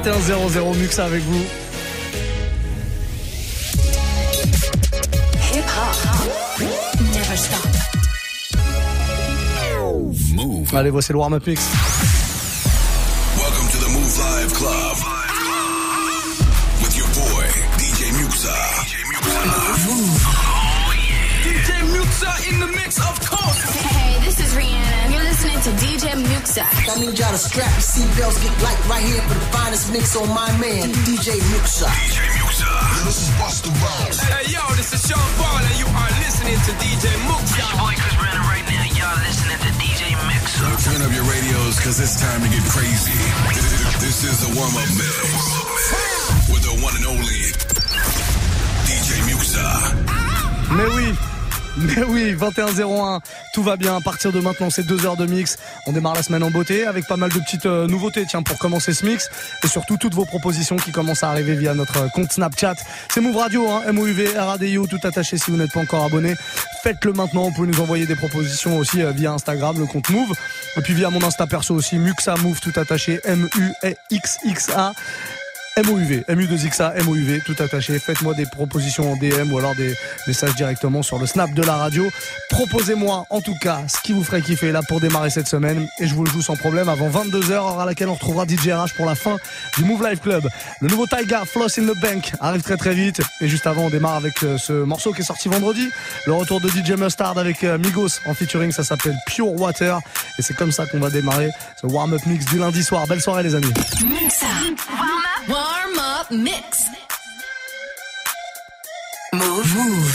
21 0.00 0.74
Muxa 0.74 1.04
avec 1.06 1.22
vous. 1.24 1.44
Hip 5.52 5.64
hop. 5.76 6.60
Never 7.00 7.36
stop. 7.36 7.66
Move. 10.34 10.74
Allez, 10.76 10.90
voici 10.90 11.12
le 11.12 11.18
warm-up 11.18 11.44
mix. 11.44 12.07
To 25.68 25.74
DJ 25.84 26.16
Muxxa. 26.32 26.64
I 26.64 26.96
need 26.96 27.12
y'all 27.20 27.28
to 27.28 27.36
strap 27.36 27.68
your 27.68 27.84
seatbelts, 27.84 28.40
get 28.40 28.56
light 28.64 28.80
right 28.88 29.04
here 29.04 29.20
for 29.28 29.36
the 29.36 29.44
finest 29.52 29.92
mix 29.92 30.16
on 30.16 30.24
my 30.32 30.48
man, 30.56 30.88
DJ 31.04 31.36
Muxxa. 31.52 31.84
DJ 31.84 32.24
Muxxa. 32.40 32.72
This 33.04 33.28
is 33.28 33.30
Busta 33.36 33.68
Rhymes. 33.76 34.16
Hey, 34.16 34.48
yo, 34.48 34.64
this 34.80 34.96
is 34.96 35.04
Sean 35.04 35.20
Paul, 35.36 35.60
and 35.60 35.76
you 35.76 35.84
are 35.92 36.12
listening 36.24 36.56
to 36.56 36.72
DJ 36.80 37.12
Muxxa. 37.28 37.60
This 37.60 37.68
boy 37.76 37.92
Chris 38.00 38.16
Brandon 38.16 38.48
right 38.48 38.64
now. 38.64 38.96
Y'all 38.96 39.20
listening 39.20 39.60
to 39.60 39.70
DJ 39.76 40.16
Muxxa. 40.16 40.88
Turn 40.88 41.04
up 41.04 41.12
your 41.12 41.28
radios, 41.28 41.76
cause 41.84 42.00
it's 42.00 42.16
time 42.16 42.40
to 42.40 42.48
get 42.48 42.64
crazy. 42.72 43.20
This 44.00 44.24
is 44.24 44.40
the 44.40 44.50
warm-up 44.56 44.88
mix. 44.96 45.20
With 46.48 46.64
the 46.64 46.80
one 46.80 46.96
and 46.96 47.12
only 47.12 47.44
DJ 48.88 49.20
Muxxa. 49.28 49.68
Mais 50.72 50.88
oui 50.96 51.37
mais 51.78 52.02
oui, 52.02 52.34
21-01, 52.34 53.20
tout 53.54 53.62
va 53.62 53.76
bien. 53.76 53.96
À 53.96 54.00
partir 54.00 54.32
de 54.32 54.40
maintenant, 54.40 54.70
c'est 54.70 54.86
deux 54.86 55.06
heures 55.06 55.16
de 55.16 55.26
mix. 55.26 55.56
On 55.86 55.92
démarre 55.92 56.14
la 56.14 56.22
semaine 56.22 56.42
en 56.42 56.50
beauté 56.50 56.86
avec 56.86 57.06
pas 57.06 57.16
mal 57.16 57.30
de 57.30 57.38
petites 57.38 57.66
euh, 57.66 57.86
nouveautés, 57.86 58.24
tiens, 58.28 58.42
pour 58.42 58.58
commencer 58.58 58.92
ce 58.92 59.06
mix. 59.06 59.30
Et 59.62 59.68
surtout, 59.68 59.96
toutes 59.96 60.14
vos 60.14 60.24
propositions 60.24 60.76
qui 60.76 60.92
commencent 60.92 61.22
à 61.22 61.30
arriver 61.30 61.54
via 61.54 61.74
notre 61.74 62.10
compte 62.12 62.32
Snapchat. 62.32 62.74
C'est 63.12 63.20
Move 63.20 63.36
Radio, 63.36 63.68
hein, 63.68 63.82
M-O-U-V, 63.86 64.38
R-A-D-I-O, 64.38 64.86
tout 64.86 65.00
attaché 65.04 65.38
si 65.38 65.50
vous 65.50 65.56
n'êtes 65.56 65.72
pas 65.72 65.80
encore 65.80 66.04
abonné. 66.04 66.34
Faites-le 66.82 67.12
maintenant. 67.12 67.44
Vous 67.44 67.52
pouvez 67.52 67.68
nous 67.68 67.80
envoyer 67.80 68.06
des 68.06 68.16
propositions 68.16 68.78
aussi 68.78 69.02
euh, 69.02 69.12
via 69.12 69.32
Instagram, 69.32 69.78
le 69.78 69.86
compte 69.86 70.10
Move. 70.10 70.32
Et 70.76 70.80
puis 70.80 70.94
via 70.94 71.10
mon 71.10 71.22
Insta 71.22 71.46
perso 71.46 71.74
aussi, 71.74 71.98
Muxa 71.98 72.36
Move, 72.36 72.60
tout 72.60 72.72
attaché, 72.76 73.20
M-U-X-X-A. 73.24 74.92
MOUV, 75.84 76.24
MU2XA, 76.28 77.04
MOUV, 77.04 77.40
tout 77.44 77.54
attaché. 77.60 77.98
Faites-moi 78.00 78.34
des 78.34 78.46
propositions 78.46 79.12
en 79.12 79.16
DM 79.16 79.52
ou 79.52 79.58
alors 79.58 79.76
des 79.76 79.94
messages 80.26 80.54
directement 80.56 81.02
sur 81.02 81.18
le 81.18 81.26
snap 81.26 81.52
de 81.54 81.62
la 81.62 81.76
radio. 81.76 82.10
Proposez-moi 82.50 83.26
en 83.30 83.40
tout 83.40 83.54
cas 83.60 83.82
ce 83.86 84.00
qui 84.00 84.12
vous 84.12 84.24
ferait 84.24 84.42
kiffer 84.42 84.72
là 84.72 84.80
pour 84.88 85.00
démarrer 85.00 85.30
cette 85.30 85.46
semaine 85.46 85.86
et 86.00 86.06
je 86.08 86.14
vous 86.14 86.24
le 86.24 86.30
joue 86.30 86.42
sans 86.42 86.56
problème 86.56 86.88
avant 86.88 87.08
22h, 87.08 87.52
heure 87.52 87.78
à 87.78 87.86
laquelle 87.86 88.08
on 88.08 88.14
retrouvera 88.14 88.44
DJ 88.44 88.70
RH 88.70 88.94
pour 88.96 89.06
la 89.06 89.14
fin 89.14 89.36
du 89.76 89.84
Move 89.84 90.04
Life 90.08 90.20
Club. 90.20 90.48
Le 90.80 90.88
nouveau 90.88 91.06
Taiga, 91.06 91.44
Floss 91.44 91.78
in 91.78 91.86
the 91.86 91.96
Bank, 92.00 92.32
arrive 92.40 92.62
très 92.62 92.76
très 92.76 92.94
vite 92.94 93.20
et 93.40 93.48
juste 93.48 93.66
avant 93.66 93.82
on 93.82 93.90
démarre 93.90 94.16
avec 94.16 94.42
euh, 94.42 94.58
ce 94.58 94.72
morceau 94.72 95.12
qui 95.12 95.20
est 95.20 95.24
sorti 95.24 95.48
vendredi. 95.48 95.88
Le 96.26 96.32
retour 96.32 96.60
de 96.60 96.68
DJ 96.68 96.92
Mustard 96.98 97.38
avec 97.38 97.62
euh, 97.62 97.78
Migos 97.78 98.18
en 98.26 98.34
featuring, 98.34 98.72
ça 98.72 98.82
s'appelle 98.82 99.16
Pure 99.26 99.52
Water 99.52 100.00
et 100.38 100.42
c'est 100.42 100.54
comme 100.54 100.72
ça 100.72 100.86
qu'on 100.86 100.98
va 100.98 101.10
démarrer 101.10 101.50
ce 101.80 101.86
warm-up 101.86 102.22
mix 102.26 102.46
du 102.46 102.58
lundi 102.58 102.82
soir. 102.82 103.06
Belle 103.06 103.20
soirée 103.20 103.44
les 103.44 103.54
amis. 103.54 103.72
Warm 105.68 105.98
up 105.98 106.30
mix. 106.30 106.88
Move. 109.34 109.68
Move. 109.76 110.14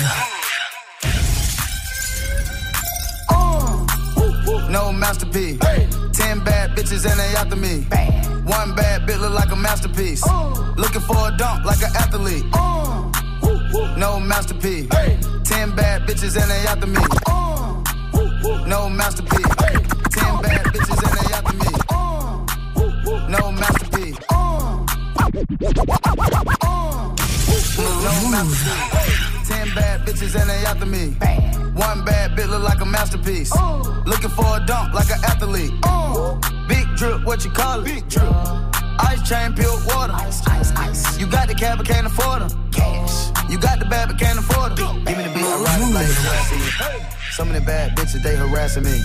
No 4.71 4.91
masterpiece. 4.91 5.59
Ten 6.11 6.43
bad 6.43 6.71
bitches 6.75 7.05
and 7.09 7.19
they 7.19 7.35
after 7.41 7.55
me. 7.55 7.81
One 8.45 8.73
bad 8.73 9.01
bitch 9.07 9.19
look 9.21 9.33
like 9.33 9.51
a 9.51 9.55
masterpiece. 9.55 10.23
Looking 10.75 11.01
for 11.01 11.27
a 11.27 11.37
dunk 11.37 11.65
like 11.65 11.83
an 11.83 11.91
athlete. 12.03 12.45
No 13.99 14.19
masterpiece. 14.19 14.89
Ten 15.43 15.75
bad 15.75 16.01
bitches 16.07 16.35
and 16.41 16.49
they 16.49 16.61
after 16.71 16.87
me. 16.87 17.03
No 18.67 18.89
masterpiece. 18.89 19.55
Ten 20.15 20.41
bad 20.41 20.65
bitches 20.73 20.92
Ten 29.47 29.73
bad 29.75 30.01
bitches 30.05 30.35
and 30.39 30.49
they 30.49 30.65
after 30.65 30.85
me. 30.85 31.11
One 31.73 32.03
bad 32.03 32.31
bitch 32.31 32.49
look 32.49 32.63
like 32.63 32.81
a 32.81 32.85
masterpiece. 32.85 33.51
Looking 34.05 34.29
for 34.31 34.57
a 34.57 34.65
dunk 34.65 34.93
like 34.93 35.09
an 35.09 35.23
athlete. 35.23 35.71
Big 36.67 36.85
drip, 36.97 37.23
what 37.23 37.45
you 37.45 37.51
call 37.51 37.79
it? 37.79 37.85
Big 37.85 38.09
drip. 38.09 38.29
Ice 38.99 39.27
chain, 39.27 39.53
pure 39.53 39.71
water. 39.87 40.13
Ice, 40.13 40.45
ice, 40.47 40.71
ice. 40.75 41.17
You 41.17 41.27
got 41.27 41.47
the 41.47 41.55
cab, 41.55 41.77
but 41.77 41.87
can't 41.87 42.07
afford 42.07 42.41
them. 42.41 42.62
You 43.53 43.59
got 43.59 43.77
the 43.77 43.85
bad, 43.85 44.09
but 44.09 44.17
can't 44.17 44.39
afford 44.39 44.75
them. 44.75 45.05
Give 45.05 45.15
me 45.15 45.29
the 45.29 45.29
beat, 45.29 45.45
I 45.45 45.61
ride 45.61 45.85
it 45.85 45.93
like 45.93 46.09
it's 46.09 46.17
blasting 46.25 47.05
Some 47.37 47.47
of 47.49 47.53
the 47.53 47.61
bad 47.61 47.95
bitches, 47.95 48.23
they 48.23 48.35
harassing 48.35 48.81
me. 48.81 48.97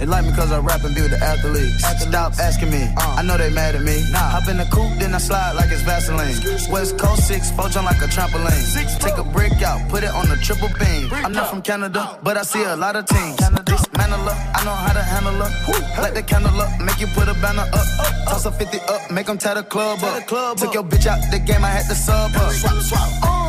They 0.00 0.06
like 0.06 0.26
me 0.26 0.32
cause 0.34 0.50
I 0.50 0.58
rap 0.58 0.82
and 0.82 0.92
be 0.96 1.02
with 1.02 1.14
the 1.14 1.22
athletes. 1.22 1.78
Stop 2.02 2.34
asking 2.42 2.72
me, 2.74 2.90
I 2.98 3.22
know 3.22 3.38
they 3.38 3.54
mad 3.54 3.76
at 3.76 3.82
me. 3.82 4.02
Hop 4.10 4.50
in 4.50 4.58
the 4.58 4.66
coupe, 4.66 4.98
then 4.98 5.14
I 5.14 5.18
slide 5.18 5.52
like 5.52 5.70
it's 5.70 5.82
Vaseline. 5.82 6.34
West 6.74 6.98
Coast 6.98 7.28
6, 7.28 7.52
four 7.52 7.68
jump 7.68 7.86
like 7.86 8.02
a 8.02 8.10
trampoline. 8.10 8.66
Take 8.98 9.14
a 9.14 9.22
brick 9.22 9.62
out, 9.62 9.78
put 9.88 10.02
it 10.02 10.10
on 10.10 10.26
the 10.26 10.42
triple 10.42 10.74
beam. 10.74 11.06
I'm 11.12 11.30
not 11.30 11.50
from 11.50 11.62
Canada, 11.62 12.18
but 12.20 12.36
I 12.36 12.42
see 12.42 12.64
a 12.64 12.74
lot 12.74 12.96
of 12.96 13.06
teams. 13.06 13.38
Dismantle 13.38 14.26
her, 14.26 14.36
I 14.58 14.64
know 14.66 14.74
how 14.74 14.92
to 14.92 15.04
handle 15.06 15.38
her. 15.38 16.02
Light 16.02 16.14
the 16.14 16.22
candle 16.26 16.50
up, 16.60 16.80
make 16.82 16.98
you 16.98 17.06
put 17.14 17.28
a 17.28 17.34
banner 17.34 17.70
up. 17.70 17.86
Toss 18.26 18.44
a 18.46 18.50
50 18.50 18.76
up, 18.90 19.12
make 19.12 19.26
them 19.26 19.38
tie 19.38 19.54
the 19.54 19.62
club 19.62 20.02
up. 20.02 20.26
Took 20.58 20.74
your 20.74 20.82
bitch 20.82 21.06
out 21.06 21.22
the 21.30 21.38
game, 21.38 21.62
I 21.62 21.70
had 21.70 21.86
to 21.86 21.94
sub 21.94 22.32
her. 22.32 22.50
Swap, 22.50 22.82
swap. 22.82 23.43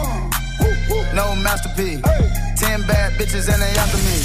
No 1.16 1.34
masterpiece. 1.34 2.02
Ten 2.60 2.82
bad 2.88 3.14
bitches 3.14 3.48
and 3.48 3.62
they 3.62 3.72
after 3.80 3.98
me. 4.04 4.16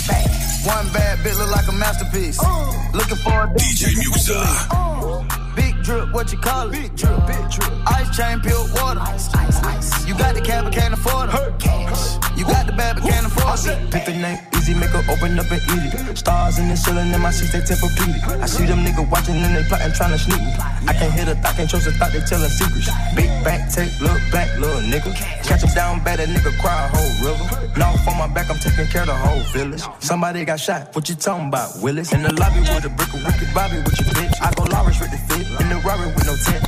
One 0.67 0.93
bad 0.93 1.19
bitch 1.21 1.39
look 1.39 1.51
like 1.51 1.69
a 1.69 1.73
masterpiece. 1.73 2.37
Uh. 2.43 2.91
Looking 2.93 3.17
for 3.19 3.45
a 3.45 3.47
DJ 3.55 3.95
Muxxa. 3.95 4.67
Uh. 4.73 5.55
Big 5.55 5.81
drip, 5.85 6.13
what 6.13 6.33
you 6.33 6.39
call 6.39 6.69
it? 6.69 6.73
Big 6.73 6.97
drip, 6.97 7.27
big 7.29 7.49
drip. 7.49 7.71
Ice 7.87 8.17
chain, 8.17 8.41
pure 8.41 8.67
water. 8.75 8.99
Ice, 9.03 9.33
ice, 9.35 9.63
ice. 9.63 10.07
You 10.07 10.19
got 10.19 10.35
the 10.35 10.41
cab, 10.41 10.65
but 10.65 10.73
can't 10.73 10.93
afford 10.93 11.31
it. 11.31 11.59
Cash. 11.61 12.19
You 12.37 12.45
got 12.45 12.67
the 12.67 12.73
bad, 12.73 12.97
but 12.97 13.09
can't 13.09 13.27
afford 13.27 13.61
it. 13.67 13.91
Pick 13.93 14.07
the 14.07 14.13
name, 14.13 14.39
make 14.75 14.91
her 14.91 15.05
open 15.11 15.39
up 15.39 15.51
and 15.51 15.63
eat 15.75 15.95
it. 15.95 16.19
Stars 16.19 16.59
in 16.59 16.69
the 16.69 16.77
ceiling 16.77 17.13
in 17.13 17.21
my 17.21 17.31
seats, 17.31 17.53
they 17.53 17.61
tempur-pedic. 17.61 18.43
I 18.43 18.47
see 18.47 18.67
them 18.67 18.85
niggas 18.85 19.09
watching 19.11 19.37
and 19.37 19.57
they 19.57 19.65
plotting, 19.65 19.93
trying 19.93 20.13
to 20.13 20.19
sneak 20.19 20.41
me. 20.41 20.53
I 20.87 20.93
can't 20.93 21.13
hit 21.13 21.29
a 21.29 21.35
thought, 21.37 21.55
can't 21.57 21.69
trust 21.69 21.87
a 21.87 21.93
thought, 21.93 22.13
they 22.13 22.21
telling 22.21 22.51
secrets. 22.51 22.91
Big 23.15 23.31
back, 23.45 23.71
take, 23.71 23.93
look 24.01 24.21
back, 24.31 24.49
little 24.59 24.83
nigga. 24.83 25.15
Catch 25.45 25.63
him 25.65 25.73
down 25.75 26.05
bad, 26.05 26.19
that 26.19 26.29
nigga 26.29 26.53
cry 26.61 26.85
a 26.85 26.89
whole 26.89 27.13
river. 27.25 27.47
Now 27.79 27.95
on 28.07 28.19
my 28.19 28.27
back, 28.29 28.51
I'm 28.51 28.59
taking 28.59 28.87
care 28.87 29.03
of 29.03 29.09
the 29.09 29.15
whole 29.15 29.43
village. 29.53 29.83
Somebody 30.01 30.45
got 30.45 30.61
shot, 30.61 30.95
what 30.95 31.09
you 31.09 31.15
talking 31.15 31.49
about, 31.49 31.71
Willis? 31.83 32.13
In 32.13 32.23
the 32.23 32.33
lobby 32.35 32.61
with 32.61 32.85
a 32.85 32.91
brick 32.91 33.13
of 33.15 33.25
wicked 33.25 33.49
Bobby 33.55 33.79
with 33.79 33.99
your 33.99 34.09
bitch. 34.15 34.35
I 34.41 34.53
go 34.55 34.65
Lawrence 34.65 35.01
with 35.01 35.11
the 35.11 35.19
fit, 35.31 35.47
in 35.61 35.69
the 35.69 35.77
Rari 35.87 36.07
with 36.15 36.27
no 36.27 36.37
tent. 36.37 36.65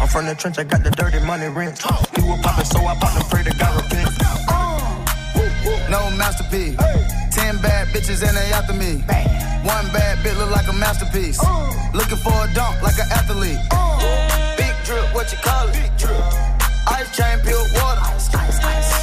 I'm 0.00 0.08
from 0.08 0.26
the 0.26 0.34
trench, 0.34 0.58
I 0.58 0.64
got 0.64 0.82
the 0.82 0.90
dirty 0.90 1.20
money 1.24 1.48
rent. 1.48 1.82
You 2.16 2.32
a 2.32 2.36
poppin', 2.42 2.64
so 2.64 2.78
I 2.80 2.94
pop 2.96 3.14
and 3.14 3.24
pray 3.30 3.42
to 3.44 3.54
God 3.58 3.82
repent. 3.82 4.10
No 5.90 6.10
masterpiece. 6.16 6.76
Ten 7.34 7.58
bad 7.58 7.88
bitches 7.88 8.22
and 8.22 8.36
they 8.36 8.52
after 8.52 8.72
me. 8.74 9.02
One 9.66 9.86
bad 9.90 10.18
bitch 10.22 10.38
look 10.38 10.50
like 10.50 10.68
a 10.68 10.72
masterpiece. 10.72 11.42
Looking 11.92 12.18
for 12.18 12.30
a 12.30 12.46
dunk 12.54 12.80
like 12.80 12.98
an 12.98 13.10
athlete. 13.10 13.58
Big 14.56 14.74
drip, 14.86 15.12
what 15.14 15.32
you 15.32 15.38
call 15.38 15.68
it? 15.68 15.74
Big 15.74 15.90
drip. 15.98 16.22
Ice 16.86 17.10
chain, 17.16 17.40
pure 17.42 17.58
water. 17.74 18.06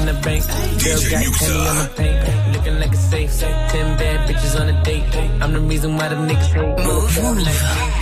In 0.00 0.06
the 0.06 0.14
bank, 0.22 0.42
girl 0.82 1.00
got 1.10 1.22
penny 1.38 1.58
on 1.70 1.76
the 1.76 1.86
paint, 1.96 2.18
looking 2.56 2.78
like 2.80 2.92
a 2.92 2.96
safe. 2.96 3.38
Ten 3.38 3.96
bad 3.98 4.28
bitches 4.28 4.58
on 4.60 4.68
a 4.68 4.82
date. 4.82 5.04
I'm 5.40 5.52
the 5.52 5.60
reason 5.60 5.96
why 5.96 6.08
the 6.08 6.16
niggas 6.16 6.52
hate. 6.54 6.78
Move, 6.84 7.16
like 7.16 7.36
me. 7.36 7.44
This 7.44 7.54
is 7.54 7.99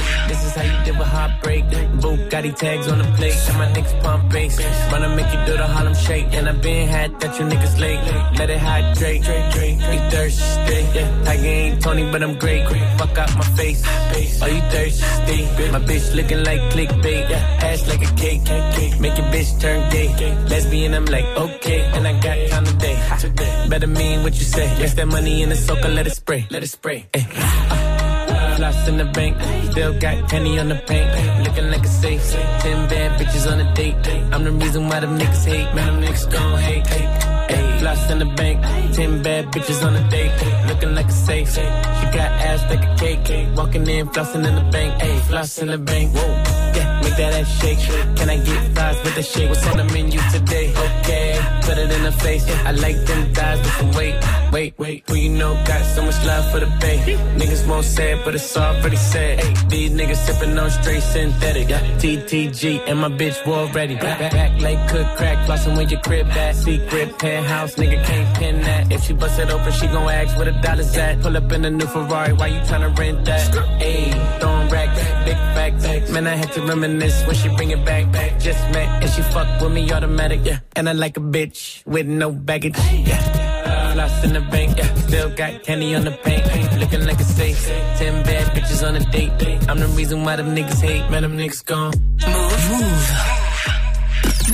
how 0.58 0.64
you 0.70 0.84
deal 0.84 0.99
with 0.99 1.10
heartbreak. 1.16 1.64
Bugatti 2.02 2.52
tags 2.55 2.87
on 2.88 2.99
the 2.99 3.08
plate, 3.16 3.38
and 3.49 3.58
my 3.58 3.66
niggas 3.75 4.02
pump 4.02 4.32
bass. 4.32 4.55
Wanna 4.90 5.10
make 5.16 5.31
you 5.34 5.40
do 5.46 5.55
the 5.62 5.66
Harlem 5.75 5.94
shake, 5.94 6.26
and 6.37 6.49
I 6.49 6.52
been 6.52 6.88
had 6.88 7.10
that 7.20 7.38
you 7.38 7.44
niggas 7.46 7.78
late. 7.78 8.00
Let 8.38 8.50
it 8.50 8.58
hydrate, 8.58 9.22
be 9.90 9.99
thirsty. 10.12 10.81
Tiger 11.25 11.52
ain't 11.58 11.82
Tony, 11.82 12.05
but 12.12 12.22
I'm 12.22 12.34
great. 12.38 12.62
Fuck 12.99 13.19
out 13.22 13.31
my 13.37 13.49
face, 13.58 13.81
are 14.43 14.52
you 14.56 14.62
thirsty? 14.72 15.40
My 15.75 15.81
bitch 15.88 16.14
looking 16.14 16.43
like 16.49 16.61
clickbait, 16.72 17.25
yeah, 17.31 17.66
ass 17.69 17.87
like 17.90 18.02
a 18.08 18.12
cake. 18.14 18.43
Make 19.00 19.16
your 19.19 19.28
bitch 19.32 19.61
turn 19.61 19.81
gay. 19.90 20.08
Lesbian, 20.50 20.94
I'm 20.94 21.06
like 21.06 21.28
okay, 21.44 21.81
and 21.94 22.06
I 22.06 22.12
got 22.20 22.37
time 22.50 22.64
today. 22.64 22.96
Better 23.69 23.87
mean 23.87 24.22
what 24.22 24.34
you 24.34 24.46
say. 24.56 24.66
Mix 24.78 24.94
that 24.94 25.06
money 25.06 25.43
in 25.43 25.49
the 25.50 25.56
soaker, 25.56 25.88
let 25.88 26.06
it 26.06 26.14
spray, 26.14 26.46
let 26.50 26.62
it 26.62 26.69
spray. 26.69 27.06
Ay. 27.14 27.77
Lost 28.58 28.88
in 28.88 28.96
the 28.99 29.05
bank, 29.05 29.37
still 29.70 29.93
got 30.00 30.28
penny 30.28 30.58
on 30.58 30.69
the 30.69 30.75
paint. 30.75 31.08
Looking 31.46 31.70
like 31.70 31.84
a 31.84 31.88
safe, 31.88 32.32
Ten 32.32 32.88
bad 32.88 33.20
bitches 33.20 33.50
on 33.50 33.60
a 33.60 33.75
date. 33.75 33.94
I'm 34.32 34.43
the 34.43 34.50
reason 34.50 34.88
why 34.88 34.99
them 34.99 35.16
niggas 35.16 35.44
hate, 35.44 35.72
man. 35.76 35.87
Them 35.87 36.02
niggas 36.02 36.32
gon' 36.32 36.58
hate. 36.58 36.84
Ay, 37.50 37.78
floss 37.78 37.99
floss 37.99 38.10
in 38.10 38.19
the 38.19 38.25
bank. 38.34 38.62
Ten 38.94 39.22
bad 39.22 39.46
bitches 39.46 39.84
on 39.87 39.94
a 39.96 40.08
date, 40.10 40.32
looking 40.66 40.94
like 40.94 41.06
a 41.06 41.12
safe. 41.12 41.55
She 41.55 41.62
got 42.19 42.31
ass 42.49 42.62
like 42.70 42.84
a 42.84 42.94
cake, 42.96 43.56
walking 43.56 43.87
in, 43.87 44.08
flossing 44.08 44.46
in 44.46 44.55
the 44.55 44.70
bank. 44.72 45.02
Ayy, 45.02 45.20
floss 45.28 45.58
in 45.58 45.69
the 45.69 45.78
bank. 45.78 46.14
Whoa, 46.14 46.28
yeah, 46.76 46.97
that 47.18 47.34
ass 47.34 47.60
shake. 47.60 47.82
Can 48.16 48.30
I 48.30 48.38
get 48.38 48.60
fries 48.74 48.96
with 49.04 49.14
the 49.14 49.22
shake? 49.22 49.48
What's 49.50 49.66
on 49.66 49.76
the 49.76 49.84
menu 49.92 50.20
today? 50.32 50.72
Okay, 50.86 51.38
put 51.62 51.76
it 51.76 51.90
in 51.90 52.02
the 52.02 52.12
face. 52.12 52.44
I 52.64 52.72
like 52.72 52.98
them 53.06 53.34
thighs 53.34 53.58
with 53.58 53.74
some 53.78 53.92
weight. 53.92 54.16
Wait, 54.52 54.74
wait, 54.78 55.04
who 55.06 55.14
you 55.14 55.30
know 55.30 55.52
got 55.66 55.84
so 55.94 56.02
much 56.02 56.18
love 56.24 56.50
for 56.50 56.60
the 56.60 56.70
bay? 56.80 56.98
Niggas 57.36 57.68
won't 57.68 57.84
say 57.84 58.12
it, 58.12 58.24
but 58.24 58.34
it's 58.34 58.56
already 58.56 58.96
said. 58.96 59.40
Ay, 59.40 59.54
these 59.68 59.90
niggas 59.90 60.20
sipping 60.26 60.58
on 60.58 60.70
straight 60.70 61.02
synthetic. 61.02 61.68
TTG 62.00 62.88
and 62.88 62.98
my 63.00 63.08
bitch 63.08 63.38
war 63.46 63.66
ready. 63.72 63.96
Back, 63.96 64.18
back, 64.18 64.32
back 64.32 64.60
like 64.60 64.88
cook 64.88 65.06
crack, 65.16 65.46
flossing 65.46 65.76
with 65.76 65.90
your 65.90 66.00
crib 66.00 66.26
at. 66.28 66.54
Secret 66.54 67.18
penthouse, 67.18 67.74
nigga 67.74 68.02
can't 68.04 68.38
pin 68.38 68.60
that. 68.62 68.92
If 68.92 69.04
she 69.04 69.12
bust 69.12 69.38
it 69.38 69.50
open, 69.50 69.72
she 69.72 69.86
gon' 69.86 70.08
ask 70.08 70.36
where 70.36 70.50
the 70.50 70.60
dollars 70.60 70.96
at. 70.96 71.20
Pull 71.20 71.36
up 71.36 71.50
in 71.52 71.64
a 71.64 71.70
new 71.70 71.86
Ferrari, 71.86 72.32
why 72.32 72.46
you 72.46 72.60
tryna 72.60 72.96
rent 72.96 73.24
that? 73.26 73.50
Ayy, 73.80 74.12
Man, 76.18 76.26
I 76.26 76.34
had 76.34 76.50
to 76.54 76.62
reminisce 76.62 77.24
when 77.26 77.36
she 77.36 77.48
bring 77.54 77.70
it 77.70 77.84
back. 77.84 78.10
back. 78.10 78.40
Just 78.40 78.58
met 78.72 78.88
and 79.04 79.08
she 79.08 79.22
fuck 79.22 79.60
with 79.60 79.70
me 79.70 79.88
automatic, 79.92 80.40
yeah. 80.42 80.58
And 80.74 80.88
I 80.88 80.92
like 80.92 81.16
a 81.16 81.20
bitch 81.20 81.86
with 81.86 82.08
no 82.08 82.32
baggage, 82.32 82.76
yeah. 83.06 83.92
Floss 83.92 84.24
in 84.24 84.32
the 84.32 84.40
bank, 84.40 84.76
yeah. 84.76 84.92
Still 85.06 85.30
got 85.36 85.62
candy 85.62 85.94
on 85.94 86.02
the 86.02 86.10
paint, 86.10 86.44
looking 86.80 87.06
like 87.06 87.20
a 87.20 87.22
safe. 87.22 87.64
Ten 87.98 88.24
bad 88.24 88.46
bitches 88.52 88.82
on 88.84 88.96
a 88.96 89.04
date. 89.12 89.30
I'm 89.68 89.78
the 89.78 89.86
reason 89.94 90.24
why 90.24 90.34
them 90.34 90.56
niggas 90.56 90.80
hate, 90.80 91.08
man. 91.08 91.22
Them 91.22 91.38
niggas 91.38 91.64
gone. 91.64 91.94
Move, 92.26 92.70
move. 92.72 93.06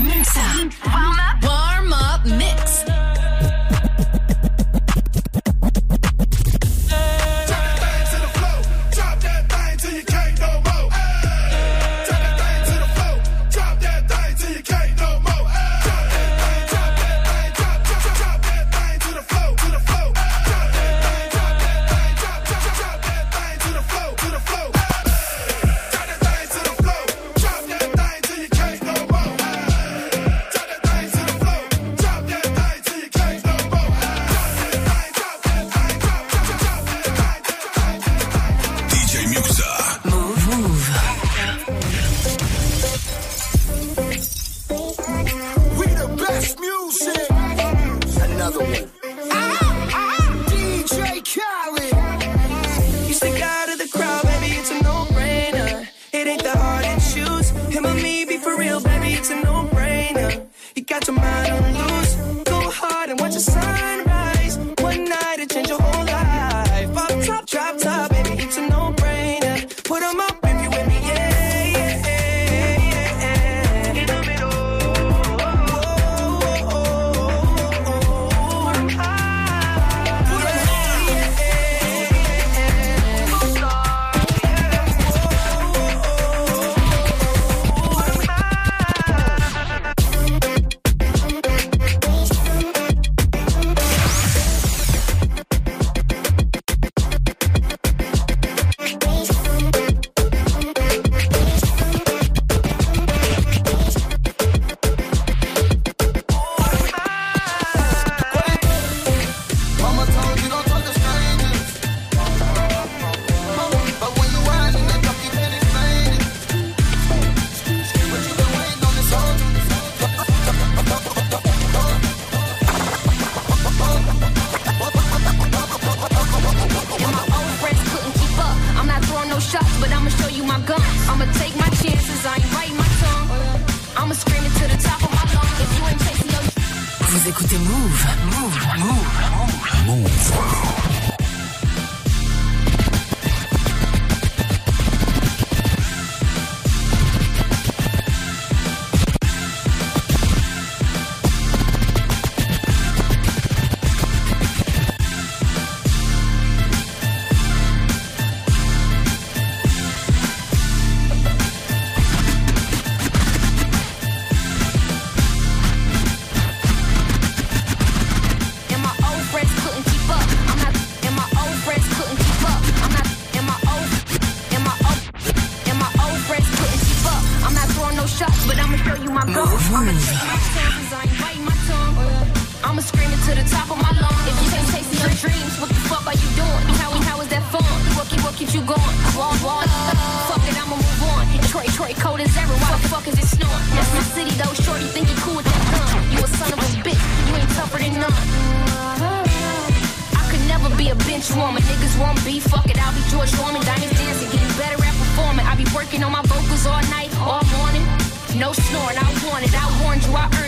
Mix 0.05 0.37
up. 0.37 0.69
Warm 0.93 1.19
up. 1.19 1.37
Warm 1.49 1.93
up 1.95 2.27
mix. 2.27 2.74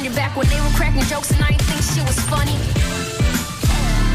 It 0.07 0.15
back 0.15 0.37
when 0.37 0.47
they 0.49 0.61
were 0.61 0.75
cracking 0.79 1.03
jokes 1.03 1.31
and 1.33 1.43
I 1.43 1.51
ain't 1.51 1.63
think 1.63 1.83
shit 1.83 2.07
was 2.07 2.19
funny. 2.31 2.55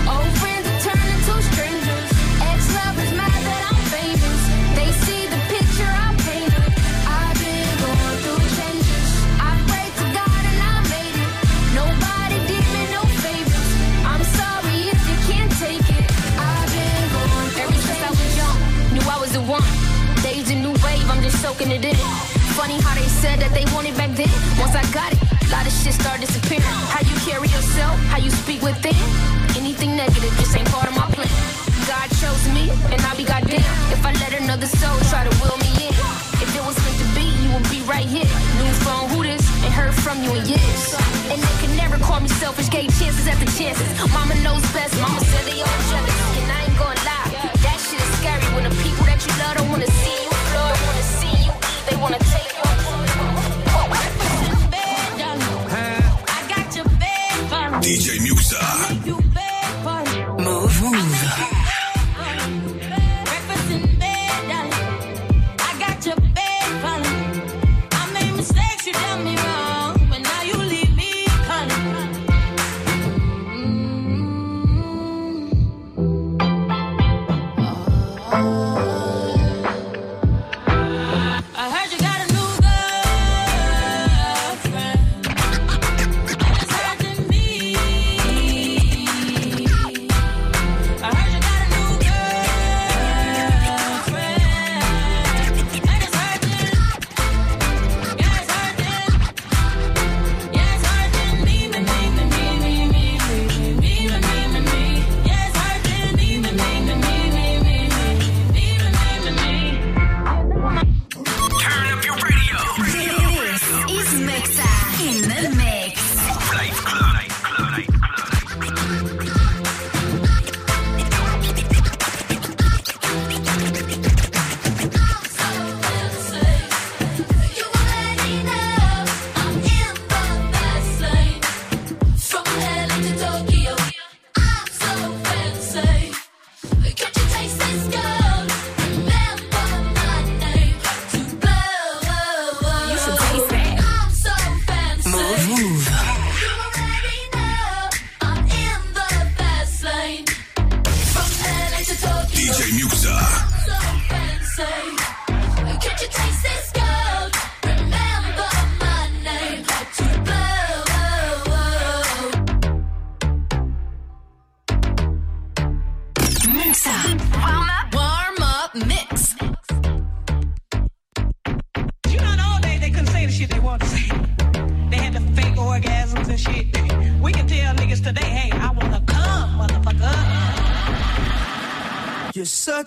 Old 0.07 0.31
friends 0.39 0.65
are 0.71 0.79
turning 0.87 1.21
to 1.27 1.33
strangers. 1.51 2.09
Ex-lovers 2.39 3.11
mad 3.19 3.39
that 3.47 3.61
I'm 3.71 3.81
famous. 3.91 4.41
They 4.77 4.89
see 5.03 5.27
the 5.27 5.39
picture 5.51 5.91
I 5.91 6.15
painted. 6.27 6.71
I've 7.07 7.35
been 7.43 7.71
going 7.83 8.17
through 8.23 8.45
changes. 8.55 9.07
I 9.35 9.51
prayed 9.67 9.93
to 9.99 10.05
God 10.15 10.41
and 10.51 10.59
I 10.63 10.75
made 10.95 11.17
it. 11.27 11.31
Nobody 11.75 12.37
did 12.47 12.65
me 12.71 12.83
no 12.95 13.01
favors. 13.19 13.69
I'm 14.07 14.23
sorry 14.39 14.77
if 14.95 15.01
you 15.11 15.17
can't 15.27 15.51
take 15.59 15.87
it. 15.91 16.07
I've 16.39 16.69
been 16.71 17.03
going 17.15 17.49
through 17.51 17.67
Ever 17.67 17.79
since 17.83 18.01
I 18.05 18.11
was 18.15 18.31
young, 18.39 18.59
knew 18.95 19.05
I 19.11 19.17
was 19.19 19.31
the 19.35 19.43
one. 19.43 19.67
Days 20.23 20.47
a 20.51 20.55
new 20.55 20.75
wave, 20.85 21.07
I'm 21.11 21.21
just 21.25 21.41
soaking 21.41 21.71
it 21.71 21.83
in. 21.83 21.99
Funny 22.55 22.79
how 22.79 22.95
they 22.95 23.09
said 23.23 23.39
that 23.43 23.51
they 23.51 23.65
wanted 23.73 23.97
back 23.97 24.11
then. 24.15 24.31
Once 24.61 24.75
I 24.75 24.85
got 24.93 25.11
it, 25.11 25.20
lot 25.51 25.67
of 25.67 25.73
shit 25.73 25.93
started 25.93 26.21
disappearing. 26.25 26.63
How 26.95 27.03
you 27.03 27.15
carry 27.27 27.47
yourself, 27.51 27.99
how 28.07 28.17
you 28.17 28.31
speak 28.31 28.61
within. 28.61 28.95
Anything 29.59 29.95
negative 29.95 30.31
just 30.39 30.55
ain't 30.55 30.69
part 30.71 30.87
of 30.87 30.95
my 30.95 31.05
plan. 31.11 31.27
God 31.91 32.07
chose 32.23 32.43
me, 32.55 32.71
and 32.91 32.99
I'll 33.03 33.17
be 33.17 33.25
goddamn 33.27 33.59
if 33.91 34.01
I 34.05 34.15
let 34.23 34.31
another 34.39 34.65
soul 34.65 34.97
try 35.11 35.27
to 35.27 35.33
will 35.43 35.57
me 35.59 35.91
in. 35.91 35.93
If 36.39 36.49
it 36.55 36.63
was 36.63 36.77
meant 36.79 36.97
to 37.03 37.07
be, 37.13 37.27
you 37.43 37.51
would 37.51 37.67
be 37.69 37.83
right 37.83 38.07
here. 38.07 38.31
New 38.63 38.73
phone, 38.87 39.09
who 39.11 39.23
this? 39.23 39.43
Ain't 39.63 39.75
heard 39.75 39.93
from 39.93 40.23
you 40.23 40.31
in 40.31 40.45
years. 40.47 40.83
And 41.27 41.39
they 41.43 41.55
can 41.59 41.75
never 41.75 41.97
call 41.99 42.19
me 42.21 42.29
selfish, 42.39 42.69
gave 42.69 42.87
chances 42.97 43.27
after 43.27 43.45
chances. 43.59 43.87
Mama 44.15 44.35
knows 44.41 44.63
best, 44.71 44.95
mama 45.03 45.19
said 45.19 45.43
they 45.45 45.59
all 45.59 45.81
jealous. 45.91 46.17
And 46.39 46.47
I 46.47 46.59
ain't 46.63 46.77
gonna 46.79 47.03
lie, 47.03 47.27
that 47.59 47.77
shit 47.83 47.99
is 47.99 48.11
scary 48.23 48.47
when 48.55 48.63
the 48.63 48.75
people 48.81 49.03
that 49.05 49.19
you 49.19 49.31
love 49.41 49.57
don't 49.57 49.69
wanna 49.69 49.87
see 49.87 50.17
you 50.23 50.31
don't 50.53 50.81
wanna 50.87 51.05
see 51.19 51.35
you 51.45 51.53
they 51.89 51.95
wanna 51.97 52.19
take 52.19 52.51
your 52.53 52.60
DJ 57.81 58.20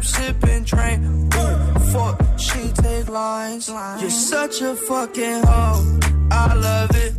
And 0.00 0.06
sipping, 0.06 0.64
train. 0.64 1.30
Ooh, 1.34 1.92
fuck. 1.92 2.20
She 2.38 2.72
take 2.72 3.08
lines. 3.08 3.68
You're 3.68 4.10
such 4.10 4.62
a 4.62 4.74
fucking 4.74 5.42
hoe. 5.44 5.98
I 6.30 6.54
love 6.54 6.90
it. 6.94 7.12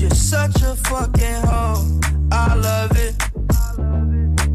You're 0.00 0.10
such 0.10 0.62
a 0.62 0.74
fucking 0.74 1.42
hoe. 1.46 2.00
I 2.32 2.54
love 2.54 2.92
it. 2.96 3.14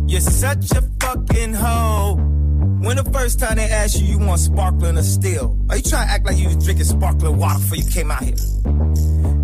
You're 0.07 0.21
such 0.21 0.71
a 0.71 0.81
fucking 0.99 1.53
hoe. 1.53 2.15
When 2.81 2.97
the 2.97 3.09
first 3.11 3.39
time 3.39 3.55
they 3.55 3.69
asked 3.69 3.99
you, 3.99 4.07
you 4.07 4.19
want 4.19 4.39
sparkling 4.39 4.97
or 4.97 5.03
still? 5.03 5.57
Are 5.69 5.77
you 5.77 5.83
trying 5.83 6.07
to 6.07 6.13
act 6.13 6.25
like 6.25 6.37
you 6.37 6.47
was 6.47 6.63
drinking 6.63 6.85
sparkling 6.85 7.37
water 7.37 7.59
before 7.59 7.77
you 7.77 7.89
came 7.91 8.11
out 8.11 8.23
here? 8.23 8.35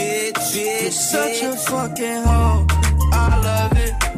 Bitch, 0.00 0.32
bitch. 0.54 0.82
You're 0.82 0.90
such 0.90 1.42
a 1.42 1.52
fucking 1.52 2.22
hoe. 2.24 2.66
I 3.12 3.40
love 3.44 3.76
it. 3.76 4.09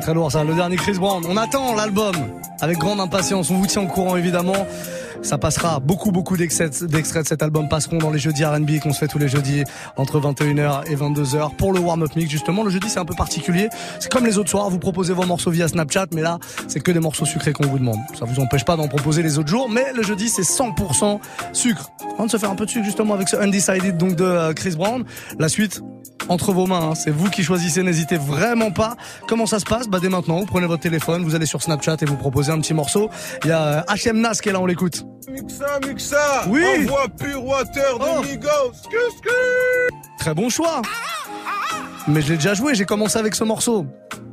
Très 0.00 0.14
lourd 0.14 0.32
ça, 0.32 0.44
le 0.44 0.54
dernier 0.54 0.76
Chris 0.76 0.94
Brown. 0.94 1.22
On 1.28 1.36
attend 1.36 1.74
l'album 1.74 2.14
avec 2.60 2.78
grande 2.78 3.00
impatience. 3.00 3.50
On 3.50 3.56
vous 3.56 3.66
tient 3.66 3.82
au 3.82 3.86
courant 3.86 4.16
évidemment. 4.16 4.66
Ça 5.22 5.38
passera. 5.38 5.80
Beaucoup, 5.80 6.12
beaucoup 6.12 6.36
d'extraits 6.36 6.82
de 6.82 7.26
cet 7.26 7.42
album 7.42 7.68
passeront 7.68 7.98
dans 7.98 8.10
les 8.10 8.18
jeudis 8.18 8.44
R&B 8.44 8.80
qu'on 8.82 8.92
se 8.92 8.98
fait 8.98 9.06
tous 9.06 9.18
les 9.18 9.28
jeudis 9.28 9.64
entre 9.96 10.20
21h 10.20 10.90
et 10.90 10.96
22h 10.96 11.56
pour 11.56 11.72
le 11.72 11.80
warm-up 11.80 12.16
mix. 12.16 12.30
Justement, 12.30 12.64
le 12.64 12.70
jeudi, 12.70 12.88
c'est 12.88 12.98
un 12.98 13.04
peu 13.04 13.14
particulier. 13.14 13.68
C'est 13.98 14.10
comme 14.10 14.24
les 14.24 14.38
autres 14.38 14.50
soirs. 14.50 14.70
Vous 14.70 14.78
proposez 14.78 15.12
vos 15.12 15.26
morceaux 15.26 15.50
via 15.50 15.68
Snapchat, 15.68 16.06
mais 16.14 16.22
là, 16.22 16.38
c'est 16.68 16.80
que 16.80 16.90
des 16.90 17.00
morceaux 17.00 17.26
sucrés 17.26 17.52
qu'on 17.52 17.66
vous 17.66 17.78
demande. 17.78 17.98
Ça 18.18 18.24
vous 18.24 18.40
empêche 18.40 18.64
pas 18.64 18.76
d'en 18.76 18.88
proposer 18.88 19.22
les 19.22 19.38
autres 19.38 19.48
jours, 19.48 19.68
mais 19.68 19.92
le 19.94 20.02
jeudi, 20.02 20.28
c'est 20.28 20.42
100% 20.42 21.20
sucre. 21.52 21.90
On 22.18 22.28
se 22.28 22.36
faire 22.36 22.50
un 22.50 22.56
peu 22.56 22.66
de 22.66 22.70
sucre 22.70 22.84
justement 22.84 23.14
avec 23.14 23.28
ce 23.28 23.36
Undecided 23.36 23.96
donc 23.96 24.16
de 24.16 24.24
euh, 24.24 24.52
Chris 24.52 24.74
Brown. 24.76 25.04
La 25.38 25.48
suite, 25.48 25.82
entre 26.28 26.52
vos 26.52 26.66
mains. 26.66 26.90
Hein. 26.90 26.94
C'est 26.94 27.10
vous 27.10 27.28
qui 27.28 27.42
choisissez. 27.42 27.82
N'hésitez 27.82 28.16
vraiment 28.16 28.70
pas. 28.70 28.96
Comment 29.26 29.46
ça 29.46 29.58
se 29.58 29.64
passe? 29.64 29.88
Bah 29.88 29.98
dès 30.00 30.08
maintenant, 30.08 30.38
vous 30.38 30.46
prenez 30.46 30.66
votre 30.66 30.82
téléphone, 30.82 31.24
vous 31.24 31.34
allez 31.34 31.46
sur 31.46 31.62
Snapchat 31.62 31.96
et 32.00 32.04
vous 32.04 32.16
proposez 32.16 32.52
un 32.52 32.60
petit 32.60 32.74
morceau. 32.74 33.10
Il 33.44 33.48
y 33.48 33.52
a 33.52 33.84
HM 33.88 34.20
Nas 34.20 34.34
qui 34.34 34.48
est 34.48 34.52
là, 34.52 34.60
on 34.60 34.66
l'écoute. 34.66 35.04
Muxa, 35.28 35.78
Muxa 35.86 36.44
Oui 36.48 36.62
Envoie 36.84 37.08
Pure 37.08 37.44
Water 37.44 37.98
de 37.98 38.04
Oh. 38.04 38.22
Migos 38.22 38.72
Très 40.18 40.34
bon 40.34 40.48
choix. 40.48 40.82
Mais 42.08 42.20
je 42.22 42.30
l'ai 42.30 42.36
déjà 42.36 42.54
joué, 42.54 42.74
j'ai 42.74 42.84
commencé 42.84 43.18
avec 43.18 43.34
ce 43.34 43.44
morceau. 43.44 43.86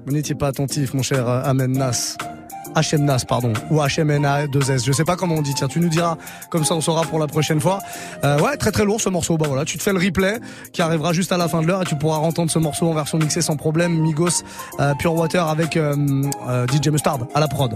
Vous 0.06 0.14
n'étiez 0.14 0.36
pas 0.36 0.48
attentif, 0.48 0.94
mon 0.94 1.04
cher 1.04 1.28
euh, 1.28 1.42
Amen 1.44 1.72
Nas. 1.72 2.16
HM 2.76 3.04
Nas, 3.06 3.24
pardon. 3.28 3.54
Ou 3.72 3.80
HMNA 3.82 4.48
2S. 4.48 4.86
Je 4.86 4.92
sais 4.92 5.04
pas 5.04 5.16
comment 5.16 5.36
on 5.36 5.42
dit. 5.42 5.54
Tiens, 5.54 5.68
tu 5.68 5.80
nous 5.80 5.90
diras. 5.90 6.16
Comme 6.50 6.64
ça, 6.64 6.76
on 6.76 6.82
saura 6.82 7.02
pour 7.04 7.18
la 7.20 7.28
prochaine 7.28 7.60
fois. 7.60 7.80
Euh, 8.24 8.40
ouais, 8.40 8.56
très 8.58 8.72
très 8.72 8.86
lourd 8.86 9.02
ce 9.02 9.10
morceau. 9.10 9.38
Bah 9.38 9.46
voilà, 9.48 9.66
tu 9.66 9.78
te 9.78 9.84
fais 9.84 9.94
le 9.94 10.00
replay 10.00 10.40
qui 10.74 10.82
arrivera 10.82 11.12
juste 11.12 11.32
à 11.32 11.38
la 11.38 11.48
fin 11.48 11.62
de 11.62 11.68
l'heure 11.68 11.82
et 11.82 11.86
tu 11.86 11.96
pourras 11.96 12.18
entendre 12.18 12.52
ce 12.52 12.60
morceau 12.60 12.88
en 12.88 12.94
version 12.94 13.18
mixée 13.18 13.42
sans 13.42 13.56
problème. 13.56 13.94
Migos, 14.00 14.44
euh, 14.80 14.94
Pure 15.00 15.16
Water 15.16 15.48
avec 15.48 15.76
euh, 15.76 15.96
euh, 16.48 16.68
DJ 16.68 16.90
Mustard 16.90 17.20
à 17.34 17.40
la 17.40 17.48
prod. 17.48 17.76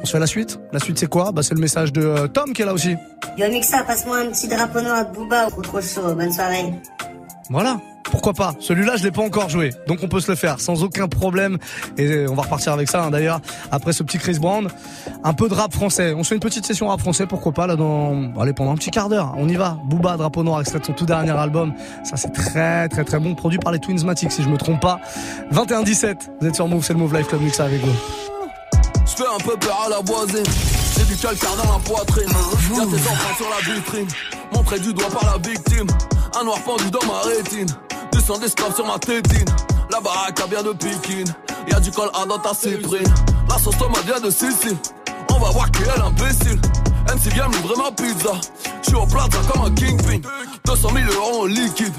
On 0.00 0.06
se 0.06 0.12
fait 0.12 0.18
la 0.20 0.26
suite 0.26 0.58
La 0.72 0.78
suite 0.80 0.98
c'est 0.98 1.08
quoi? 1.08 1.32
Bah 1.32 1.42
c'est 1.42 1.54
le 1.54 1.60
message 1.60 1.92
de 1.92 2.02
euh, 2.02 2.28
Tom 2.28 2.52
qui 2.52 2.62
est 2.62 2.66
là 2.66 2.72
aussi. 2.72 2.94
Yo 3.36 3.48
Mixa, 3.50 3.82
passe-moi 3.84 4.18
un 4.18 4.26
petit 4.30 4.48
drapeau 4.48 4.80
noir 4.80 5.06
de 5.08 5.14
Booba 5.14 5.48
ou 5.56 5.62
trop 5.62 5.80
chaud. 5.80 6.14
Bonne 6.14 6.32
soirée. 6.32 6.72
Voilà. 7.50 7.78
Pourquoi 8.04 8.32
pas? 8.32 8.54
Celui-là, 8.58 8.96
je 8.96 9.04
l'ai 9.04 9.10
pas 9.10 9.20
encore 9.20 9.50
joué, 9.50 9.68
donc 9.86 9.98
on 10.02 10.08
peut 10.08 10.20
se 10.20 10.30
le 10.30 10.36
faire 10.36 10.60
sans 10.60 10.82
aucun 10.82 11.08
problème. 11.08 11.58
Et 11.98 12.26
on 12.26 12.34
va 12.34 12.42
repartir 12.42 12.72
avec 12.72 12.88
ça. 12.88 13.04
hein, 13.04 13.10
D'ailleurs, 13.10 13.40
après 13.70 13.92
ce 13.92 14.02
petit 14.02 14.16
Chris 14.16 14.38
Brown, 14.40 14.66
un 15.24 15.34
peu 15.34 15.46
de 15.46 15.52
rap 15.52 15.74
français. 15.74 16.14
On 16.16 16.22
se 16.22 16.30
fait 16.30 16.34
une 16.36 16.40
petite 16.40 16.64
session 16.64 16.88
rap 16.88 17.00
français, 17.00 17.26
pourquoi 17.26 17.52
pas 17.52 17.66
là 17.66 17.76
dans, 17.76 18.32
allez 18.40 18.54
pendant 18.54 18.72
un 18.72 18.76
petit 18.76 18.90
quart 18.90 19.10
d'heure. 19.10 19.34
On 19.36 19.46
y 19.46 19.56
va. 19.56 19.76
Booba, 19.84 20.16
Drapeau 20.16 20.42
Noir, 20.42 20.60
extrait 20.60 20.78
de 20.80 20.86
son 20.86 20.94
tout 20.94 21.04
dernier 21.04 21.32
album. 21.32 21.74
Ça 22.02 22.16
c'est 22.16 22.32
très 22.32 22.88
très 22.88 23.04
très 23.04 23.18
bon, 23.18 23.34
produit 23.34 23.58
par 23.58 23.72
les 23.72 23.78
Twinsmatic 23.78 24.32
si 24.32 24.42
je 24.42 24.48
me 24.48 24.56
trompe 24.56 24.80
pas. 24.80 25.00
21-17. 25.52 26.16
Vous 26.40 26.46
êtes 26.48 26.54
sur 26.54 26.66
Move, 26.66 26.82
c'est 26.82 26.94
le 26.94 27.00
Move 27.00 27.14
Life 27.14 27.26
Club 27.28 27.42
Mix 27.42 27.60
avec 27.60 27.80
vous. 27.82 27.92
Fais 29.18 29.26
un 29.26 29.38
peu 29.38 29.56
peur 29.56 29.82
à 29.84 29.88
la 29.88 29.98
voisine. 29.98 30.44
J'ai 30.96 31.04
du 31.06 31.16
calcaire 31.16 31.56
dans 31.56 31.72
la 31.72 31.78
poitrine. 31.80 32.28
Y'a 32.28 32.86
tes 32.86 33.08
enfants 33.10 33.36
sur 33.36 33.50
la 33.50 33.74
vitrine. 33.74 34.06
Montré 34.52 34.78
du 34.78 34.94
doigt 34.94 35.08
par 35.08 35.24
la 35.24 35.38
victime. 35.38 35.88
Un 36.38 36.44
noir 36.44 36.62
pendu 36.62 36.88
dans 36.92 37.04
ma 37.04 37.22
rétine. 37.22 37.66
Du 38.12 38.20
sang 38.20 38.38
d'esclave 38.38 38.76
sur 38.76 38.86
ma 38.86 38.96
tétine. 39.00 39.44
La 39.90 39.98
baraque 39.98 40.40
a 40.40 40.46
bien 40.46 40.62
de 40.62 40.70
piquine. 40.70 41.26
Y'a 41.68 41.80
du 41.80 41.90
col 41.90 42.08
A 42.14 42.26
dans 42.26 42.38
ta 42.38 42.54
cyprine. 42.54 43.12
La 43.48 43.58
sauce 43.58 43.76
tomate 43.76 44.04
vient 44.04 44.20
de 44.20 44.30
Sicile. 44.30 44.76
On 45.32 45.40
va 45.40 45.50
voir 45.50 45.68
qui 45.72 45.82
est 45.82 45.98
l'imbécile. 45.98 46.60
MC 47.12 47.32
vient 47.34 47.48
me 47.48 47.54
livrer 47.54 47.74
ma 47.76 47.90
pizza. 47.90 48.34
J'suis 48.82 48.94
au 48.94 49.04
plaza 49.04 49.38
comme 49.52 49.64
un 49.64 49.74
kingpin. 49.74 50.20
200 50.64 50.90
000 50.94 51.12
euros 51.12 51.42
en 51.42 51.46
liquide. 51.46 51.92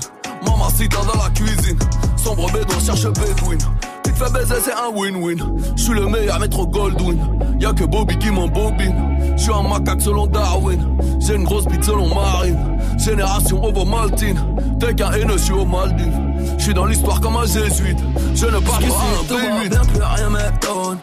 Mamacita 0.45 0.97
dans 1.11 1.23
la 1.23 1.29
cuisine. 1.29 1.79
Sombre 2.15 2.51
bédouin 2.51 2.79
cherche 2.79 3.03
Bedouin. 3.03 3.57
Qui 4.03 4.11
te 4.11 4.23
fait 4.23 4.31
baiser, 4.31 4.55
c'est 4.63 4.73
un 4.73 4.89
win-win. 4.93 5.37
J'suis 5.75 5.93
le 5.93 6.07
meilleur 6.07 6.39
métro 6.39 6.65
Goldwyn. 6.67 7.17
Y'a 7.59 7.73
que 7.73 7.83
Bobby 7.83 8.17
qui 8.17 8.31
m'embobine. 8.31 8.95
J'suis 9.37 9.51
un 9.53 9.67
macaque 9.67 10.01
selon 10.01 10.27
Darwin. 10.27 10.97
J'ai 11.19 11.35
une 11.35 11.43
grosse 11.43 11.65
bite 11.65 11.83
selon 11.83 12.13
Marine. 12.13 12.77
Génération 12.97 13.63
Ovo 13.63 13.85
Maltine. 13.85 14.39
T'es 14.79 14.93
qu'un 14.95 15.11
haineux, 15.11 15.37
j'suis 15.37 15.53
aux 15.53 15.65
Maldives. 15.65 16.19
J'suis 16.57 16.73
dans 16.73 16.85
l'histoire 16.85 17.19
comme 17.21 17.37
un 17.37 17.45
jésuite. 17.45 17.99
Je 18.35 18.45
ne 18.45 18.59
parle 18.59 18.85
pas 18.85 19.35
un 19.35 19.67
bien 19.67 19.81
plus 19.81 20.01
rien 20.01 20.29
m'étonne. 20.29 20.97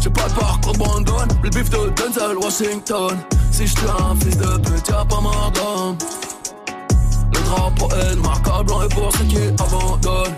J'ai 0.00 0.10
pas 0.10 0.28
le 0.28 0.34
parcours 0.40 0.72
de 0.72 0.78
Brandon. 0.78 1.28
Le 1.42 1.50
bif 1.50 1.68
de 1.70 1.76
Denzel 1.76 2.36
Washington. 2.40 3.16
Si 3.50 3.66
j'tue 3.66 3.84
un 3.86 4.14
fils 4.16 4.36
de 4.36 4.58
pute, 4.58 4.88
y'a 4.88 5.04
pas 5.04 5.20
mort 5.20 5.52
d'homme. 5.54 5.96
Le 7.32 7.40
drapeau 7.44 7.88
est 7.94 8.16
noir, 8.16 8.40
car 8.42 8.64
blanc 8.64 8.82
et 8.82 8.88
pour 8.88 9.12
ceux 9.12 9.24
qui 9.24 9.38
abandonnent. 9.38 10.34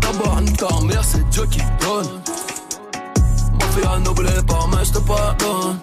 D'abord, 0.00 0.38
une 0.40 0.52
ta 0.52 0.80
mère, 0.84 1.04
c'est 1.04 1.28
Dieu 1.30 1.46
qui 1.50 1.60
donne. 1.80 2.20
Ma 3.58 3.66
fille 3.66 3.88
a 3.92 3.98
noblé 3.98 4.30
par 4.46 4.68
mais 4.68 4.84
j'te 4.84 5.00
pardonne. 5.04 5.78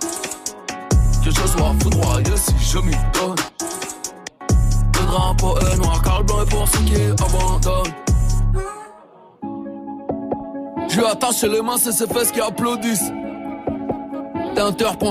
Que 1.23 1.29
je 1.29 1.47
sois 1.47 1.73
foudroyé 1.81 2.37
si 2.37 2.53
je 2.59 2.77
m'y 2.79 2.95
donne. 3.13 3.35
Le 4.99 5.05
drapeau 5.05 5.57
est 5.59 5.77
noir, 5.77 6.01
car 6.01 6.23
blanc 6.23 6.41
est 6.41 6.49
pour 6.49 6.67
ceux 6.67 6.79
qui 6.79 6.95
abandonnent. 6.95 7.93
Je 10.89 10.99
lui 10.99 11.05
attaché 11.05 11.49
les 11.49 11.61
mains, 11.61 11.77
c'est 11.77 11.91
ses 11.91 12.07
fesses 12.07 12.31
qui 12.31 12.41
applaudissent. 12.41 13.11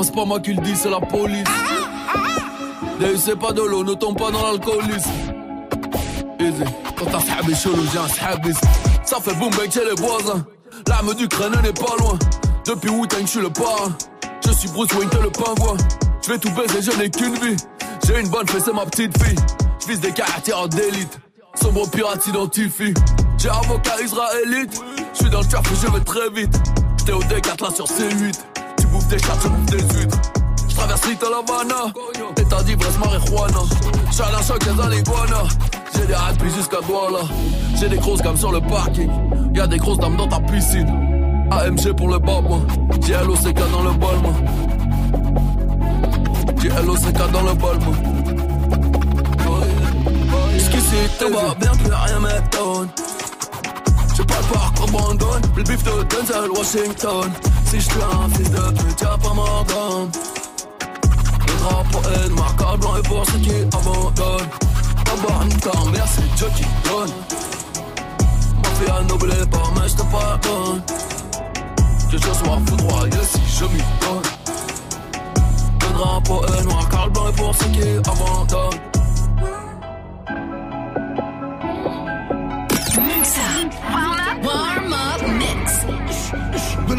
C'est 0.05 0.15
pas 0.15 0.25
moi 0.25 0.41
qui 0.41 0.55
le 0.55 0.63
dis, 0.63 0.75
c'est 0.75 0.91
la 0.91 1.01
police. 1.01 1.45
D'ailleurs, 2.99 3.19
c'est 3.19 3.39
pas 3.39 3.53
de 3.53 3.63
l'eau, 3.63 3.85
ne 3.85 3.95
tombe 3.95 4.17
pas 4.17 4.31
dans 4.31 4.43
l'alcoolisme. 4.43 5.11
Easy, 6.41 6.65
quand 6.97 7.07
t'as 7.07 7.21
sahabi 7.21 7.55
chelou, 7.55 7.85
j'ai 7.93 7.99
un 7.99 8.09
sahabis. 8.09 8.57
Ça 9.05 9.19
fait 9.21 9.35
boum 9.35 9.51
bang 9.51 9.71
chez 9.71 9.85
les 9.85 10.01
voisins. 10.01 10.45
L'arme 10.89 11.15
du 11.15 11.29
crâne 11.29 11.53
n'est 11.63 11.73
pas 11.73 11.95
loin. 11.99 12.19
Depuis 12.67 12.91
Wu-Tang, 12.91 13.23
je 13.23 13.27
suis 13.27 13.41
le 13.41 13.51
parrain. 13.51 13.93
Je 14.45 14.53
suis 14.53 14.69
Bruce 14.69 14.93
Wayne, 14.95 15.11
le 15.23 15.31
pingouin. 15.31 15.77
Je 16.25 16.33
vais 16.33 16.39
tout 16.39 16.51
baiser, 16.51 16.83
je 16.83 16.99
n'ai 16.99 17.11
qu'une 17.11 17.35
vie. 17.35 17.57
J'ai 18.07 18.21
une 18.21 18.29
bonne 18.29 18.47
fesse, 18.49 18.65
c'est 18.65 18.73
ma 18.73 18.87
petite 18.87 19.17
fille. 19.23 19.37
Je 19.81 19.89
vise 19.89 20.01
des 20.01 20.13
caractères 20.13 20.69
d'élite. 20.69 21.19
Sombre 21.61 21.89
pirate 21.91 22.23
s'identifie. 22.23 22.95
J'ai 23.39 23.49
avocat 23.49 24.01
israélite. 24.03 24.81
Je 25.13 25.19
suis 25.19 25.31
dans 25.31 25.41
le 25.41 25.47
turf 25.47 25.71
et 25.71 25.87
je 25.87 25.93
vais 25.93 26.05
très 26.05 26.31
vite. 26.31 26.55
J'étais 26.99 27.13
au 27.13 27.23
D4 27.23 27.63
là 27.63 27.71
sur 27.75 27.87
C8. 27.87 28.39
Tu 28.79 28.87
bouffes 28.87 29.09
des 29.09 29.19
chats, 29.19 29.39
je 29.43 29.49
bouffe 29.49 29.67
des 29.67 29.99
huîtres. 29.99 30.19
Traverse 30.83 31.07
Little 31.07 31.29
Havana. 31.33 31.93
État 32.37 32.63
d'ivresse, 32.65 32.99
marijuana. 32.99 33.63
J'suis 34.11 34.23
à 34.23 34.43
choc 34.43 34.59
des 34.65 34.83
aliguana. 34.83 35.45
J'ai 35.95 36.07
des 36.07 36.15
rats 36.15 36.33
jusqu'à 36.57 36.81
Douala. 36.81 37.21
J'ai 37.79 37.89
des 37.89 37.99
grosses 37.99 38.21
gammes 38.21 38.37
sur 38.37 38.51
le 38.51 38.61
parking. 38.61 39.09
Y'a 39.55 39.69
des 39.69 39.77
grosses 39.77 39.99
dames 39.99 40.17
dans 40.17 40.27
ta 40.27 40.41
piscine. 40.41 40.89
AMG 41.53 41.93
pour 41.97 42.09
le 42.09 42.19
bas, 42.19 42.41
moi. 42.41 42.63
J'ai 43.01 43.13
LOCK 43.13 43.55
dans 43.71 43.83
le 43.85 43.93
bol, 43.93 44.17
moi. 44.23 44.33
J'ai 46.61 46.69
LOCK 46.69 47.31
dans 47.31 47.43
le 47.43 47.55
bol, 47.55 47.79
moi. 47.85 47.95
Jusqu'ici, 50.55 50.97
tout 51.21 51.33
va 51.33 51.55
bien, 51.61 51.71
plus 51.71 51.93
rien 51.93 52.19
m'étonne. 52.19 52.89
J'ai 54.17 54.25
pas 54.25 54.35
le 54.41 54.53
parcours 54.53 54.91
Brandon, 54.91 55.27
le 55.57 55.63
bif 55.63 55.85
de 55.85 56.03
Denzel 56.03 56.51
Washington. 56.51 57.31
Si 57.67 57.77
je 57.77 57.85
suis 57.85 58.01
un 58.03 58.29
fils 58.31 58.51
de 58.51 58.83
pute, 58.83 59.01
y'a 59.01 59.17
pas 59.17 59.33
mort. 59.33 59.65
Est 61.63 62.29
noir, 62.31 62.55
car 62.59 62.77
blanc 62.79 62.97
et 62.97 63.03
pour 63.03 63.25
ceux 63.27 63.39
qui 63.39 63.51
abandonnent. 63.51 64.49
D'abord, 65.05 65.43
une 65.43 65.57
ta 65.61 65.91
mère, 65.91 66.07
c'est 66.09 66.35
Dieu 66.35 66.49
qui 66.57 66.65
donne. 66.89 67.13
Noblé 69.09 69.35
par 69.51 69.73
mais 69.75 69.89
je 69.89 69.95
te 69.95 70.03
pardonne. 70.03 70.83
Que 72.11 72.19
je 72.19 72.23
sois 72.23 72.59
foudroyé 72.67 73.13
si 73.33 73.41
je 73.59 73.65
m'y 73.67 73.83
donne. 74.01 74.29
Le 75.81 75.99
drapeau 75.99 76.43
est 76.47 76.65
noir, 76.65 76.89
car 76.91 77.07
le 77.07 77.13
blanc 77.13 77.29
est 77.29 77.37
pour 77.37 77.55
ceux 77.55 77.67
qui 77.67 77.83
abandonnent. 77.83 79.02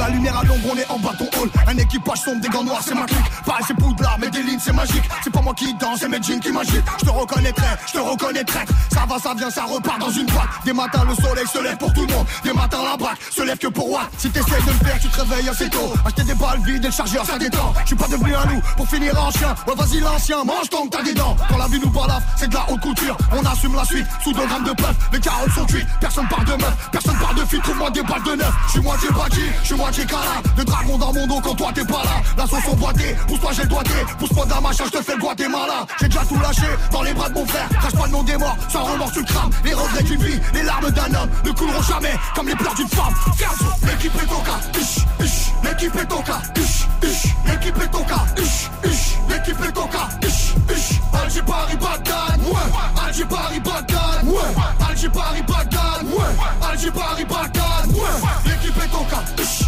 La 0.04 0.10
lumière 0.10 0.38
à 0.38 0.44
l'ombre, 0.44 0.68
on 0.72 0.78
est 0.78 0.90
en 0.90 1.00
bâton 1.00 1.28
hall. 1.40 1.50
Un 1.68 1.78
équipage 1.78 2.20
sombre, 2.20 2.42
des 2.42 2.50
gants 2.50 2.64
noirs, 2.64 2.82
c'est 2.84 2.94
ma 2.94 3.06
clique. 3.06 3.32
Pareil, 3.46 3.64
c'est 3.68 3.74
poudlard, 3.76 4.18
mais 4.20 4.30
des 4.30 4.44
lignes, 4.44 4.60
c'est 4.60 4.74
magique. 4.74 5.04
C'est 5.24 5.32
pas 5.32 5.42
moi 5.42 5.54
qui 5.54 5.74
danse, 5.76 6.00
c'est 6.00 6.10
mes 6.10 6.22
jeans 6.22 6.40
qui 6.40 6.52
m'agitent. 6.52 6.84
Je 7.00 7.06
te 7.06 7.10
reconnaîtrai, 7.10 7.68
je 7.88 7.94
te 7.94 8.00
reconnais 8.00 8.44
traître. 8.44 8.74
Ça 8.92 9.06
va, 9.08 9.18
ça 9.18 9.34
vient, 9.34 9.50
ça 9.50 9.64
repart 9.64 10.00
dans 10.00 10.10
une 10.10 10.26
boîte. 10.26 10.50
Des 10.66 10.74
matins, 10.74 11.06
le 11.08 11.16
soleil 11.16 11.48
se 11.48 11.60
lève 11.60 11.78
pour 11.78 11.94
tout 11.94 12.06
le 12.06 12.14
monde. 12.14 12.28
Matins, 12.64 12.84
la 12.84 12.98
braque 12.98 13.20
se 13.30 13.42
lève 13.42 13.58
que 13.58 13.68
pour 13.68 13.90
moi. 13.90 14.02
Si 14.18 14.30
t'essayes 14.30 14.64
de 14.64 14.72
me 14.72 14.86
faire, 14.86 15.00
tu 15.00 15.10
te 15.10 15.22
réveilles 15.22 15.50
assez 15.50 15.70
tôt. 15.70 15.94
Acheter 16.06 16.24
des 16.24 16.36
balles 16.36 16.62
vides 16.66 16.84
et 16.84 16.88
le 16.88 16.94
chargeur, 16.94 17.26
ça 17.26 17.38
détend. 17.38 17.74
Je 17.82 17.88
suis 17.88 17.96
pas 17.96 18.08
devenu 18.08 18.36
un 18.36 18.46
loup 18.46 18.62
pour 18.78 18.88
finir 18.88 19.14
en 19.22 19.32
chien. 19.32 19.54
Ouais, 19.68 19.76
vas-y, 19.76 20.00
l'ancien, 20.00 20.44
mange 20.44 20.70
tant 20.70 20.84
que 20.86 20.98
t'as 20.98 21.04
des 21.04 21.14
dents. 21.14 21.36
Quand 21.50 21.58
la 21.58 21.68
vie 21.68 21.80
nous 21.80 21.90
balafre, 21.90 22.26
c'est 22.38 22.48
de 22.48 22.54
la 22.54 22.66
haute 22.70 22.82
couture. 22.82 23.18
On 23.32 23.46
assume 23.46 23.76
la 23.76 23.86
suite 23.86 24.06
sous 24.24 24.34
deux 24.34 24.46
grammes 24.46 24.64
de 24.64 24.72
peuple. 24.72 24.96
Les 25.12 25.20
carottes 25.20 25.52
sont 25.52 25.66
cuites, 25.66 25.88
personne 26.00 26.28
parle 26.28 26.46
de 26.46 26.52
meuf, 26.52 26.90
personne 26.92 27.18
parle 27.18 27.36
de 27.36 27.46
fille. 27.46 27.62
Trouve-moi 27.62 27.90
des 27.92 28.04
balles 28.04 28.24
de 28.24 28.36
neuf. 28.36 28.54
Je 28.68 28.72
suis 28.72 28.82
moitié 28.82 29.10
bâti, 29.10 29.42
je 29.62 29.68
suis 29.68 29.76
moitié 29.76 30.06
cala. 30.06 30.42
De 30.58 30.64
dragon 30.64 30.98
dans 30.98 31.14
mon 31.14 31.28
dos 31.28 31.42
quand 31.42 31.56
toi 31.56 31.72
t'es 31.74 31.86
pas 31.86 32.04
là. 32.04 32.22
La 32.38 32.48
sauce 32.48 32.68
au 32.72 32.76
boité, 32.76 33.16
pousse-toi 33.28 33.52
j'ai 33.54 33.64
le 33.64 33.70
doigté. 33.70 33.94
Pousse-moi 34.20 34.46
d'un 34.46 34.62
machin, 34.62 34.84
je 34.86 34.98
te 34.98 35.04
fais 35.04 35.16
le 35.16 35.20
Guatemala. 35.20 35.86
J'ai 36.00 36.08
déjà 36.08 36.26
tout 36.26 36.40
lâché 36.40 36.68
dans 36.92 37.02
les 37.02 37.14
bras 37.14 37.30
de 37.30 37.34
mon 37.34 37.46
frère. 37.46 37.68
Crache 37.80 37.94
pas 37.94 38.06
le 38.06 38.12
nom 38.12 38.24
des 38.24 38.38
morts, 38.38 38.58
sans 38.70 38.84
remords 38.84 39.12
tu. 39.12 39.24
Les 39.64 39.74
regrets 39.74 40.04
d'une 40.04 40.22
vie, 40.22 40.40
les 40.54 40.64
larmes 40.64 40.92
d'un 40.92 41.14
homme 41.16 41.30
ne 41.46 41.52
couleront 41.52 41.82
jamais 41.82 42.14
comme 42.36 42.48
les 42.48 42.53
les 42.54 42.58
pleurs 42.58 42.76
d'une 42.76 42.88
femme. 42.88 43.14
Gazo, 43.40 43.66
l'équipe 43.84 44.16
est 44.16 44.28
toca, 44.28 44.60
ish, 44.80 44.98
ish, 45.26 45.52
l'équipe 45.64 45.96
est 45.96 46.06
toca, 46.06 46.42
ish, 46.56 46.88
ish, 47.04 47.34
l'équipe 47.48 47.78
est 47.82 47.92
toca, 47.92 48.26
ish, 48.38 48.70
ish, 48.86 49.18
l'équipe 49.30 49.62
est 49.68 49.72
toca, 49.72 50.10
ish, 50.22 50.54
ish. 50.70 51.00
Alger 51.14 51.42
Paris 51.42 51.78
Bagdad, 51.78 52.40
ouais. 52.46 53.06
Alger 53.06 53.26
Paris 53.26 53.60
Bagdad, 53.60 54.26
ouais. 54.26 54.88
Alger 54.88 55.10
Paris 55.10 55.44
Bagdad, 55.48 56.06
ouais. 56.06 56.70
Alger 56.70 56.92
Paris 56.92 57.26
Bagdad, 57.26 57.88
ouais. 57.88 58.30
L'équipe 58.46 58.78
est 58.84 58.88
toca, 58.90 59.24
ish. 59.42 59.63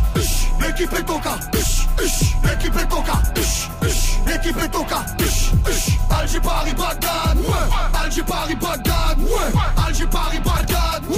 L'équipe 0.59 0.93
est 0.93 1.09
au 1.09 1.19
cas. 1.19 1.37
L'équipe 2.43 2.75
est 2.75 2.93
uch, 3.85 4.19
l'équipe 4.25 4.57
est 4.57 4.75
au 4.75 4.83
cas. 4.83 5.05
Alger 6.09 6.39
Paris 6.39 6.73
Bagdad. 6.73 7.37
Ouais, 7.37 8.03
Alger 8.03 8.23
Paris 8.23 8.55
Bagdad. 8.55 9.19
Ouais, 9.19 9.85
Alger 9.85 10.07
Paris 10.07 10.39
Bagdad. 10.39 11.03
Ouais, 11.09 11.17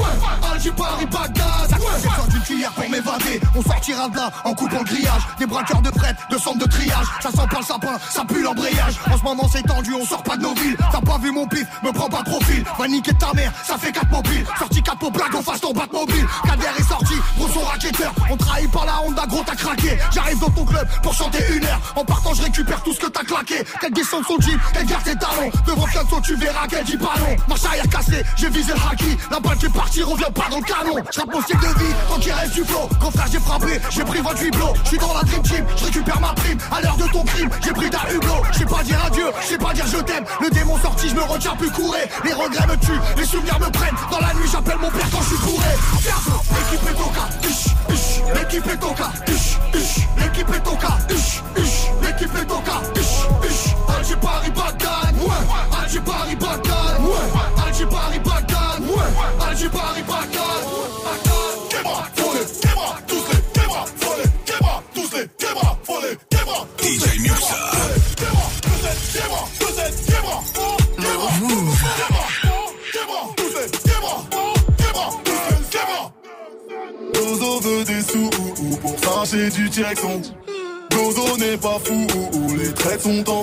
Alger 0.51 0.71
Paris 0.71 1.05
Bagdad. 1.05 1.71
Ouais, 1.71 1.77
j'ai 2.01 2.09
besoin 2.09 2.27
d'une 2.27 2.41
cuillère 2.41 2.71
pour 2.71 2.89
m'évader. 2.89 3.41
On 3.55 3.61
sortira 3.61 4.09
de 4.09 4.15
là 4.17 4.29
en 4.43 4.53
coupant 4.53 4.79
le 4.79 4.85
grillage. 4.85 5.21
Des 5.39 5.45
braqueurs 5.45 5.81
de 5.81 5.89
prête, 5.89 6.15
de 6.29 6.37
centre 6.37 6.59
de 6.59 6.65
triage. 6.65 7.05
Ça 7.21 7.29
sent 7.29 7.47
pas 7.49 7.59
le 7.59 7.65
sapin, 7.65 7.97
ça 8.09 8.23
pue 8.25 8.41
l'embrayage. 8.41 8.99
En 9.11 9.17
ce 9.17 9.23
moment 9.23 9.47
c'est 9.51 9.63
tendu, 9.63 9.93
on 9.93 10.05
sort 10.05 10.23
pas 10.23 10.37
de 10.37 10.43
nos 10.43 10.53
villes. 10.55 10.77
T'as 10.91 11.01
pas 11.01 11.17
vu 11.17 11.31
mon 11.31 11.47
pif, 11.47 11.67
me 11.83 11.91
prends 11.91 12.09
pas 12.09 12.23
de 12.23 12.29
profil. 12.29 12.63
Va 12.77 12.87
niquer 12.87 13.13
ta 13.13 13.33
mère, 13.33 13.51
ça 13.65 13.77
fait 13.77 13.91
4 13.91 14.09
mobiles. 14.09 14.45
Sorti 14.57 14.81
4 14.81 14.97
pour 14.97 15.11
blague, 15.11 15.35
on 15.35 15.43
fasse 15.43 15.61
ton 15.61 15.73
bat 15.73 15.87
mobile. 15.91 16.25
Kader 16.45 16.67
est 16.79 16.87
sorti, 16.87 17.13
gros 17.37 17.49
son 17.49 17.61
racketteur. 17.65 18.13
On 18.29 18.37
trahit 18.37 18.71
par 18.71 18.85
la 18.85 19.01
Honda, 19.03 19.25
gros 19.27 19.43
t'as 19.45 19.55
craqué. 19.55 19.97
J'arrive 20.13 20.39
dans 20.39 20.49
ton 20.49 20.65
club 20.65 20.87
pour 21.03 21.13
chanter 21.13 21.39
une 21.53 21.65
heure. 21.65 21.79
En 21.95 22.03
partant, 22.03 22.33
je 22.33 22.43
récupère 22.43 22.81
tout 22.83 22.93
ce 22.93 22.99
que 22.99 23.07
t'as 23.07 23.23
claqué. 23.23 23.63
Qu'elle 23.79 23.93
descende 23.93 24.23
son 24.25 24.39
jeep, 24.39 24.59
qu'elle 24.73 24.85
garde 24.85 25.05
ses 25.05 25.15
talons. 25.15 25.51
Devant 25.65 25.85
Fianso, 25.87 26.21
tu 26.21 26.35
verras 26.35 26.67
qu'elle 26.67 26.85
dit 26.85 26.97
pas 26.97 27.13
non. 27.19 27.35
Marche 27.47 27.65
arrière 27.65 27.87
cassé, 27.89 28.23
j'ai 28.35 28.49
visé 28.49 28.73
le 28.73 28.91
haki. 28.91 29.17
La 29.31 29.39
balle 29.39 29.57
est 29.63 29.73
partie, 29.73 30.03
revient 30.03 30.31
pas 30.33 30.49
dans 30.49 30.57
le 30.57 30.63
canon. 30.63 31.03
J'rappe 31.11 31.33
mon 31.33 31.39
de 31.39 31.79
vie, 31.79 31.93
tant 32.09 32.19
qu'il 32.19 32.31
reste 32.31 32.53
du 32.53 32.63
flow. 32.63 32.89
Quand 32.99 33.11
frère, 33.11 33.27
j'ai 33.31 33.39
frappé, 33.39 33.79
j'ai 33.89 34.03
pris 34.03 34.19
28 34.21 34.51
blots. 34.51 34.73
J'suis 34.85 34.97
dans 34.97 35.13
la 35.13 35.21
dream 35.23 35.41
team, 35.43 35.65
je 35.77 35.85
récupère 35.85 36.19
ma 36.19 36.33
prime. 36.33 36.57
À 36.71 36.81
l'heure 36.81 36.97
de 36.97 37.07
ton 37.11 37.23
crime, 37.23 37.49
j'ai 37.63 37.73
pris 37.73 37.89
ta 37.89 37.99
hublot. 38.11 38.43
J'sais 38.53 38.65
pas 38.65 38.83
dire 38.83 39.03
adieu, 39.05 39.31
j'sais 39.41 39.57
pas 39.57 39.73
dire 39.73 39.85
je 39.87 39.97
t'aime. 39.97 40.25
Le 40.41 40.49
démon 40.49 40.77
sorti, 40.79 41.09
je 41.09 41.15
me 41.15 41.23
retiens 41.23 41.55
plus 41.55 41.69
courir. 41.71 42.03
Les 42.23 42.33
regrets 42.33 42.67
me 42.67 42.77
tuent, 42.77 43.01
les 43.17 43.25
souvenirs 43.25 43.59
me 43.59 43.69
prennent. 43.71 43.95
Dans 44.11 44.19
la 44.19 44.33
nuit, 44.33 44.49
j'appelle 44.51 44.77
mon 44.79 44.89
père 44.89 45.09
quand 45.11 45.21
je 45.21 45.35
suis 45.35 45.45
bourré. 45.45 45.69
Fianso, 46.01 46.41
l'équipe 46.71 46.87
Equipe 48.35 48.77
toca, 48.77 49.11
ish, 49.27 49.57
ish, 49.73 50.07
equipe 50.25 50.59
toca, 50.63 50.97
ish, 51.09 51.41
ish. 51.55 51.76
direction. 79.77 80.21
Dodo 80.89 81.37
n'est 81.37 81.57
pas 81.57 81.77
fou, 81.83 82.07
les 82.57 82.73
traits 82.73 83.01
sont 83.01 83.29
en 83.29 83.36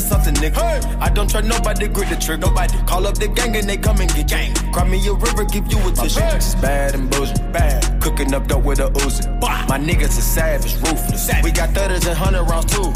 from 0.00 0.18
nothing 0.22 0.34
to 0.34 0.50
something, 0.50 0.52
nigga. 0.52 1.00
I 1.00 1.08
don't 1.10 1.28
trust 1.28 1.46
nobody, 1.46 1.88
grip 1.88 2.08
the 2.08 2.16
trigger. 2.16 2.46
nobody. 2.46 2.76
Call 2.86 3.06
up 3.06 3.18
the 3.18 3.28
gang 3.28 3.56
and 3.56 3.68
they 3.68 3.76
come 3.76 4.00
and 4.00 4.12
get 4.14 4.28
gang. 4.28 4.54
Cry 4.72 4.84
me 4.88 5.06
a 5.06 5.12
river, 5.12 5.44
give 5.44 5.70
you 5.70 5.78
a 5.78 5.92
tissue. 5.92 6.20
My 6.20 6.26
bitch 6.26 6.38
is 6.38 6.54
bad 6.56 6.94
and 6.94 7.10
bullshit, 7.10 7.52
bad. 7.52 8.02
Cooking 8.02 8.34
up 8.34 8.46
dope 8.46 8.64
with 8.64 8.80
a 8.80 8.88
Uzi. 8.88 9.40
My 9.68 9.78
niggas 9.78 10.18
is 10.18 10.24
savage, 10.24 10.74
ruthless. 10.76 11.30
We 11.42 11.50
got 11.50 11.70
thudders 11.70 12.06
and 12.06 12.16
hundred 12.16 12.44
rounds 12.44 12.72
too. 12.72 12.90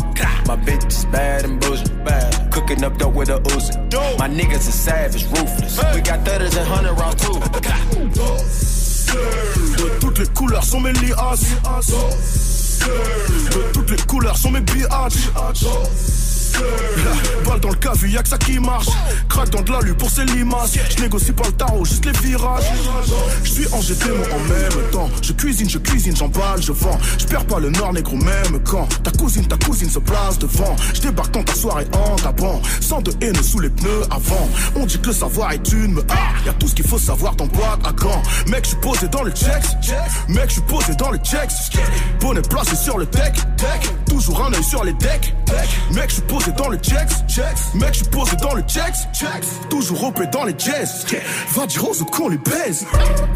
My 0.46 0.56
bitch 0.56 0.86
is 0.86 1.04
bad 1.06 1.44
and 1.44 1.60
bullshit, 1.60 2.04
bad. 2.04 2.52
Cooking 2.52 2.84
up 2.84 2.96
dope 2.98 3.14
with 3.14 3.30
a 3.30 3.38
Uzi. 3.38 4.18
My 4.18 4.28
niggas 4.28 4.68
is 4.68 4.74
savage, 4.74 5.24
ruthless. 5.26 5.78
We 5.94 6.00
got 6.00 6.24
thudders 6.24 6.56
and 6.56 6.66
hundred 6.66 6.94
rounds 6.94 7.22
too. 7.22 7.40
De 9.76 9.98
toutes 9.98 10.18
les 10.18 10.28
couleurs 10.28 10.64
sont 10.64 10.80
mes 10.80 10.92
liasses. 10.92 11.50
De 12.80 13.72
toutes 13.72 13.90
les 13.90 14.06
couleurs 14.06 14.36
sont 14.36 14.50
mes 14.50 14.60
biatchs. 14.60 16.09
Balle 17.46 17.60
dans 17.60 17.70
le 17.70 17.76
café, 17.76 18.08
y'a 18.08 18.22
que 18.22 18.28
ça 18.28 18.38
qui 18.38 18.58
marche. 18.58 18.88
Craque 19.28 19.50
dans 19.50 19.62
de 19.62 19.72
l'alu 19.72 19.94
pour 19.94 20.10
ses 20.10 20.24
limaces. 20.24 20.74
Je 20.90 21.02
négocie 21.02 21.32
pas 21.32 21.46
le 21.46 21.52
tarot, 21.52 21.84
juste 21.84 22.04
les 22.04 22.12
virages. 22.12 22.64
Je 23.44 23.50
suis 23.50 23.66
en 23.72 23.80
GT, 23.80 24.08
moi 24.10 24.26
en 24.34 24.40
même 24.48 24.90
temps. 24.90 25.08
Je 25.22 25.32
cuisine, 25.32 25.68
je 25.68 25.78
cuisine, 25.78 26.16
j'emballe, 26.16 26.62
je 26.62 26.72
vends. 26.72 26.98
Je 27.18 27.26
perds 27.26 27.46
pas 27.46 27.58
le 27.58 27.70
nord 27.70 27.92
négro, 27.92 28.16
même 28.16 28.60
quand 28.64 28.88
ta 29.02 29.10
cousine, 29.12 29.46
ta 29.46 29.56
cousine 29.56 29.90
se 29.90 29.98
place 29.98 30.38
devant. 30.38 30.76
Je 30.94 31.00
débarque 31.00 31.32
dans 31.32 31.42
ta 31.42 31.54
soirée 31.54 31.86
en 31.92 32.16
tapant. 32.16 32.60
Sans 32.80 33.00
de 33.00 33.12
haine 33.20 33.42
sous 33.42 33.60
les 33.60 33.70
pneus 33.70 34.02
avant. 34.10 34.48
On 34.76 34.86
dit 34.86 34.98
que 34.98 35.08
le 35.08 35.12
savoir 35.12 35.52
est 35.52 35.72
une 35.72 35.94
me 35.94 36.04
ah, 36.08 36.14
Y'a 36.46 36.52
tout 36.54 36.68
ce 36.68 36.74
qu'il 36.74 36.86
faut 36.86 36.98
savoir 36.98 37.34
dans 37.36 37.46
boîte 37.46 37.86
à 37.86 37.92
gants. 37.92 38.22
Mec, 38.46 38.68
je 38.68 38.76
posé 38.76 39.08
dans 39.08 39.22
le 39.22 39.30
checks. 39.30 39.76
Mec, 40.28 40.52
je 40.54 40.60
posé 40.60 40.94
dans 40.94 41.10
le 41.10 41.18
checks. 41.18 41.50
Bonnet 42.20 42.42
placé 42.42 42.76
sur 42.76 42.98
le 42.98 43.06
deck. 43.06 43.34
Toujours 44.10 44.44
un 44.44 44.52
œil 44.52 44.64
sur 44.64 44.82
les 44.82 44.92
decks. 44.94 45.32
Mec, 45.92 46.10
je 46.10 46.20
posé 46.22 46.50
dans 46.52 46.68
le 46.68 46.76
checks. 46.78 47.10
Mec, 47.74 47.94
je 47.94 48.04
posé 48.04 48.36
dans 48.36 48.54
le 48.54 48.62
checks. 48.62 49.06
Toujours 49.70 50.04
opé 50.04 50.26
dans 50.26 50.44
les 50.44 50.54
jazz. 50.58 51.06
Va 51.54 51.66
dire 51.66 51.88
aux 51.88 52.02
autres 52.02 52.10
qu'on 52.10 52.28
les 52.28 52.38
baise. 52.38 52.84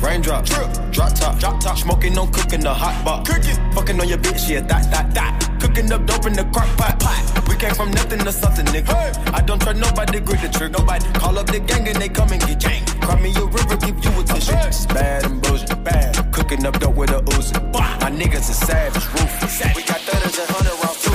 Raindrop, 0.03 0.45
drop 0.93 1.15
top, 1.15 1.39
drop 1.39 1.61
top, 1.61 1.79
smoking, 1.79 2.15
no 2.15 2.27
cooking, 2.27 2.61
the 2.61 2.67
hot 2.67 2.93
pot. 3.05 3.25
Cooking, 3.25 3.57
fucking 3.73 4.01
on 4.01 4.09
your 4.09 4.19
bitch, 4.19 4.49
yeah, 4.49 4.63
that, 4.63 4.91
that, 4.91 5.15
that. 5.15 5.54
Cooking 5.65 5.93
up 5.93 6.05
dope 6.07 6.27
in 6.27 6.35
the 6.35 6.45
crock 6.53 6.69
pot. 6.77 7.49
We 7.49 7.57
came 7.57 7.75
from 7.75 7.91
nothing 7.91 8.19
to 8.21 8.33
something, 8.33 8.67
nigga. 8.67 8.95
I 9.33 9.41
don't 9.41 9.61
trust 9.61 9.79
nobody, 9.79 10.21
grip 10.21 10.41
the 10.43 10.49
trick, 10.49 10.73
nobody. 10.73 11.05
Call 11.19 11.39
up 11.39 11.47
the 11.47 11.59
gang 11.59 11.89
and 11.89 11.97
they 11.97 12.11
come 12.11 12.31
and 12.33 12.41
get 12.47 12.61
gang. 12.61 12.85
Cry 13.01 13.19
me 13.21 13.35
a 13.35 13.45
river, 13.45 13.77
give 13.79 14.05
you 14.05 14.21
a 14.21 14.25
tissue. 14.25 14.53
It's 14.69 14.85
bad 14.87 15.25
and 15.25 15.41
bullshit, 15.41 15.83
bad. 15.83 16.33
Cooking 16.35 16.67
up 16.67 16.79
dope 16.79 16.95
with 16.95 17.11
a 17.11 17.21
Uzi. 17.33 17.55
My 17.73 18.11
niggas 18.11 18.51
is 18.51 18.59
savage, 18.59 19.07
ruthless. 19.07 19.63
We 19.75 19.83
got 19.85 20.01
thudders 20.03 20.39
and 20.39 20.51
hundred 20.51 20.77
rounds 20.85 21.01
too. 21.03 21.15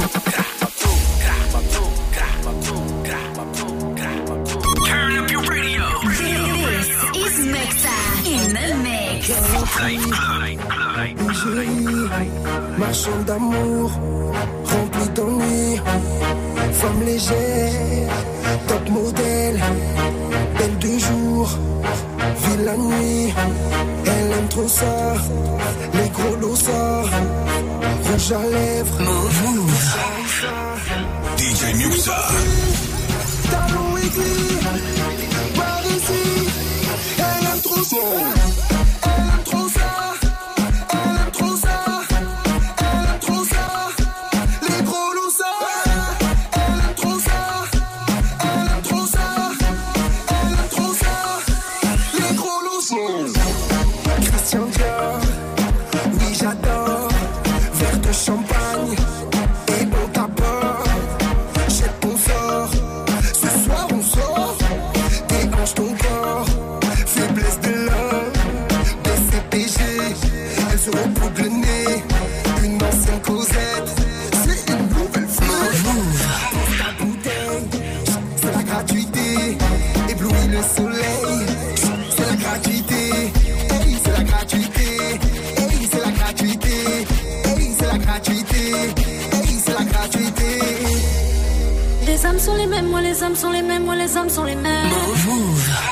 Turn 4.88 5.18
up 5.20 5.30
your 5.30 5.44
radio. 5.44 5.86
This 7.14 7.38
is 7.38 7.46
Mixa 7.54 7.98
in 8.26 8.54
the 8.54 8.84
mix. 8.84 9.09
Marchand 12.78 13.22
d'amour, 13.28 13.92
rempli 14.64 15.10
d'ennui, 15.16 15.80
femme 16.74 17.04
légère, 17.06 18.12
top 18.68 18.90
modèle, 18.90 19.60
belle 20.58 20.78
de 20.80 20.98
jour, 20.98 21.50
vie 22.42 22.64
la 22.66 22.78
nuit, 22.78 23.34
elle 24.06 24.32
aime 24.32 24.48
trop 24.50 24.68
ça, 24.68 25.14
les 25.94 26.10
gros 26.10 26.36
losa, 26.42 27.04
rouge 28.04 28.32
à 28.32 28.44
lèvres, 28.50 29.00
DJ 31.38 31.76
Muxa. 31.76 32.28
talons. 33.52 33.90
Par 35.56 35.82
ici, 35.86 36.48
elle 37.18 37.46
aime 37.46 37.62
trop 37.62 37.84
ça. 37.84 38.79
Gros 53.08 53.39
mêmes, 92.82 92.92
moi 92.92 93.02
les 93.02 93.24
âmes 93.24 93.36
sont 93.36 93.50
les 93.52 93.62
mêmes, 93.62 93.84
moi 93.84 93.96
les 93.96 94.18
âmes 94.18 94.30
sont 94.30 94.44
les 94.44 94.56
mêmes. 94.56 94.90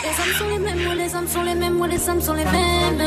Les 0.04 0.10
âmes 0.10 0.36
sont 0.38 0.48
les 0.50 0.60
mêmes, 0.60 0.84
moi 0.84 0.96
les 0.96 1.16
âmes 1.16 1.28
sont 1.28 1.44
les 1.44 1.56
mêmes, 1.56 1.74
moi 1.74 1.88
les 1.88 2.10
âmes 2.10 2.22
sont 2.22 2.34
les 2.34 2.46
mêmes. 2.46 3.04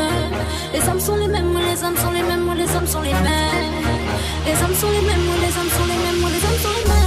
Les 0.73 0.89
âmes 0.89 1.01
sont 1.01 1.17
les 1.17 1.29
mêmes, 1.29 1.47
moi 1.53 1.61
les 1.61 1.85
âmes 1.85 1.97
sont 1.97 2.11
les 2.11 2.23
mêmes, 2.23 2.45
moi 2.45 2.55
les 2.55 2.77
âmes 2.77 2.87
sont 2.87 3.01
les 3.03 3.13
mêmes. 3.13 3.87
Les 4.47 4.53
âmes 4.53 4.75
sont 4.75 4.91
les 4.91 5.03
mêmes, 5.09 5.25
moi 5.27 5.37
les 5.41 5.57
âmes 5.61 5.71
sont 5.77 5.87
les 5.87 5.99
mêmes, 6.05 6.21
moi 6.21 6.31
les 6.31 6.45
âmes 6.45 6.61
sont 6.63 6.69
les 6.79 6.91
mêmes. 6.91 7.00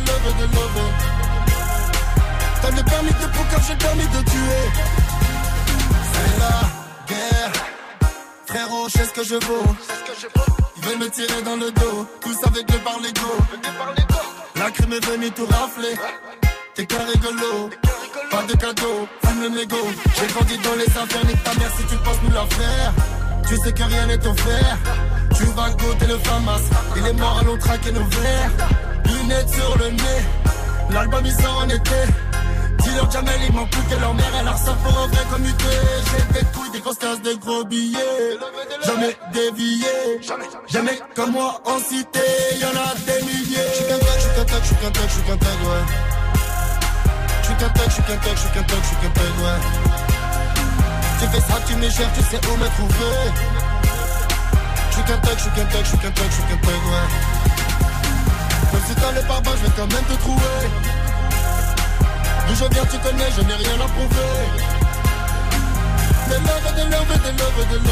Des 0.00 0.12
love, 0.12 0.36
des 0.36 0.56
love. 0.56 0.92
T'as 2.62 2.70
le 2.70 2.82
permis 2.82 3.10
de 3.10 3.26
poker, 3.36 3.60
j'ai 3.66 3.72
le 3.72 3.78
permis 3.78 4.08
de 4.08 4.30
tuer. 4.30 4.64
C'est 6.12 6.38
la 6.42 6.56
guerre. 7.08 7.52
Frérot, 8.46 8.88
je 8.88 8.98
sais 8.98 9.04
ce 9.04 9.12
que 9.12 9.24
je 9.24 9.34
vaux. 9.46 9.76
Ils 10.76 10.84
veulent 10.84 10.98
me 10.98 11.10
tirer 11.10 11.42
dans 11.42 11.56
le 11.56 11.70
dos. 11.70 12.06
Tous 12.20 12.38
avec 12.46 12.70
le 12.72 12.78
par 12.78 12.98
l'ego. 13.00 13.32
La 14.56 14.70
crime 14.70 14.92
est 14.92 15.04
venue 15.06 15.30
tout 15.30 15.46
rafler. 15.46 15.94
T'es 16.74 16.86
qu'un 16.86 17.04
rigolo. 17.04 17.70
Pas 18.30 18.42
de 18.42 18.54
cadeau, 18.54 19.08
fume 19.24 19.42
le 19.42 19.48
négo. 19.50 19.76
J'ai 20.18 20.26
grandi 20.26 20.58
dans 20.58 20.74
les 20.74 20.88
affaires, 20.88 21.26
nique 21.26 21.42
ta 21.44 21.54
mère 21.54 21.70
si 21.76 21.84
tu 21.84 21.96
penses 21.96 22.22
nous 22.22 22.32
la 22.32 22.46
faire. 22.46 22.92
Tu 23.48 23.56
sais 23.56 23.72
que 23.72 23.82
rien 23.82 24.06
n'est 24.06 24.26
offert. 24.26 24.78
Tu 25.36 25.44
vas 25.44 25.70
goûter 25.70 26.06
le 26.06 26.18
famas. 26.18 26.60
Il 26.96 27.06
est 27.06 27.12
mort, 27.12 27.38
allons 27.40 27.58
traquer 27.58 27.92
nos 27.92 28.04
verres. 28.04 28.95
Lunettes 29.06 29.50
sur 29.50 29.78
le 29.78 29.90
nez. 29.90 30.22
L'album 30.90 31.22
il 31.24 31.32
sort 31.32 31.58
en 31.58 31.68
été. 31.68 32.00
Dis-leur 32.78 33.10
Jamel, 33.10 33.40
ils 33.48 33.52
m'ont 33.52 33.64
coûté 33.66 33.96
leur 34.00 34.14
mère, 34.14 34.32
elle 34.40 34.48
a 34.48 34.56
ça 34.56 34.72
pour 34.82 34.98
un 34.98 35.06
vrai 35.08 35.24
comme 35.30 35.44
UT. 35.44 35.54
J'ai 35.58 36.40
des 36.40 36.46
couilles, 36.52 36.70
des 36.70 36.80
grosses 36.80 36.98
cases, 36.98 37.22
des 37.22 37.36
gros 37.36 37.64
billets. 37.64 38.38
Jamais 38.84 39.16
dévié. 39.32 40.20
Jamais 40.68 40.98
comme 41.14 41.32
moi 41.32 41.60
en 41.64 41.78
cité, 41.78 42.20
y'en 42.60 42.68
a 42.68 42.94
des 43.06 43.24
milliers. 43.26 43.66
J'suis 43.74 43.86
qu'un 43.86 43.98
tag, 43.98 44.18
j'suis 44.18 44.30
qu'un 44.34 44.44
tag, 44.44 44.62
j'suis 44.62 44.76
qu'un 44.76 44.90
tag, 44.90 45.08
j'suis 45.08 45.22
qu'un 45.22 45.36
tag, 45.36 45.58
ouais. 45.66 45.84
J'suis 47.42 47.54
qu'un 47.56 47.68
tag, 47.68 47.90
j'suis 47.90 48.02
qu'un 48.02 48.16
tag, 48.16 48.36
j'suis 48.36 48.50
qu'un 48.50 48.62
tag, 48.62 48.78
j'suis 48.84 48.96
qu'un 48.96 49.10
tag, 49.10 49.34
ouais. 49.42 49.60
Tu 51.18 51.26
fais 51.26 51.40
ça, 51.40 51.54
tu 51.66 51.72
gères, 51.80 52.12
tu 52.12 52.22
sais 52.22 52.40
où 52.46 52.56
me 52.56 52.68
trouver. 52.76 53.16
J'suis 54.90 55.02
qu'un 55.04 55.18
tag, 55.18 55.38
j'suis 55.38 55.50
qu'un 55.50 55.64
tag, 55.64 55.84
j'suis 55.84 55.98
qu'un 55.98 56.10
tag, 56.10 56.26
j'suis 56.30 56.42
qu'un 56.42 56.56
tag, 56.56 56.82
ouais. 56.90 57.65
Même 58.72 58.82
si 58.86 58.94
t'as 58.94 59.10
je 59.10 59.64
vais 59.64 59.72
quand 59.76 59.92
même 59.92 60.04
te 60.04 60.20
trouver. 60.20 60.62
D'où 62.48 62.54
je 62.54 62.64
viens, 62.72 62.84
tu 62.84 62.98
connais, 62.98 63.30
je 63.36 63.42
n'ai 63.42 63.54
rien 63.54 63.74
à 63.74 63.88
prouver. 63.88 64.32
Des 66.28 66.34
des 66.34 66.48
des 66.74 67.78
des. 67.78 67.86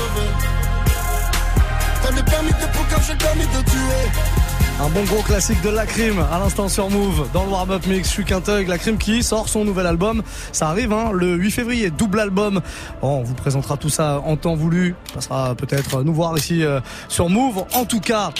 T'as 2.02 2.10
le 2.10 2.22
permis 2.22 2.50
de 2.50 2.66
j'ai 3.06 3.12
le 3.12 3.18
permis 3.18 3.44
de 3.44 3.70
tuer. 3.70 4.34
Un 4.80 4.88
bon 4.88 5.04
gros 5.04 5.22
classique 5.22 5.62
de 5.62 5.70
la 5.70 5.86
crime 5.86 6.18
à 6.32 6.38
l'instant 6.38 6.68
sur 6.68 6.90
Move 6.90 7.28
dans 7.32 7.44
le 7.44 7.50
warm-up 7.50 7.86
mix. 7.86 8.08
Je 8.08 8.12
suis 8.12 8.24
Quintug, 8.24 8.66
la 8.66 8.76
crime 8.76 8.98
qui 8.98 9.22
sort 9.22 9.48
son 9.48 9.64
nouvel 9.64 9.86
album. 9.86 10.22
Ça 10.52 10.68
arrive 10.68 10.92
hein, 10.92 11.10
le 11.12 11.36
8 11.36 11.50
février, 11.52 11.90
double 11.90 12.18
album. 12.18 12.60
Bon, 13.00 13.20
on 13.20 13.22
vous 13.22 13.34
présentera 13.34 13.76
tout 13.76 13.88
ça 13.88 14.20
en 14.24 14.36
temps 14.36 14.56
voulu. 14.56 14.96
Ça 15.14 15.20
sera 15.20 15.54
peut-être 15.54 16.02
nous 16.02 16.12
voir 16.12 16.36
ici 16.36 16.64
euh, 16.64 16.80
sur 17.08 17.28
Move. 17.28 17.64
En 17.72 17.84
tout 17.84 18.00
cas, 18.00 18.32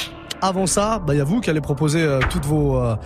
avant 0.45 0.67
ça, 0.67 1.01
bah, 1.05 1.15
il 1.15 1.19
y 1.19 1.21
a 1.21 1.25
vous 1.25 1.41
qui 1.41 1.49
allez 1.49 1.61
proposer 1.63 2.03
euh, 2.03 2.21
toutes 2.31 2.45
vos 2.45 2.77
euh, 2.77 2.97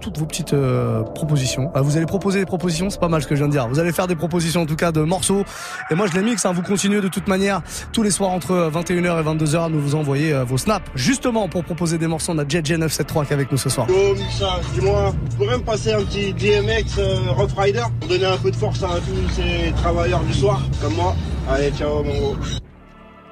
toutes 0.00 0.18
vos 0.18 0.24
petites 0.24 0.54
euh, 0.54 1.02
propositions. 1.02 1.70
Euh, 1.76 1.82
vous 1.82 1.96
allez 1.96 2.06
proposer 2.06 2.40
des 2.40 2.46
propositions, 2.46 2.88
c'est 2.88 2.98
pas 3.00 3.08
mal 3.08 3.22
ce 3.22 3.26
que 3.26 3.34
je 3.34 3.40
viens 3.40 3.48
de 3.48 3.52
dire. 3.52 3.68
Vous 3.68 3.78
allez 3.78 3.92
faire 3.92 4.06
des 4.06 4.16
propositions 4.16 4.62
en 4.62 4.66
tout 4.66 4.76
cas 4.76 4.90
de 4.90 5.02
morceaux. 5.02 5.44
Et 5.90 5.94
moi 5.94 6.06
je 6.06 6.14
les 6.14 6.22
mixe. 6.22 6.46
Hein, 6.46 6.52
vous 6.52 6.62
continuez 6.62 7.00
de 7.00 7.08
toute 7.08 7.28
manière 7.28 7.60
tous 7.92 8.02
les 8.02 8.10
soirs 8.10 8.30
entre 8.30 8.70
21h 8.72 9.20
et 9.20 9.44
22h 9.44 9.66
à 9.66 9.68
nous 9.68 9.80
vous 9.80 9.94
envoyer 9.94 10.32
euh, 10.32 10.44
vos 10.44 10.56
snaps 10.58 10.86
justement 10.94 11.48
pour 11.48 11.64
proposer 11.64 11.98
des 11.98 12.06
morceaux. 12.06 12.32
On 12.32 12.38
a 12.38 12.44
JJ973 12.44 13.26
qui 13.26 13.30
est 13.30 13.32
avec 13.32 13.52
nous 13.52 13.58
ce 13.58 13.68
soir. 13.68 13.86
Yo 13.90 14.14
Mixa, 14.14 14.60
dis-moi, 14.74 15.12
tu 15.30 15.36
pourrais 15.36 15.58
me 15.58 15.64
passer 15.64 15.92
un 15.92 16.02
petit 16.02 16.32
DMX 16.32 16.98
euh, 16.98 17.30
Rough 17.36 17.52
Rider? 17.56 17.84
Pour 18.00 18.08
donner 18.08 18.24
un 18.26 18.36
peu 18.38 18.50
de 18.50 18.56
force 18.56 18.82
à 18.82 18.88
tous 19.06 19.34
ces 19.34 19.72
travailleurs 19.72 20.22
du 20.22 20.32
soir 20.34 20.60
comme 20.80 20.94
moi 20.94 21.14
Allez, 21.50 21.70
ciao 21.70 22.02
mon 22.02 22.18
gros. 22.18 22.36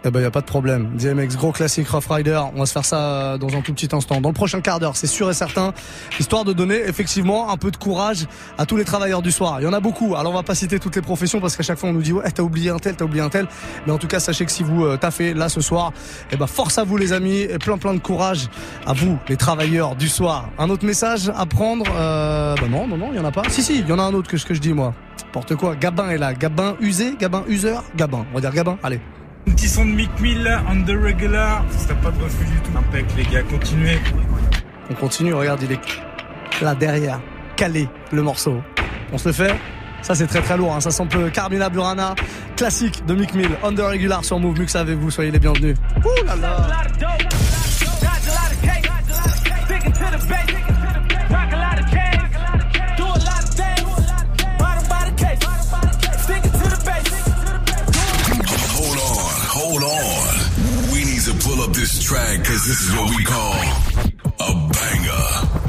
Eh 0.06 0.10
ben 0.12 0.20
y 0.20 0.24
a 0.24 0.30
pas 0.30 0.40
de 0.40 0.46
problème. 0.46 0.90
DMX 0.96 1.36
gros 1.36 1.50
classique 1.50 1.88
Rough 1.88 2.06
Rider. 2.08 2.40
On 2.54 2.60
va 2.60 2.66
se 2.66 2.72
faire 2.72 2.84
ça 2.84 3.00
euh, 3.00 3.38
dans 3.38 3.48
un 3.48 3.60
tout 3.60 3.72
petit 3.74 3.88
instant. 3.90 4.20
Dans 4.20 4.28
le 4.28 4.34
prochain 4.34 4.60
quart 4.60 4.78
d'heure, 4.78 4.96
c'est 4.96 5.08
sûr 5.08 5.28
et 5.28 5.34
certain, 5.34 5.72
histoire 6.20 6.44
de 6.44 6.52
donner 6.52 6.76
effectivement 6.76 7.50
un 7.50 7.56
peu 7.56 7.72
de 7.72 7.76
courage 7.76 8.26
à 8.56 8.66
tous 8.66 8.76
les 8.76 8.84
travailleurs 8.84 9.20
du 9.20 9.32
soir. 9.32 9.60
Il 9.60 9.64
y 9.64 9.66
en 9.66 9.72
a 9.72 9.80
beaucoup. 9.80 10.14
Alors 10.14 10.30
on 10.30 10.36
va 10.36 10.44
pas 10.44 10.54
citer 10.54 10.78
toutes 10.78 10.94
les 10.94 11.02
professions 11.02 11.40
parce 11.40 11.56
qu'à 11.56 11.64
chaque 11.64 11.78
fois 11.78 11.88
on 11.88 11.92
nous 11.92 12.02
dit 12.02 12.12
ouais 12.12 12.30
t'as 12.30 12.44
oublié 12.44 12.70
un 12.70 12.78
tel, 12.78 12.94
t'as 12.94 13.04
oublié 13.04 13.20
un 13.20 13.30
tel. 13.30 13.48
Mais 13.84 13.92
en 13.92 13.98
tout 13.98 14.06
cas 14.06 14.20
sachez 14.20 14.44
que 14.46 14.52
si 14.52 14.62
vous 14.62 14.84
euh, 14.84 14.96
taffez 14.96 15.34
là 15.34 15.48
ce 15.48 15.60
soir, 15.60 15.92
eh 16.30 16.36
ben 16.36 16.46
force 16.46 16.78
à 16.78 16.84
vous 16.84 16.96
les 16.96 17.12
amis 17.12 17.40
et 17.40 17.58
plein 17.58 17.76
plein 17.76 17.92
de 17.92 17.98
courage 17.98 18.46
à 18.86 18.92
vous 18.92 19.18
les 19.28 19.36
travailleurs 19.36 19.96
du 19.96 20.08
soir. 20.08 20.50
Un 20.56 20.70
autre 20.70 20.86
message 20.86 21.32
à 21.34 21.46
prendre 21.46 21.84
euh, 21.96 22.54
Bah 22.54 22.68
non 22.70 22.86
non 22.86 22.96
non 22.96 23.08
il 23.10 23.16
y 23.16 23.20
en 23.20 23.24
a 23.24 23.32
pas. 23.32 23.42
Si 23.48 23.60
si 23.60 23.80
il 23.80 23.88
y 23.88 23.92
en 23.92 23.98
a 23.98 24.02
un 24.04 24.14
autre 24.14 24.30
que 24.30 24.36
ce 24.36 24.46
que 24.46 24.54
je 24.54 24.60
dis 24.60 24.72
moi. 24.72 24.94
N'importe 25.24 25.56
quoi. 25.56 25.74
Gabin 25.74 26.10
est 26.10 26.18
là. 26.18 26.32
Gabin 26.32 26.76
usé, 26.80 27.16
Gabin 27.18 27.42
useur, 27.48 27.82
Gabin. 27.96 28.24
On 28.30 28.36
va 28.36 28.40
dire 28.40 28.52
Gabin. 28.52 28.78
Allez. 28.84 29.00
Un 29.46 29.52
petit 29.52 29.68
son 29.68 29.84
de 29.86 29.90
Mick 29.90 30.20
Mill, 30.20 30.48
on 30.68 30.82
the 30.84 30.90
regular. 30.90 31.64
Ça 31.70 31.94
pas 31.94 32.10
de 32.10 32.22
refus 32.22 32.44
du 32.44 32.60
tout. 32.60 32.76
Impec, 32.76 33.06
les 33.16 33.24
gars, 33.24 33.42
continuez. 33.42 33.98
On 34.90 34.94
continue, 34.94 35.34
regarde, 35.34 35.62
il 35.62 35.72
est 35.72 36.62
là 36.62 36.74
derrière, 36.74 37.20
calé 37.56 37.88
le 38.12 38.22
morceau. 38.22 38.60
On 39.12 39.18
se 39.18 39.28
le 39.28 39.34
fait 39.34 39.54
ça 40.06 40.14
c'est 40.14 40.28
très 40.28 40.40
très 40.40 40.56
lourd, 40.56 40.72
hein. 40.72 40.80
ça 40.80 40.92
sample 40.92 41.30
Carmina 41.32 41.68
Burana, 41.68 42.14
classique 42.54 43.04
de 43.06 43.14
Mick 43.14 43.34
Mill, 43.34 43.50
Under 43.64 43.88
Regular 43.88 44.24
sur 44.24 44.38
Move, 44.38 44.56
Mux 44.56 44.76
avec 44.76 44.96
vous, 44.96 45.10
soyez 45.10 45.32
les 45.32 45.40
bienvenus. 45.40 45.76
Ouh 46.04 46.24
là 46.24 46.36
là 46.36 46.56
this 61.76 62.02
track 62.02 62.38
because 62.38 62.66
this 62.66 62.80
is 62.88 62.96
what 62.96 63.10
we 63.10 63.22
call 63.22 63.52
a 64.40 64.68
banger. 64.72 65.65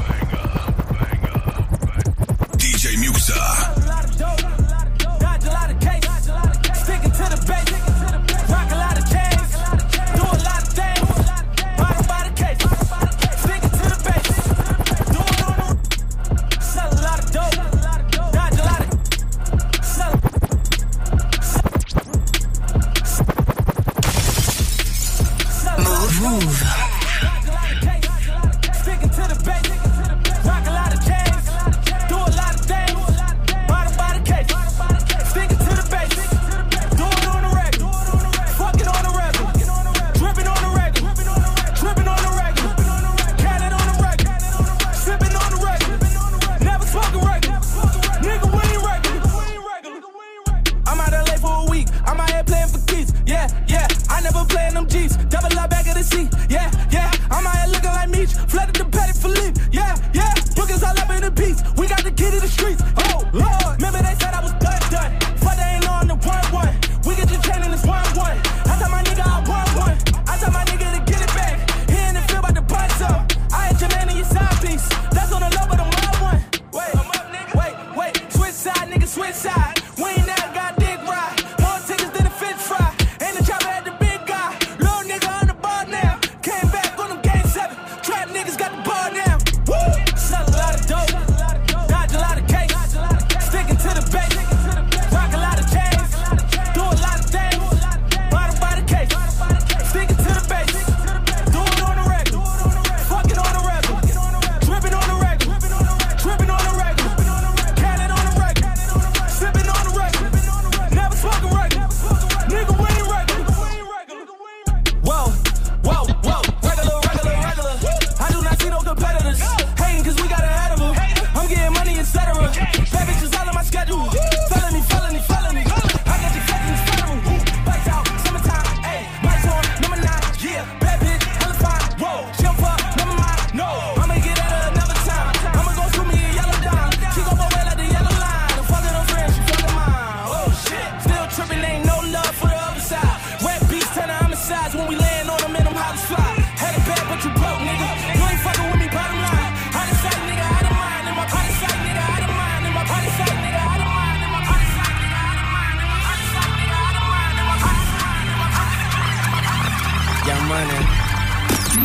Of 160.58 160.64
Young 160.64 160.74
money. 160.74 160.86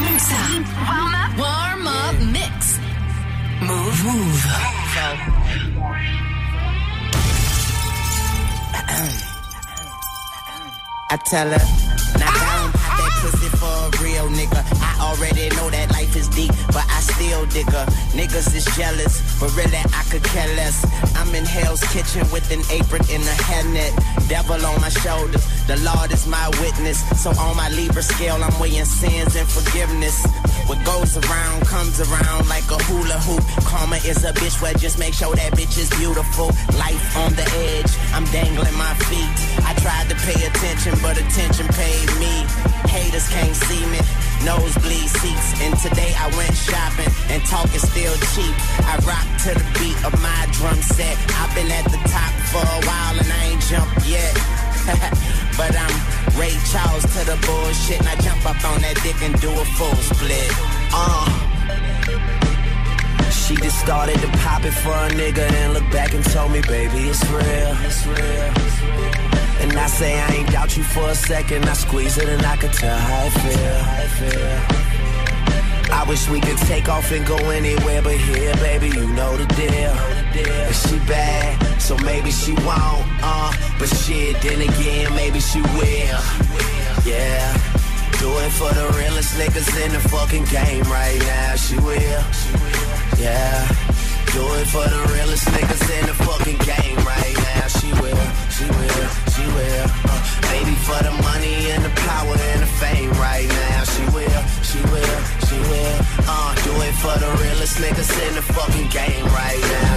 Muxxa. 0.02 0.42
Warm 0.90 1.14
up. 1.14 1.32
Warm 1.38 1.88
up 1.88 2.16
mix. 2.34 2.80
Mouv'. 3.62 4.02
Mouv'. 4.04 4.74
I 11.10 11.18
tell 11.30 11.46
her, 11.46 11.62
now 12.18 12.26
down, 12.26 12.72
that 12.74 13.12
pussy 13.22 13.50
for 13.62 13.70
a 13.70 13.90
real 14.02 14.28
nigga. 14.34 14.58
I 14.82 15.14
already 15.14 15.50
know 15.56 15.70
that 15.70 15.92
life 15.92 16.16
is 16.16 16.28
deep, 16.30 16.50
but 16.74 16.84
I 16.90 17.00
still 17.02 17.46
dig 17.46 17.70
her. 17.70 17.86
Niggas 18.18 18.56
is 18.56 18.66
jealous, 18.76 19.22
but 19.40 19.56
really 19.56 19.78
I 19.78 20.04
could 20.10 20.24
care 20.24 20.48
less. 20.56 20.82
I'm 21.16 21.34
in 21.36 21.46
Hell's 21.46 21.84
Kitchen 21.92 22.30
with 22.32 22.50
an 22.52 22.62
apron 22.72 23.02
and 23.10 23.24
a 23.24 23.36
hairnet. 23.48 23.94
Devil 24.30 24.66
on 24.66 24.82
my 24.82 24.90
shoulders, 24.90 25.46
the 25.68 25.78
Lord 25.78 26.12
is 26.12 26.28
my 26.28 26.50
witness. 26.62 27.00
So 27.22 27.32
on 27.32 27.56
my 27.58 27.70
Libra 27.70 28.04
scale, 28.04 28.44
I'm 28.44 28.60
weighing 28.60 28.86
sins 28.86 29.36
and 29.36 29.48
forgiveness. 29.48 30.26
What 30.68 30.80
goes 30.86 31.18
around 31.18 31.66
comes 31.68 32.00
around 32.00 32.48
like 32.48 32.64
a 32.72 32.80
hula 32.88 33.20
hoop. 33.28 33.44
Karma 33.66 33.98
is 33.98 34.24
a 34.24 34.32
bitch, 34.32 34.62
well 34.62 34.74
just 34.76 34.98
make 34.98 35.14
sure 35.14 35.36
that 35.36 35.54
bitch 35.54 35.78
is 35.78 35.90
beautiful. 36.00 36.48
Life 36.80 37.04
on 37.18 37.34
the 37.36 37.44
edge, 37.76 37.92
I'm 38.16 38.26
dangling 38.32 38.78
my 38.78 38.94
feet. 39.12 39.32
I 39.68 39.76
tried 39.84 40.08
to 40.10 40.16
pay 40.24 40.40
attention, 40.48 40.96
but 41.02 41.20
attention 41.20 41.68
paid 41.76 42.08
me. 42.18 42.48
Haters 42.88 43.28
can't 43.30 43.56
see 43.56 43.84
me. 43.92 44.00
Nosebleed 44.44 45.08
seats, 45.08 45.62
and 45.62 45.76
today 45.80 46.12
I 46.20 46.28
went 46.36 46.56
shopping, 46.56 47.12
and 47.32 47.44
talk 47.46 47.68
is 47.76 47.84
still 47.84 48.16
cheap. 48.36 48.56
I 48.88 49.00
rock 49.08 49.28
to 49.48 49.52
the 49.56 49.68
beat 49.80 50.00
of 50.04 50.12
my 50.22 50.48
drum 50.52 50.80
set. 50.82 51.16
I've 51.40 51.54
been 51.56 51.72
at 51.72 51.86
the 51.92 52.00
top 52.12 52.34
for 52.52 52.64
a 52.64 52.80
while, 52.88 53.16
and 53.20 53.32
I 53.32 53.44
ain't 53.52 53.62
jumped 53.62 54.08
yet. 54.08 54.63
but 55.58 55.72
I'm 55.76 55.96
Ray 56.40 56.56
Charles 56.72 57.04
to 57.16 57.22
the 57.24 57.38
bullshit, 57.46 58.00
and 58.00 58.10
I 58.10 58.16
jump 58.18 58.46
up 58.46 58.60
on 58.66 58.82
that 58.82 59.00
dick 59.02 59.22
and 59.22 59.40
do 59.40 59.50
a 59.50 59.66
full 59.78 59.96
split. 59.96 60.52
Uh. 60.92 61.44
She 63.32 63.56
just 63.58 63.80
started 63.80 64.20
to 64.20 64.28
pop 64.40 64.64
it 64.66 64.72
for 64.72 64.92
a 64.92 65.10
nigga 65.10 65.50
and 65.52 65.74
look 65.74 65.90
back 65.92 66.14
and 66.14 66.24
told 66.24 66.52
me, 66.52 66.62
baby, 66.62 67.10
it's 67.10 67.24
real. 67.30 67.76
It's 67.88 68.06
real. 68.06 68.54
And 69.64 69.72
I 69.78 69.88
say 69.88 70.20
I 70.20 70.28
ain't 70.36 70.52
doubt 70.52 70.76
you 70.76 70.84
for 70.84 71.10
a 71.10 71.16
second. 71.16 71.66
I 71.66 71.74
squeeze 71.74 72.18
it 72.18 72.28
and 72.28 72.46
I 72.46 72.58
could 72.58 72.74
tell 72.74 72.98
how 72.98 73.26
I 73.26 73.30
feel. 73.30 73.74
How 73.80 74.02
I 74.02 74.08
feel. 74.08 74.83
I 75.94 76.04
wish 76.10 76.28
we 76.28 76.42
could 76.42 76.58
take 76.58 76.90
off 76.90 77.12
and 77.12 77.26
go 77.26 77.38
anywhere, 77.50 78.02
but 78.02 78.18
here, 78.18 78.54
baby, 78.56 78.88
you 78.88 79.08
know 79.14 79.38
the 79.38 79.46
deal. 79.54 79.94
And 80.34 80.76
she 80.76 80.98
bad, 81.08 81.82
so 81.82 81.96
maybe 81.98 82.32
she 82.32 82.54
won't, 82.66 83.06
uh. 83.22 83.54
But 83.78 83.90
shit, 83.90 84.42
then 84.42 84.62
again, 84.62 85.14
maybe 85.16 85.40
she 85.40 85.62
will. 85.62 86.20
Yeah. 87.06 87.54
Do 88.20 88.30
it 88.40 88.52
for 88.52 88.74
the 88.74 88.88
realest 88.98 89.36
niggas 89.38 89.70
in 89.86 89.92
the 89.92 90.00
fucking 90.10 90.46
game 90.46 90.84
right 90.90 91.20
now. 91.20 91.56
She 91.56 91.78
will. 91.78 92.24
Yeah. 93.20 93.68
Do 94.34 94.44
it 94.60 94.68
for 94.74 94.88
the 94.90 95.02
realest 95.14 95.46
niggas 95.46 95.86
in 96.00 96.06
the 96.08 96.16
fucking 96.26 96.58
game 96.66 96.98
right 97.06 97.38
now. 97.54 97.68
She 97.68 97.92
will. 98.02 98.28
She 98.50 98.66
will. 98.66 99.08
She 99.36 99.46
will. 99.46 99.86
Uh, 100.10 100.22
baby, 100.50 100.76
for 100.88 101.04
the 101.04 101.12
money 101.22 101.72
and 101.72 101.84
the 101.86 101.94
power 102.08 102.36
and 102.52 102.62
the 102.64 102.72
fame 102.82 103.12
right 103.12 103.48
now. 103.48 103.84
She 103.84 104.04
will. 104.16 104.44
She 104.64 104.82
will. 104.90 105.43
Uh, 106.26 106.56
do 106.64 106.72
it 106.88 106.96
for 107.04 107.16
the 107.20 107.30
realest 107.44 107.78
niggas 107.78 108.12
in 108.28 108.36
the 108.36 108.42
fucking 108.42 108.90
game 108.90 109.26
right 109.26 109.62
now. 109.62 109.94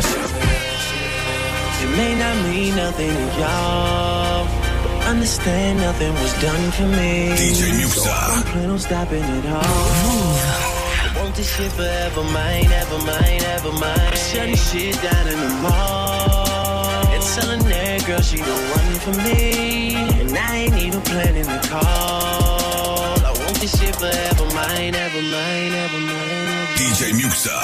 It 1.83 1.91
may 1.97 2.15
not 2.19 2.37
mean 2.49 2.75
nothing 2.77 3.13
to 3.15 3.27
y'all. 3.41 4.45
but 4.83 5.07
Understand 5.07 5.79
nothing 5.81 6.13
was 6.15 6.33
done 6.41 6.71
for 6.73 6.87
me. 6.99 7.31
DJ 7.37 7.63
Muxxa. 7.79 8.05
So 8.05 8.11
I 8.11 8.35
don't 8.35 8.47
plan 8.53 8.71
on 8.71 8.79
stopping 8.79 9.23
at 9.23 9.47
all. 9.47 9.63
I 9.63 11.13
want 11.23 11.35
this 11.37 11.49
shit 11.57 11.71
forever 11.73 12.23
mine, 12.25 12.71
ever 12.73 12.99
mine, 13.05 13.43
ever 13.55 13.73
mine. 13.73 14.13
Shutting 14.17 14.57
shit 14.57 14.95
down 15.03 15.29
in 15.29 15.39
the 15.39 15.53
mall. 15.63 17.07
And 17.15 17.23
telling 17.35 17.63
that 17.71 18.05
girl 18.07 18.21
she 18.21 18.39
the 18.39 18.57
one 18.77 18.95
for 19.05 19.15
me. 19.23 19.95
And 20.21 20.37
I 20.37 20.57
ain't 20.57 20.77
even 20.77 21.01
planning 21.03 21.45
the 21.45 21.61
call. 21.69 22.46
I 23.67 23.69
want 23.69 23.81
this 23.81 23.81
this 23.81 23.81
shit 23.81 23.97
forever 23.97 24.55
mine, 24.55 24.95
ever 24.95 25.23
mine, 25.23 25.73
ever 25.73 25.99
mine. 25.99 26.67
DJ 26.77 27.13
Muxxa. 27.19 27.59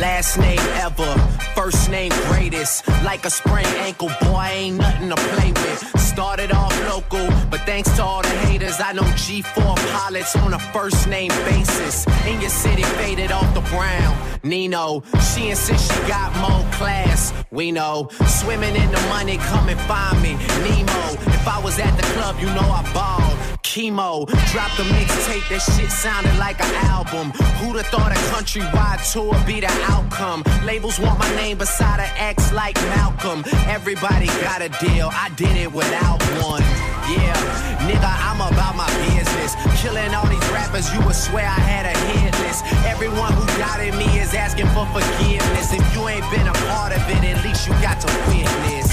Last 0.00 0.38
name 0.38 0.60
ever, 0.74 1.18
first 1.56 1.90
name 1.90 2.12
greatest. 2.28 2.86
Like 3.02 3.24
a 3.24 3.30
sprained 3.30 3.66
ankle, 3.66 4.10
boy, 4.20 4.48
ain't 4.52 4.76
nothing 4.76 5.08
to 5.08 5.16
play 5.16 5.50
with. 5.50 5.95
Started 6.16 6.50
off 6.50 6.72
local, 6.88 7.28
but 7.50 7.60
thanks 7.66 7.94
to 7.96 8.02
all 8.02 8.22
the 8.22 8.36
haters, 8.48 8.80
I 8.80 8.94
know 8.94 9.02
G4 9.02 9.76
pilots 9.92 10.34
on 10.36 10.54
a 10.54 10.58
first 10.72 11.06
name 11.08 11.28
basis. 11.44 12.06
In 12.26 12.40
your 12.40 12.48
city, 12.48 12.84
faded 12.84 13.30
off 13.30 13.52
the 13.52 13.60
brown. 13.60 14.16
Nino, 14.42 15.02
she 15.34 15.50
insists 15.50 15.92
she 15.92 16.08
got 16.08 16.34
more 16.36 16.64
class. 16.72 17.34
We 17.50 17.70
know, 17.70 18.08
swimming 18.26 18.76
in 18.76 18.90
the 18.90 19.00
money, 19.10 19.36
come 19.36 19.68
and 19.68 19.78
find 19.80 20.22
me. 20.22 20.36
Nemo, 20.64 21.20
if 21.36 21.46
I 21.46 21.60
was 21.62 21.78
at 21.78 21.94
the 21.98 22.06
club, 22.14 22.36
you 22.40 22.46
know 22.46 22.62
I 22.62 22.90
balled. 22.94 23.65
Chemo, 23.76 24.24
dropped 24.56 24.80
a 24.80 24.88
mixtape, 24.88 25.44
that 25.52 25.60
shit 25.60 25.92
sounded 25.92 26.32
like 26.40 26.56
an 26.64 26.74
album. 26.88 27.28
Who'da 27.60 27.84
thought 27.84 28.08
a 28.08 28.16
countrywide 28.32 29.04
tour 29.04 29.36
be 29.44 29.60
the 29.60 29.68
outcome? 29.92 30.40
Labels 30.64 30.98
want 30.98 31.18
my 31.18 31.28
name 31.36 31.58
beside 31.58 32.00
an 32.00 32.08
X 32.16 32.54
like 32.56 32.74
Malcolm. 32.96 33.44
Everybody 33.68 34.32
got 34.40 34.64
a 34.64 34.72
deal, 34.80 35.12
I 35.12 35.28
did 35.36 35.52
it 35.60 35.70
without 35.70 36.24
one. 36.40 36.64
Yeah, 37.04 37.36
nigga, 37.84 38.08
I'm 38.24 38.40
about 38.40 38.80
my 38.80 38.88
business. 39.12 39.52
Killing 39.84 40.08
all 40.16 40.24
these 40.24 40.48
rappers, 40.56 40.88
you 40.96 41.04
would 41.04 41.14
swear 41.14 41.44
I 41.44 41.60
had 41.60 41.84
a 41.84 41.92
hit 42.16 42.32
list. 42.48 42.64
Everyone 42.88 43.36
who 43.36 43.44
doubted 43.60 43.92
me 44.00 44.08
is 44.16 44.32
asking 44.32 44.72
for 44.72 44.88
forgiveness. 44.88 45.76
If 45.76 45.84
you 45.92 46.08
ain't 46.08 46.24
been 46.32 46.48
a 46.48 46.56
part 46.72 46.96
of 46.96 47.04
it, 47.12 47.20
at 47.28 47.44
least 47.44 47.68
you 47.68 47.76
got 47.84 48.00
to 48.00 48.08
witness. 48.24 48.88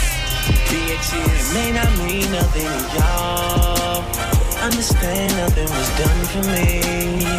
Bitches. 0.67 1.23
It 1.39 1.55
may 1.55 1.71
not 1.71 1.87
mean 2.03 2.27
nothing 2.35 2.67
to 2.67 2.97
y'all. 2.99 4.42
Understand 4.63 5.35
nothing 5.35 5.67
was 5.67 5.89
done 5.99 6.23
for 6.31 6.43
me. 6.55 6.79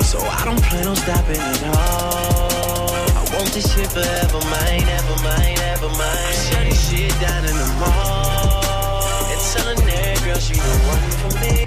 So 0.03 0.19
I 0.21 0.45
don't 0.45 0.63
plan 0.63 0.87
on 0.87 0.95
stopping 0.95 1.41
at 1.41 1.65
all. 1.73 2.93
I 3.17 3.25
want 3.33 3.49
this 3.57 3.65
shit 3.73 3.89
forever 3.89 4.41
mine, 4.53 4.85
ever 4.85 5.17
mine, 5.25 5.59
ever 5.73 5.89
mine. 5.89 6.35
Shut 6.45 6.65
this 6.69 6.91
shit 6.91 7.11
down 7.25 7.45
in 7.49 7.57
the 7.57 7.71
mall. 7.81 9.25
And 9.33 9.41
tell 9.41 9.67
her 9.73 9.75
that 9.75 10.21
girl 10.23 10.37
she 10.37 10.53
the 10.53 10.75
one 10.85 11.11
for 11.25 11.33
me. 11.41 11.65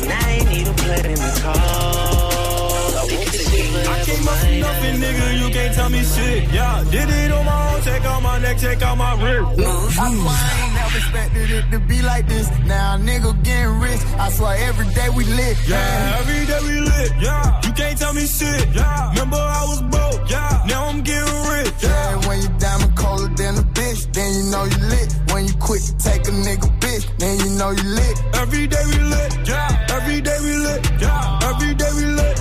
And 0.00 0.12
I 0.16 0.30
ain't 0.40 0.48
need 0.48 0.66
a 0.66 0.72
plan 0.72 1.04
in 1.04 1.20
the 1.28 1.32
call. 1.44 2.96
I 2.96 3.04
want 3.04 3.28
this 3.36 3.52
shit 3.52 3.66
forever, 3.68 3.90
I 3.90 4.04
came 4.08 4.28
up 4.28 4.38
from 4.40 4.60
nothing, 4.60 4.96
nigga. 4.96 5.24
You 5.44 5.48
can't 5.52 5.74
tell 5.74 5.90
me 5.90 6.02
shit. 6.04 6.50
Yeah, 6.54 6.84
did 6.90 7.10
it 7.10 7.30
on 7.32 7.44
my 7.44 7.74
own. 7.74 7.82
Check 7.82 8.02
out 8.06 8.22
my 8.22 8.38
neck, 8.38 8.56
check 8.56 8.80
out 8.80 8.96
my 8.96 9.12
wrist. 9.20 9.60
I 9.60 10.08
swear 10.08 10.32
I 10.32 10.64
ain't 10.64 10.79
never 10.90 10.98
expected 10.98 11.50
it 11.50 11.70
to 11.70 11.78
be 11.80 12.02
like 12.02 12.26
this. 12.26 12.48
Now 12.66 12.94
a 12.94 12.98
nigga 12.98 13.42
getting 13.42 13.80
rich. 13.80 14.00
I 14.18 14.30
swear 14.30 14.56
every 14.68 14.88
day 14.94 15.08
we 15.10 15.24
lit. 15.24 15.56
Yeah, 15.66 16.18
every 16.20 16.46
day 16.46 16.60
we 16.62 16.80
lit. 16.80 17.12
Yeah, 17.20 17.60
you 17.64 17.72
can't 17.72 17.98
tell 17.98 18.12
me 18.12 18.26
shit. 18.26 18.68
Yeah, 18.74 19.10
remember 19.10 19.36
I 19.36 19.64
was 19.64 19.82
broke. 19.82 20.30
Yeah, 20.30 20.64
now 20.68 20.86
I'm 20.86 21.02
getting 21.02 21.50
rich. 21.50 21.72
Yeah, 21.82 22.28
when 22.28 22.42
you 22.42 22.48
diamond 22.58 22.96
colder 22.96 23.28
than 23.34 23.58
a 23.58 23.62
bitch, 23.62 24.12
then 24.12 24.32
you 24.34 24.50
know 24.50 24.64
you 24.64 24.78
lit. 24.88 25.14
When 25.32 25.46
you 25.46 25.54
quit 25.54 25.82
to 25.82 25.96
take 25.98 26.26
a 26.28 26.32
nigga 26.32 26.68
bitch, 26.80 27.04
then 27.18 27.38
you 27.40 27.50
know 27.58 27.70
you 27.70 27.82
lit. 27.82 28.16
Every 28.34 28.66
day 28.66 28.84
we 28.86 28.98
lit. 28.98 29.48
Yeah, 29.48 29.86
every 29.90 30.20
day 30.20 30.38
we 30.40 30.56
lit. 30.56 30.80
Yeah, 31.00 31.50
every 31.50 31.74
day 31.74 31.90
we 31.94 32.04
lit. 32.06 32.39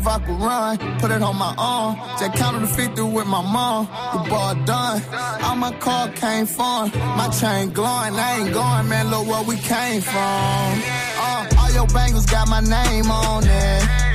To 0.00 0.06
get 0.06 0.20
that 0.24 0.26
vodka 0.26 0.32
run. 0.32 0.98
Put 0.98 1.10
it 1.10 1.22
on 1.22 1.36
my 1.36 1.54
arm. 1.56 1.96
Just 2.18 2.34
counted 2.34 2.62
the 2.62 2.68
50 2.68 3.02
with 3.02 3.26
my 3.26 3.42
mom. 3.42 3.86
The 3.86 4.30
ball 4.30 4.54
done. 4.64 5.02
All 5.42 5.56
my 5.56 5.72
car 5.78 6.08
came 6.10 6.46
from. 6.46 6.90
My 7.16 7.28
chain 7.28 7.70
glowing. 7.70 8.14
I 8.14 8.40
ain't 8.40 8.52
going, 8.52 8.88
man. 8.88 9.10
Look 9.10 9.26
where 9.26 9.44
we 9.44 9.56
came 9.56 10.00
from. 10.00 10.82
Uh, 11.22 11.48
all 11.58 11.70
your 11.72 11.86
bangles 11.88 12.26
got 12.26 12.48
my 12.48 12.60
name 12.60 13.10
on 13.10 13.44
it. 13.46 14.09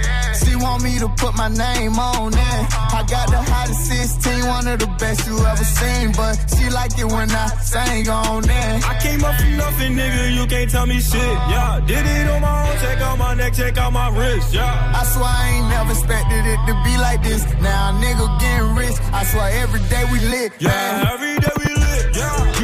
She 0.56 0.62
want 0.62 0.84
me 0.84 0.98
to 1.00 1.10
put 1.10 1.36
my 1.36 1.50
name 1.50 2.00
on 2.00 2.32
it. 2.32 2.64
I 2.96 3.04
got 3.12 3.28
the 3.28 3.42
hottest 3.44 3.92
16, 3.92 4.48
one 4.48 4.68
of 4.68 4.80
the 4.80 4.88
best 4.98 5.28
you 5.28 5.36
ever 5.36 5.66
seen. 5.66 6.14
But 6.14 6.40
she 6.56 6.70
like 6.70 6.98
it 6.98 7.04
when 7.04 7.30
I 7.30 7.48
sing 7.60 8.08
on 8.08 8.46
it. 8.46 8.88
I 8.88 8.98
came 9.02 9.22
up 9.26 9.36
from 9.36 9.58
nothing, 9.58 9.98
nigga. 9.98 10.34
You 10.34 10.48
can't 10.48 10.72
tell 10.72 10.86
me 10.86 11.02
shit. 11.02 11.36
Yeah, 11.52 11.82
did 11.86 12.06
it 12.06 12.30
on 12.30 12.42
my 12.42 12.72
own. 12.72 12.80
Check 12.80 13.02
out 13.02 13.18
my 13.18 13.34
neck, 13.34 13.54
check 13.54 13.78
out 13.78 13.92
my 13.92 14.08
wrist. 14.16 14.54
Yeah. 14.54 14.96
I 14.96 15.04
swear 15.04 15.28
I 15.28 15.50
ain't 15.60 15.68
never 15.68 15.92
expected 15.92 16.46
it 16.48 16.60
to 16.68 16.74
be 16.88 16.96
like 17.04 17.22
this. 17.22 17.44
Now 17.60 17.92
nigga 18.00 18.40
getting 18.40 18.76
rich. 18.76 18.96
I 19.12 19.26
swear 19.26 19.52
every 19.60 19.82
day 19.90 20.06
we 20.10 20.20
lit. 20.20 20.54
Yeah, 20.60 21.12
every 21.12 21.36
day 21.36 21.52
we 21.60 21.68
lit. 21.68 22.16
Yeah, 22.16 22.55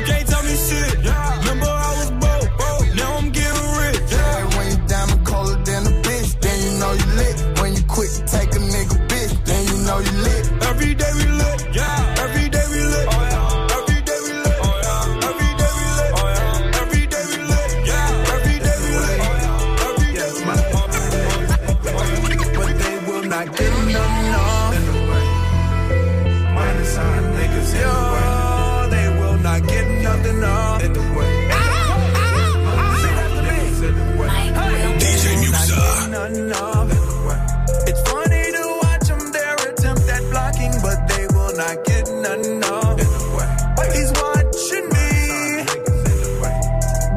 He's 43.94 44.12
watching 44.14 44.88
me. 44.90 45.10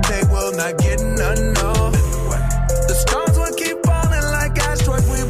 They 0.08 0.22
will 0.30 0.52
not 0.52 0.76
get 0.78 1.00
none. 1.00 1.54
The 2.88 2.94
stars 2.94 3.38
will 3.38 3.54
keep 3.56 3.78
falling 3.86 4.26
like 4.32 4.58
asteroids. 4.58 5.08
We 5.08 5.20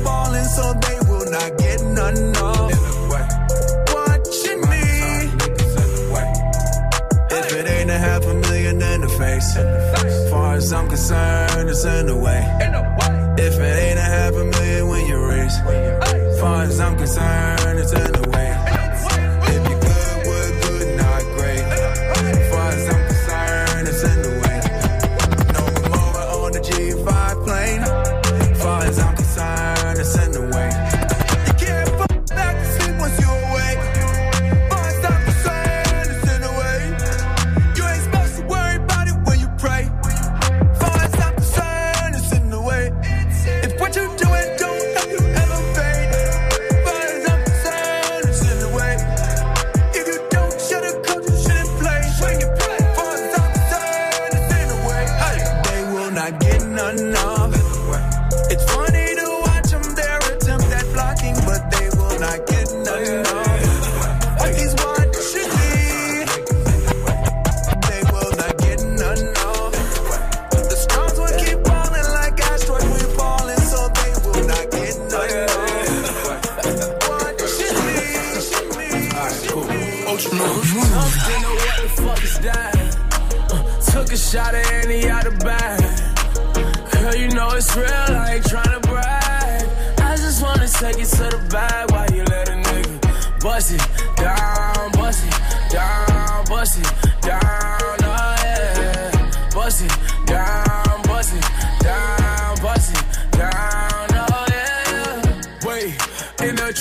so 0.57 0.75
they 0.75 0.99
will 1.09 1.31
not 1.31 1.57
get 1.59 1.81
none. 1.83 2.33
Watching 3.95 4.61
me. 4.71 4.85
If 7.31 7.53
it 7.53 7.67
ain't 7.69 7.91
a 7.91 7.99
half 7.99 8.25
a 8.25 8.35
million 8.35 8.83
in 8.83 9.01
the 9.03 9.09
face, 9.09 9.55
far 10.31 10.55
as 10.57 10.73
I'm 10.73 10.89
concerned, 10.89 11.71
it's 11.71 11.85
in 11.85 12.07
the 12.07 12.17
way. 12.17 12.43
If 13.39 13.55
it 13.59 13.77
ain't 13.85 13.99
a 13.99 14.03
half 14.03 14.35
a 14.35 14.45
million 14.45 14.89
when 14.89 15.07
you 15.07 15.25
raise, 15.25 15.57
far 16.41 16.63
as 16.63 16.81
I'm 16.81 16.97
concerned, 16.97 17.79
it's 17.79 17.93
in 17.93 18.13
the 18.13 18.29
way. 18.31 18.64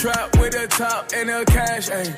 Trap 0.03 0.37
with 0.37 0.51
the 0.51 0.67
top 0.67 1.13
and 1.15 1.29
the 1.29 1.45
cash, 1.47 1.87
ayy. 1.87 2.11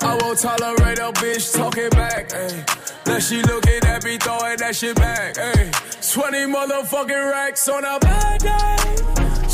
I 0.00 0.14
won't 0.22 0.38
tolerate 0.38 1.00
a 1.00 1.10
bitch 1.10 1.52
talking 1.52 1.90
back, 1.90 2.28
ayy. 2.28 2.62
Now 3.04 3.18
she 3.18 3.42
looking 3.42 3.82
at 3.84 4.04
me 4.04 4.16
throwing 4.16 4.58
that 4.58 4.76
shit 4.76 4.94
back, 4.94 5.34
ayy. 5.34 5.66
20 6.12 6.38
motherfucking 6.54 7.32
racks 7.32 7.68
on 7.68 7.84
a 7.84 7.98
bad 7.98 8.40
day. 8.42 8.94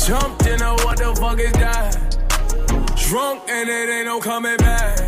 Jumped 0.05 0.45
in 0.45 0.61
a 0.61 0.73
what 0.85 0.99
the 0.99 1.15
fuck 1.19 1.39
is 1.39 1.51
that? 1.53 1.97
Drunk 3.09 3.49
and 3.49 3.67
it 3.67 3.89
ain't 3.89 4.05
no 4.05 4.19
coming 4.19 4.57
back. 4.57 4.99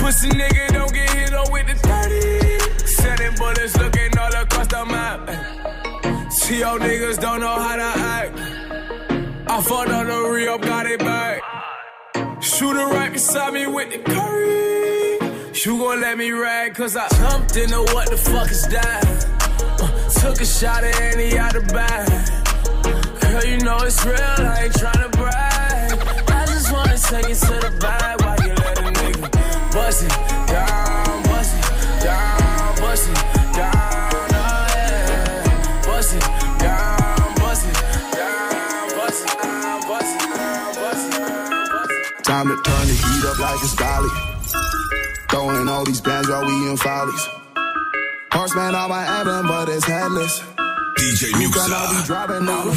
Pussy 0.00 0.30
nigga 0.30 0.72
don't 0.72 0.94
get 0.94 1.10
hit 1.10 1.34
up 1.34 1.52
with 1.52 1.66
the 1.66 1.74
30. 1.74 2.86
Sending 2.86 3.36
bullets 3.36 3.76
looking 3.76 4.16
all 4.16 4.34
across 4.34 4.66
the 4.68 4.82
map. 4.86 6.32
See 6.32 6.60
y'all 6.60 6.78
niggas 6.78 7.20
don't 7.20 7.40
know 7.40 7.54
how 7.54 7.76
to 7.76 8.00
act. 8.16 8.38
I 9.50 9.60
fought 9.60 9.90
on 9.90 10.06
the 10.06 10.30
re-up, 10.30 10.62
got 10.62 10.86
it 10.86 11.00
back. 11.00 11.42
Shooter 12.58 12.88
right 12.88 13.12
beside 13.12 13.54
me 13.54 13.68
with 13.68 13.92
the 13.92 13.98
curry. 13.98 15.54
You 15.64 15.78
gon' 15.78 16.00
let 16.00 16.18
me 16.18 16.32
rag, 16.32 16.74
cause 16.74 16.96
I 16.96 17.06
jumped 17.10 17.56
into 17.56 17.78
what 17.94 18.10
the 18.10 18.16
fuck 18.16 18.50
is 18.50 18.66
that? 18.66 19.04
Uh, 19.80 20.20
took 20.20 20.40
a 20.40 20.44
shot 20.44 20.82
at 20.82 21.00
any 21.00 21.38
out 21.38 21.52
the 21.52 21.60
bag. 21.72 22.10
Girl, 23.20 23.44
you 23.44 23.58
know 23.58 23.78
it's 23.82 24.04
real, 24.04 24.16
I 24.18 24.64
ain't 24.64 24.72
tryna 24.72 25.12
brag. 25.12 26.30
I 26.30 26.46
just 26.46 26.72
wanna 26.72 26.98
take 26.98 27.30
it 27.30 27.38
to 27.46 27.70
the 27.70 27.78
bag 27.78 28.20
while 28.22 28.42
you 28.42 28.52
let 28.54 28.78
a 28.78 28.82
nigga 28.82 29.72
bust 29.72 30.02
it 30.02 30.48
down, 30.48 31.22
bust 31.30 31.54
it 31.54 32.02
down, 32.02 32.76
bust 32.80 33.08
it 33.08 33.37
Time 42.38 42.54
to 42.54 42.62
turn 42.62 42.86
the 42.86 42.94
heat 42.94 43.24
up 43.26 43.38
like 43.40 43.58
it's 43.64 43.74
Bali. 43.74 44.08
Throwing 45.28 45.68
all 45.68 45.84
these 45.84 46.00
bands 46.00 46.28
while 46.28 46.46
we 46.46 46.70
in 46.70 46.76
follies. 46.76 47.26
Horseman 48.30 48.76
on 48.76 48.90
my 48.90 49.02
emblem, 49.18 49.48
but 49.48 49.68
it's 49.68 49.84
headless. 49.84 50.38
DJ 50.94 51.34
You 51.34 51.50
gonna 51.50 51.82
be 51.90 52.06
driving 52.06 52.46
on 52.46 52.68
the 52.68 52.74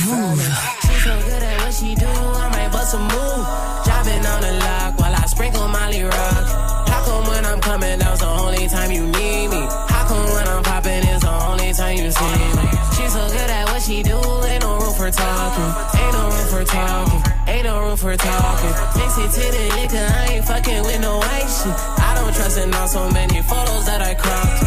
She 0.82 0.93
so 1.05 1.14
good 1.14 1.43
at 1.43 1.62
what 1.62 1.74
she 1.76 1.93
do, 1.93 2.07
I 2.09 2.49
might 2.49 2.72
bust 2.74 2.95
a 2.95 2.97
move. 2.97 3.45
Driving 3.86 4.26
on 4.26 4.41
the 4.41 4.53
lock 4.66 4.97
while 4.97 5.14
I 5.14 5.26
sprinkle 5.28 5.68
Molly 5.68 6.01
Rock. 6.01 6.45
How 6.89 7.05
come 7.05 7.28
when 7.28 7.45
I'm 7.45 7.62
coming 7.62 7.99
down's 7.99 8.20
the 8.20 8.30
only 8.30 8.68
time 8.68 8.89
you 8.89 9.05
need 9.05 9.47
me? 9.49 9.62
How 9.93 10.07
come 10.07 10.26
when 10.26 10.47
I'm 10.47 10.64
popping 10.64 11.05
is 11.05 11.22
the 11.22 11.36
only 11.45 11.72
time 11.74 11.97
you 11.97 12.09
see 12.09 12.34
me? 12.57 12.66
She 12.97 13.05
so 13.14 13.22
good 13.30 13.49
at 13.51 13.66
what 13.70 13.82
she 13.84 14.01
do, 14.01 14.18
ain't 14.18 14.61
no 14.61 14.61
room 14.92 15.12
for 15.12 15.18
talking. 15.18 16.00
Ain't 16.00 16.14
no 16.14 16.24
room 16.30 16.48
for 16.48 16.64
talking. 16.64 17.22
Ain't 17.48 17.64
no 17.66 17.80
room 17.80 17.98
for 17.98 18.16
talking. 18.18 18.74
Mix 18.98 19.18
it 19.18 19.32
to 19.32 19.52
the 19.52 19.76
liquor, 19.76 20.08
I 20.20 20.34
ain't 20.34 20.46
fucking 20.46 20.84
with 20.84 21.02
no 21.02 21.18
white 21.18 21.48
shit. 21.48 21.76
I 22.00 22.16
don't 22.16 22.34
trust 22.34 22.58
in 22.58 22.74
all 22.74 22.88
so 22.88 23.10
many 23.12 23.42
photos 23.42 23.86
that 23.86 24.02
I 24.02 24.14
cropped. 24.16 24.64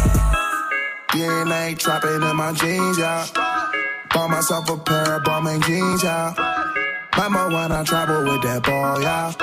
DNA 1.11 1.77
trapping 1.77 2.21
in 2.21 2.35
my 2.35 2.53
jeans, 2.53 2.97
yeah. 2.97 3.27
Bought 4.13 4.29
myself 4.29 4.69
a 4.69 4.77
pair 4.77 5.15
of 5.15 5.23
Balmain 5.23 5.63
jeans, 5.65 6.03
yeah. 6.03 6.33
Mama 7.17 7.47
when 7.53 7.71
I 7.71 7.83
travel 7.83 8.23
with 8.23 8.41
that 8.43 8.63
ball, 8.63 9.01
yeah. 9.01 9.33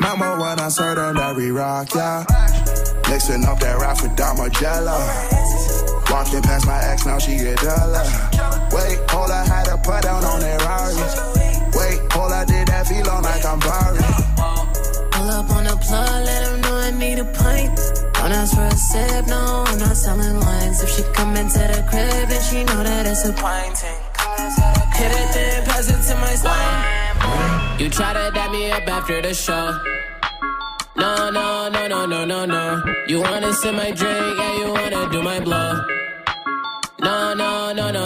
Mama 0.00 0.40
when 0.40 0.60
I 0.60 0.68
them 0.68 1.16
that 1.16 1.52
rock, 1.52 1.94
yeah. 1.94 2.24
Mixing 3.08 3.44
up 3.44 3.58
that 3.60 3.78
rap 3.78 4.02
with 4.02 4.16
Dama 4.16 4.50
Jello. 4.50 4.98
Walking 6.10 6.42
past 6.42 6.66
my 6.66 6.78
ex, 6.84 7.06
now 7.06 7.18
she 7.18 7.36
get 7.36 7.58
duller. 7.58 8.04
Wait, 8.72 8.98
hold 9.10 9.28
to 9.28 9.61
put 9.82 10.02
down 10.02 10.24
on 10.24 10.40
that 10.40 10.62
Rari. 10.62 10.94
Wait, 11.76 12.12
hold 12.12 12.32
I 12.32 12.44
did 12.44 12.68
that 12.68 12.86
feel 12.86 13.08
on 13.10 13.22
like 13.22 13.44
I'm 13.44 13.58
Barry. 13.58 14.02
Pull 15.12 15.30
up 15.30 15.50
on 15.50 15.64
the 15.64 15.76
plug, 15.76 16.24
let 16.24 16.42
him 16.48 16.60
know 16.60 16.74
I 16.76 16.90
need 16.90 17.18
a 17.18 17.24
pint. 17.24 17.76
Don't 18.14 18.32
ask 18.32 18.54
for 18.54 18.62
a 18.62 18.76
sip, 18.76 19.26
no, 19.26 19.64
I'm 19.66 19.78
not 19.78 19.96
selling 19.96 20.38
wines. 20.40 20.82
If 20.82 20.90
she 20.90 21.02
come 21.12 21.36
into 21.36 21.58
the 21.58 21.82
crib, 21.90 22.28
then 22.28 22.42
she 22.48 22.64
know 22.64 22.82
that 22.82 23.06
it's 23.06 23.24
a 23.28 23.32
pint. 23.32 23.78
Hit 24.98 25.12
it, 25.12 25.28
then 25.34 25.64
pass 25.66 25.88
it 25.88 26.00
to 26.08 26.14
my 26.20 26.34
slime. 26.34 27.80
You 27.80 27.88
try 27.90 28.12
to 28.12 28.30
dab 28.32 28.50
me 28.52 28.70
up 28.70 28.86
after 28.88 29.20
the 29.20 29.34
show. 29.34 29.78
No, 30.96 31.30
no, 31.30 31.68
no, 31.68 31.88
no, 31.88 32.06
no, 32.06 32.24
no, 32.24 32.44
no. 32.44 32.82
You 33.08 33.20
wanna 33.20 33.52
sip 33.54 33.74
my 33.74 33.90
drink, 33.90 34.38
yeah, 34.38 34.56
you 34.58 34.72
wanna 34.72 35.10
do 35.10 35.22
my 35.22 35.40
blow. 35.40 35.91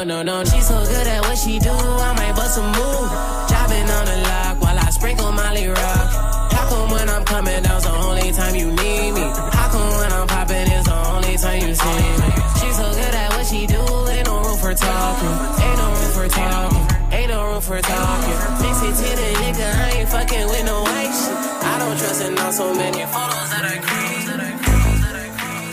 No, 0.07 0.23
no. 0.23 0.45
She's 0.45 0.69
so 0.69 0.79
good 0.85 1.07
at 1.09 1.21
what 1.23 1.37
she 1.37 1.59
do, 1.59 1.69
I 1.69 2.15
might 2.15 2.37
bust 2.37 2.59
a 2.59 2.63
move. 2.63 3.11
Driving 3.51 3.91
on 3.91 4.05
the 4.07 4.17
lock 4.23 4.63
while 4.63 4.79
I 4.79 4.89
sprinkle 4.91 5.33
Molly 5.33 5.67
Rock. 5.67 6.09
How 6.55 6.69
come 6.71 6.91
when 6.93 7.09
I'm 7.11 7.25
coming 7.25 7.61
down's 7.65 7.83
the 7.83 7.91
only 7.91 8.31
time 8.31 8.55
you 8.55 8.71
need 8.71 9.11
me? 9.19 9.27
How 9.51 9.69
come 9.69 9.91
when 9.99 10.13
I'm 10.13 10.29
popping 10.29 10.71
is 10.71 10.85
the 10.85 10.95
only 11.11 11.37
time 11.37 11.59
you 11.59 11.75
see 11.75 11.99
me? 12.23 12.29
She's 12.63 12.77
so 12.79 12.87
good 12.95 13.15
at 13.19 13.31
what 13.35 13.47
she 13.47 13.67
do, 13.67 13.83
ain't 14.15 14.27
no 14.31 14.47
room 14.47 14.59
for 14.63 14.75
talking. 14.79 15.35
Ain't 15.67 15.79
no 15.83 15.87
room 15.91 16.11
for 16.15 16.29
talking. 16.31 16.87
Ain't 17.11 17.31
no 17.31 17.43
room 17.51 17.61
for 17.61 17.81
talking. 17.83 18.39
Mix 18.63 18.77
it 18.87 18.95
to 19.03 19.11
the 19.11 19.29
nigga, 19.43 19.69
I 19.75 19.91
ain't 19.99 20.09
fucking 20.09 20.47
with 20.47 20.65
no 20.67 20.83
white 20.87 21.15
shit. 21.19 21.35
I 21.67 21.83
don't 21.83 21.99
trust 21.99 22.23
in 22.23 22.39
all 22.39 22.53
so 22.53 22.73
many 22.73 23.03
photos 23.11 23.51
that 23.51 23.65
I 23.75 23.77
create. 23.83 24.07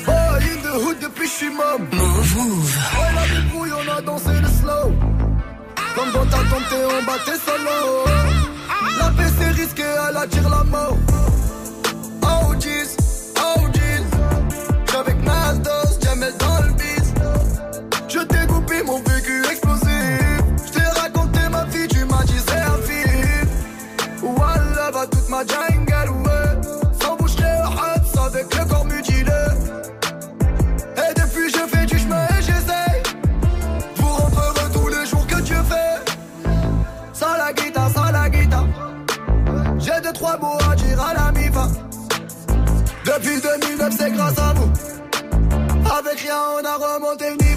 Oh, 0.10 0.36
in 0.42 0.58
the 0.66 0.74
hood 0.84 0.98
depuis 1.00 1.28
j'suis 1.30 1.52
môme. 1.54 1.86
Ouais, 1.94 3.13
la 3.13 3.13
débrouille, 3.13 3.13
a 3.98 4.02
dansé 4.02 4.30
le 4.42 4.48
slow. 4.48 4.92
Comme 5.96 6.12
dans 6.14 6.26
ta 6.26 6.38
tente, 6.38 6.68
t'es 6.70 6.84
en 6.86 7.04
bas, 7.06 7.20
t'es 7.26 7.38
solo. 7.46 8.06
La 8.98 9.10
paix, 9.12 9.32
c'est 9.38 9.52
risqué, 9.62 9.84
elle 10.10 10.18
attire 10.18 10.50
la 10.50 10.64
mort. 10.64 10.98
Oh, 12.24 12.54
jeez, 12.60 12.98
2009 43.84 43.94
c'est 43.98 44.12
grâce 44.12 44.38
à 44.38 44.54
vous. 44.54 44.72
Avec 45.98 46.20
rien 46.20 46.40
on 46.60 46.66
a 46.66 46.76
remonté 46.76 47.30
le 47.30 47.36
niveau 47.36 47.53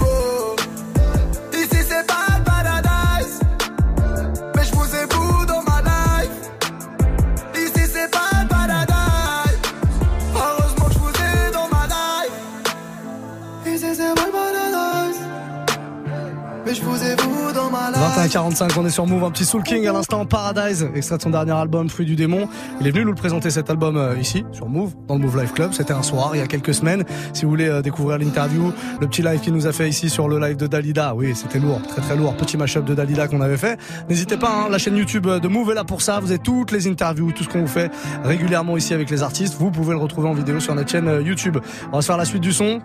45, 18.28 18.76
on 18.76 18.86
est 18.86 18.90
sur 18.90 19.06
Move, 19.06 19.24
un 19.24 19.30
petit 19.30 19.44
Soul 19.44 19.62
King 19.62 19.86
à 19.86 19.92
l'instant, 19.92 20.24
Paradise, 20.26 20.88
extrait 20.94 21.16
de 21.16 21.22
son 21.22 21.30
dernier 21.30 21.52
album, 21.52 21.88
Fruit 21.88 22.06
du 22.06 22.16
démon. 22.16 22.48
Il 22.80 22.86
est 22.86 22.90
venu 22.90 23.04
nous 23.04 23.10
le 23.10 23.16
présenter 23.16 23.50
cet 23.50 23.70
album 23.70 23.96
euh, 23.96 24.16
ici, 24.18 24.44
sur 24.52 24.68
Move, 24.68 24.94
dans 25.06 25.14
le 25.14 25.20
Move 25.20 25.40
Life 25.40 25.52
Club. 25.52 25.72
C'était 25.72 25.92
un 25.92 26.02
soir, 26.02 26.30
il 26.34 26.38
y 26.38 26.42
a 26.42 26.46
quelques 26.46 26.74
semaines. 26.74 27.04
Si 27.34 27.44
vous 27.44 27.50
voulez 27.50 27.68
euh, 27.68 27.82
découvrir 27.82 28.18
l'interview, 28.18 28.72
le 29.00 29.06
petit 29.06 29.22
live 29.22 29.40
qu'il 29.40 29.52
nous 29.52 29.66
a 29.66 29.72
fait 29.72 29.88
ici 29.88 30.10
sur 30.10 30.28
le 30.28 30.40
live 30.40 30.56
de 30.56 30.66
Dalida. 30.66 31.14
Oui, 31.14 31.34
c'était 31.36 31.58
lourd, 31.58 31.80
très 31.82 32.00
très 32.00 32.16
lourd. 32.16 32.34
Petit 32.36 32.56
mashup 32.56 32.84
de 32.84 32.94
Dalida 32.94 33.28
qu'on 33.28 33.40
avait 33.40 33.56
fait. 33.56 33.78
N'hésitez 34.08 34.36
pas, 34.36 34.50
hein, 34.50 34.68
la 34.70 34.78
chaîne 34.78 34.96
YouTube 34.96 35.26
euh, 35.26 35.38
de 35.38 35.48
Move 35.48 35.70
est 35.70 35.74
là 35.74 35.84
pour 35.84 36.02
ça. 36.02 36.18
Vous 36.18 36.30
avez 36.30 36.40
toutes 36.40 36.72
les 36.72 36.88
interviews, 36.88 37.32
tout 37.32 37.44
ce 37.44 37.48
qu'on 37.48 37.60
vous 37.60 37.66
fait 37.66 37.90
régulièrement 38.24 38.76
ici 38.76 38.92
avec 38.92 39.10
les 39.10 39.22
artistes. 39.22 39.56
Vous 39.58 39.70
pouvez 39.70 39.92
le 39.92 40.00
retrouver 40.00 40.28
en 40.28 40.34
vidéo 40.34 40.58
sur 40.58 40.74
notre 40.74 40.90
chaîne 40.90 41.22
YouTube. 41.24 41.58
On 41.92 41.96
va 41.96 42.02
se 42.02 42.06
faire 42.06 42.16
la 42.16 42.24
suite 42.24 42.42
du 42.42 42.52
son 42.52 42.80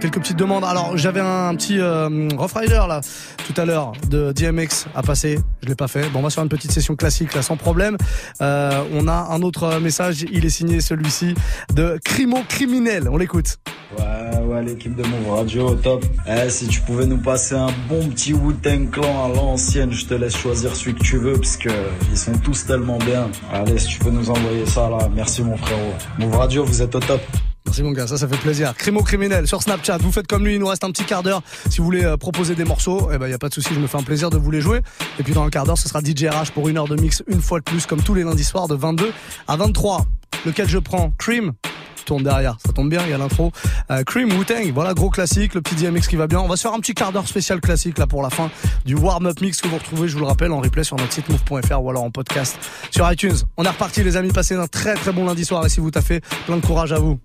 quelques 0.00 0.18
petites 0.18 0.38
demandes. 0.38 0.64
Alors 0.64 0.96
j'avais 0.96 1.20
un 1.20 1.54
petit 1.54 1.78
euh, 1.78 2.28
Rough 2.36 2.52
Rider 2.54 2.82
là 2.88 3.00
tout 3.46 3.60
à 3.60 3.64
l'heure 3.64 3.92
de 4.08 4.32
DMX 4.32 4.86
à 4.94 5.02
passer. 5.02 5.38
Je 5.62 5.68
l'ai 5.68 5.74
pas 5.74 5.88
fait. 5.88 6.08
Bon, 6.10 6.20
on 6.20 6.22
va 6.22 6.30
faire 6.30 6.42
une 6.42 6.48
petite 6.48 6.72
session 6.72 6.96
classique 6.96 7.34
là 7.34 7.42
sans 7.42 7.56
problème. 7.56 7.96
Euh, 8.40 8.82
on 8.92 9.08
a 9.08 9.28
un 9.30 9.42
autre 9.42 9.78
message. 9.80 10.24
Il 10.32 10.44
est 10.44 10.50
signé 10.50 10.80
celui-ci 10.80 11.34
de 11.74 11.98
Crimo 12.04 12.38
Criminel. 12.48 13.08
On 13.08 13.16
l'écoute. 13.16 13.58
Ouais, 13.98 14.38
ouais, 14.42 14.62
l'équipe 14.62 14.94
de 14.96 15.02
Move 15.02 15.36
Radio, 15.36 15.74
top. 15.76 16.04
Eh, 16.26 16.50
si 16.50 16.66
tu 16.66 16.80
pouvais 16.80 17.06
nous 17.06 17.18
passer 17.18 17.54
un 17.54 17.70
bon 17.88 18.08
petit 18.08 18.32
Wu-Tang 18.32 18.90
Clan 18.90 19.26
à 19.26 19.28
l'ancienne, 19.28 19.92
je 19.92 20.06
te 20.06 20.14
laisse 20.14 20.36
choisir 20.36 20.74
celui 20.74 20.94
que 20.94 21.04
tu 21.04 21.18
veux, 21.18 21.34
parce 21.34 21.56
que 21.56 21.68
ils 22.10 22.18
sont 22.18 22.36
tous 22.38 22.66
tellement 22.66 22.98
bien. 22.98 23.30
Allez, 23.52 23.78
si 23.78 23.88
tu 23.88 23.98
peux 24.00 24.10
nous 24.10 24.30
envoyer 24.30 24.66
ça, 24.66 24.88
là, 24.90 25.08
merci 25.14 25.42
mon 25.42 25.56
frérot. 25.56 25.94
Move 26.18 26.36
Radio, 26.36 26.64
vous 26.64 26.82
êtes 26.82 26.94
au 26.94 27.00
top. 27.00 27.20
Merci 27.74 27.82
mon 27.82 27.90
gars, 27.90 28.06
ça 28.06 28.16
ça 28.16 28.28
fait 28.28 28.36
plaisir. 28.36 28.72
Crimo 28.76 29.02
criminel 29.02 29.48
sur 29.48 29.60
Snapchat, 29.60 29.98
vous 29.98 30.12
faites 30.12 30.28
comme 30.28 30.44
lui, 30.44 30.54
il 30.54 30.60
nous 30.60 30.68
reste 30.68 30.84
un 30.84 30.92
petit 30.92 31.02
quart 31.02 31.24
d'heure. 31.24 31.42
Si 31.68 31.78
vous 31.78 31.84
voulez 31.84 32.04
euh, 32.04 32.16
proposer 32.16 32.54
des 32.54 32.62
morceaux, 32.62 33.10
eh 33.12 33.18
ben 33.18 33.26
y 33.26 33.32
a 33.32 33.38
pas 33.38 33.48
de 33.48 33.54
souci, 33.54 33.74
je 33.74 33.80
me 33.80 33.88
fais 33.88 33.98
un 33.98 34.04
plaisir 34.04 34.30
de 34.30 34.36
vous 34.36 34.52
les 34.52 34.60
jouer. 34.60 34.80
Et 35.18 35.24
puis 35.24 35.32
dans 35.32 35.42
un 35.42 35.50
quart 35.50 35.66
d'heure, 35.66 35.76
ce 35.76 35.88
sera 35.88 35.98
DJ 35.98 36.26
RH 36.26 36.52
pour 36.54 36.68
une 36.68 36.78
heure 36.78 36.86
de 36.86 36.94
mix 36.94 37.24
une 37.26 37.40
fois 37.40 37.58
de 37.58 37.64
plus, 37.64 37.86
comme 37.86 38.00
tous 38.00 38.14
les 38.14 38.22
lundis 38.22 38.44
soirs 38.44 38.68
de 38.68 38.76
22 38.76 39.10
à 39.48 39.56
23. 39.56 40.06
Lequel 40.46 40.68
je 40.68 40.78
prends? 40.78 41.12
Cream? 41.18 41.52
Tourne 42.04 42.22
derrière, 42.22 42.56
ça 42.64 42.72
tombe 42.72 42.90
bien, 42.90 43.02
il 43.04 43.10
y 43.10 43.12
a 43.12 43.18
l'intro. 43.18 43.52
Euh, 43.90 44.02
Cream 44.04 44.32
Wu-Tang, 44.32 44.72
voilà 44.72 44.94
gros 44.94 45.10
classique, 45.10 45.54
le 45.54 45.62
petit 45.62 45.74
DMX 45.74 46.06
qui 46.06 46.16
va 46.16 46.26
bien. 46.26 46.40
On 46.40 46.48
va 46.48 46.56
se 46.56 46.62
faire 46.62 46.74
un 46.74 46.80
petit 46.80 46.94
quart 46.94 47.12
d'heure 47.12 47.28
spécial 47.28 47.60
classique 47.60 47.98
là 47.98 48.06
pour 48.06 48.22
la 48.22 48.30
fin 48.30 48.50
du 48.84 48.94
warm-up 48.94 49.40
mix 49.40 49.60
que 49.60 49.68
vous 49.68 49.76
retrouvez, 49.76 50.08
je 50.08 50.14
vous 50.14 50.20
le 50.20 50.26
rappelle, 50.26 50.52
en 50.52 50.60
replay 50.60 50.84
sur 50.84 50.96
notre 50.96 51.12
site 51.12 51.28
move.fr 51.28 51.82
ou 51.82 51.90
alors 51.90 52.04
en 52.04 52.10
podcast 52.10 52.58
sur 52.90 53.10
iTunes. 53.10 53.36
On 53.56 53.64
est 53.64 53.68
reparti 53.68 54.02
les 54.02 54.16
amis, 54.16 54.32
passez 54.32 54.54
un 54.54 54.66
très 54.66 54.94
très 54.94 55.12
bon 55.12 55.24
lundi 55.24 55.44
soir 55.44 55.64
et 55.66 55.68
si 55.68 55.80
vous 55.80 55.90
taffez, 55.90 56.20
plein 56.46 56.56
de 56.56 56.64
courage 56.64 56.92
à 56.92 56.98
vous. 56.98 57.18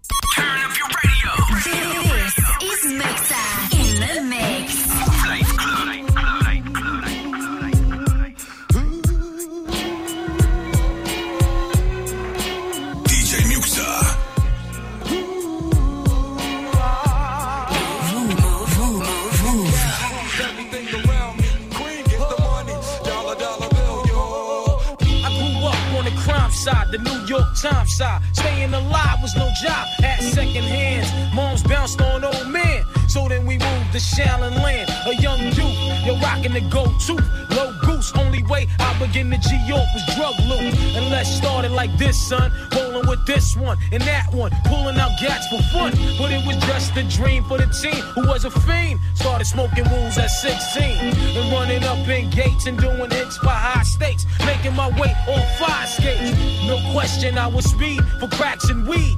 Times 27.62 27.94
side. 27.98 28.22
Staying 28.32 28.74
alive 28.74 29.22
was 29.22 29.36
no 29.36 29.50
job, 29.62 29.86
at 30.02 30.22
second 30.22 30.64
hands. 30.64 31.12
Moms 31.36 31.62
bounced 31.62 32.02
on 32.02 32.24
old 32.24 32.48
men. 32.48 32.86
So 33.10 33.28
then 33.28 33.46
we 33.46 33.58
moved 33.58 33.92
to 33.92 33.98
Shaolin 33.98 34.56
Land, 34.64 34.90
a 35.06 35.16
young 35.22 35.42
youth. 35.42 36.06
You're 36.06 36.16
rocking 36.20 36.54
the 36.54 36.62
go-to, 36.62 37.16
low 37.56 37.79
Only 38.16 38.44
way 38.44 38.68
I 38.80 38.98
begin 39.00 39.32
to 39.32 39.38
G 39.38 39.56
York 39.68 39.86
was 39.94 40.06
drug 40.16 40.36
loot. 40.48 40.74
And 40.96 41.10
let's 41.10 41.30
start 41.30 41.66
it 41.66 41.72
like 41.72 41.96
this, 41.98 42.20
son. 42.28 42.52
Rolling 42.76 43.08
with 43.08 43.26
this 43.26 43.56
one 43.56 43.78
and 43.92 44.02
that 44.04 44.34
one, 44.34 44.52
pulling 44.66 44.98
out 44.98 45.12
gats 45.20 45.48
for 45.48 45.62
fun. 45.74 45.92
But 46.18 46.32
it 46.32 46.46
was 46.46 46.58
just 46.68 46.96
a 46.98 47.04
dream 47.04 47.44
for 47.46 47.58
the 47.58 47.68
team 47.68 48.02
who 48.16 48.28
was 48.28 48.46
a 48.46 48.52
fiend. 48.52 49.00
Started 49.16 49.46
smoking 49.46 49.86
rules 49.90 50.18
at 50.18 50.30
16 50.30 50.82
and 50.84 51.52
running 51.52 51.84
up 51.84 52.08
in 52.08 52.30
gates 52.30 52.66
and 52.68 52.78
doing 52.80 53.12
hits 53.12 53.38
for 53.38 53.50
high 53.50 53.84
stakes. 53.84 54.26
Making 54.46 54.76
my 54.76 54.90
way 55.00 55.14
on 55.28 55.42
fire 55.58 55.88
skates. 55.88 56.32
No 56.68 56.80
question, 56.92 57.38
I 57.38 57.48
was 57.48 57.66
speed 57.66 58.02
for 58.20 58.28
cracks 58.28 58.70
and 58.70 58.88
weed. 58.88 59.18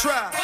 try, 0.00 0.39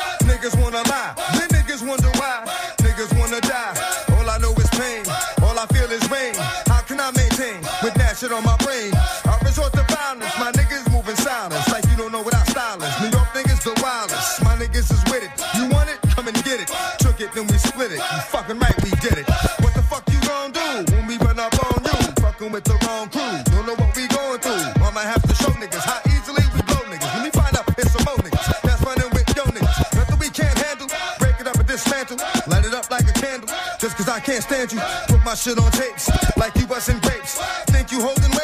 can't 34.36 34.70
stand 34.70 34.72
you. 34.72 34.80
Put 35.08 35.24
my 35.24 35.34
shit 35.34 35.58
on 35.58 35.70
tapes 35.72 36.10
like 36.36 36.54
you 36.56 36.66
busting 36.66 36.98
grapes. 36.98 37.38
Think 37.72 37.90
you 37.90 38.00
holding 38.02 38.35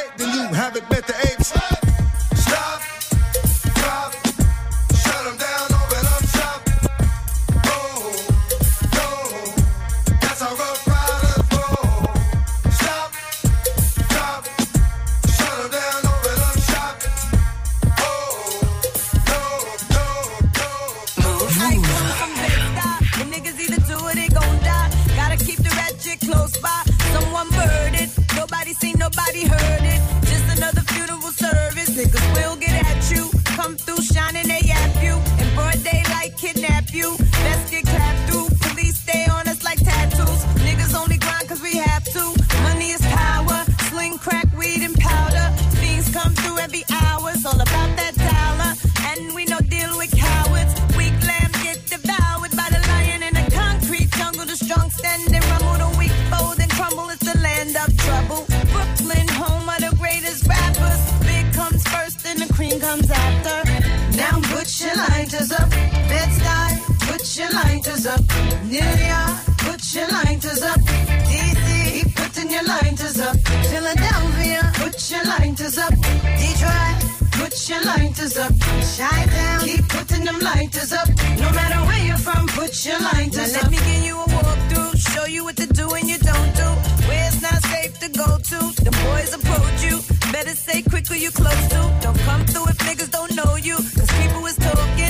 Philadelphia, 73.82 74.62
put 74.76 75.10
your 75.10 75.24
lighters 75.24 75.76
up. 75.76 75.90
Detroit, 75.90 76.98
put 77.32 77.68
your 77.68 77.82
lighters 77.82 78.38
up. 78.38 78.52
Shine 78.94 79.26
down, 79.26 79.60
keep 79.60 79.88
putting 79.88 80.24
them 80.24 80.38
lighters 80.38 80.92
up. 80.92 81.08
No 81.40 81.50
matter 81.50 81.80
where 81.88 82.06
you're 82.06 82.16
from, 82.16 82.46
put 82.46 82.86
your 82.86 83.00
lighters 83.00 83.52
well, 83.54 83.56
up. 83.56 83.62
Let 83.62 83.70
me 83.72 83.78
give 83.78 84.04
you 84.04 84.20
a 84.20 84.24
walkthrough, 84.24 85.12
show 85.12 85.24
you 85.24 85.42
what 85.42 85.56
to 85.56 85.66
do 85.66 85.90
and 85.94 86.08
you 86.08 86.18
don't 86.18 86.54
do. 86.54 86.68
Where 87.08 87.26
it's 87.26 87.42
not 87.42 87.60
safe 87.74 87.98
to 87.98 88.08
go 88.10 88.38
to, 88.38 88.58
the 88.86 88.92
boys 89.02 89.34
approach 89.34 89.82
you. 89.82 89.98
Better 90.30 90.54
say 90.54 90.82
quick 90.82 91.08
who 91.08 91.16
you 91.16 91.32
close 91.32 91.66
to. 91.74 91.80
Don't 92.02 92.20
come 92.20 92.46
through 92.46 92.68
if 92.68 92.78
niggas 92.86 93.10
don't 93.10 93.34
know 93.34 93.56
you, 93.56 93.74
cause 93.74 94.10
people 94.22 94.46
is 94.46 94.56
talking. 94.56 95.01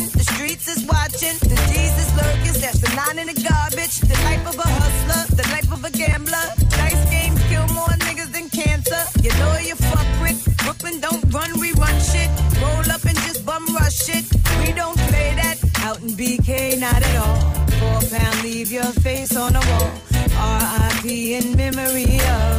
BK, 16.22 16.78
not 16.78 17.02
at 17.02 17.16
all. 17.16 17.40
Four 17.80 18.16
pound, 18.16 18.42
leave 18.44 18.70
your 18.70 18.90
face 19.06 19.34
on 19.34 19.54
the 19.54 19.62
wall. 19.70 19.90
RIP 20.22 21.04
in 21.10 21.56
memory 21.56 22.14
of. 22.38 22.56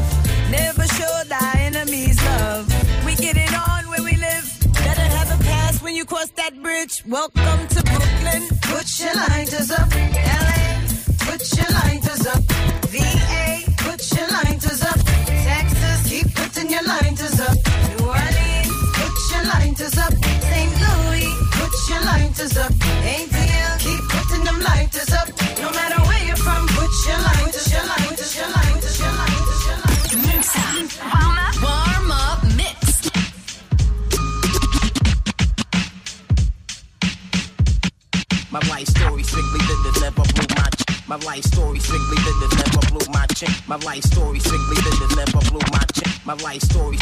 Never 0.52 0.86
show 0.98 1.16
thy 1.30 1.52
enemies 1.70 2.22
love. 2.26 2.68
We 3.06 3.16
get 3.16 3.38
it 3.38 3.54
on 3.70 3.88
where 3.88 4.04
we 4.04 4.18
live. 4.18 4.46
Better 4.74 5.08
have 5.16 5.40
a 5.40 5.44
pass 5.46 5.82
when 5.82 5.96
you 5.96 6.04
cross 6.04 6.30
that 6.32 6.62
bridge. 6.62 7.04
Welcome 7.08 7.62
to 7.76 7.80
Brooklyn. 7.84 8.44
Put 8.68 8.88
your 9.00 9.16
lighters 9.16 9.72
up. 9.72 9.90
LA. 10.44 10.60
Put 11.24 11.42
your 11.56 11.72
lighters 11.80 12.28
up. 12.28 12.44
VA. 12.92 13.64
Put 13.86 14.02
your 14.12 14.28
lighters 14.28 14.82
up. 14.92 15.00
Texas. 15.48 16.00
Keep 16.12 16.36
putting 16.36 16.70
your 16.70 16.84
lighters 16.84 17.40
up. 17.40 17.56
New 17.88 18.08
Orleans. 18.12 18.72
Put 19.00 19.16
your 19.32 19.44
lighters 19.56 19.98
up. 20.06 20.14
St. 20.52 20.74
Louis. 20.84 21.32
Put 21.60 21.74
your 21.90 22.02
lighters 22.12 22.58
up. 22.58 22.74
ATL. 22.74 23.33
My 41.14 41.26
life 41.26 41.44
story 41.44 41.78
strictly 41.78 42.18
business, 42.26 42.58
never 42.58 42.82
blew 42.90 43.06
my 43.14 43.28
chick. 43.38 43.54
My 43.68 43.76
life 43.86 44.04
story 44.04 44.40
strictly 44.40 44.78
business, 44.82 45.16
never 45.16 45.42
blew 45.52 45.62
my 45.72 45.86
chick. 45.94 46.10
My 46.26 46.34
life 46.42 46.62
story, 46.64 46.98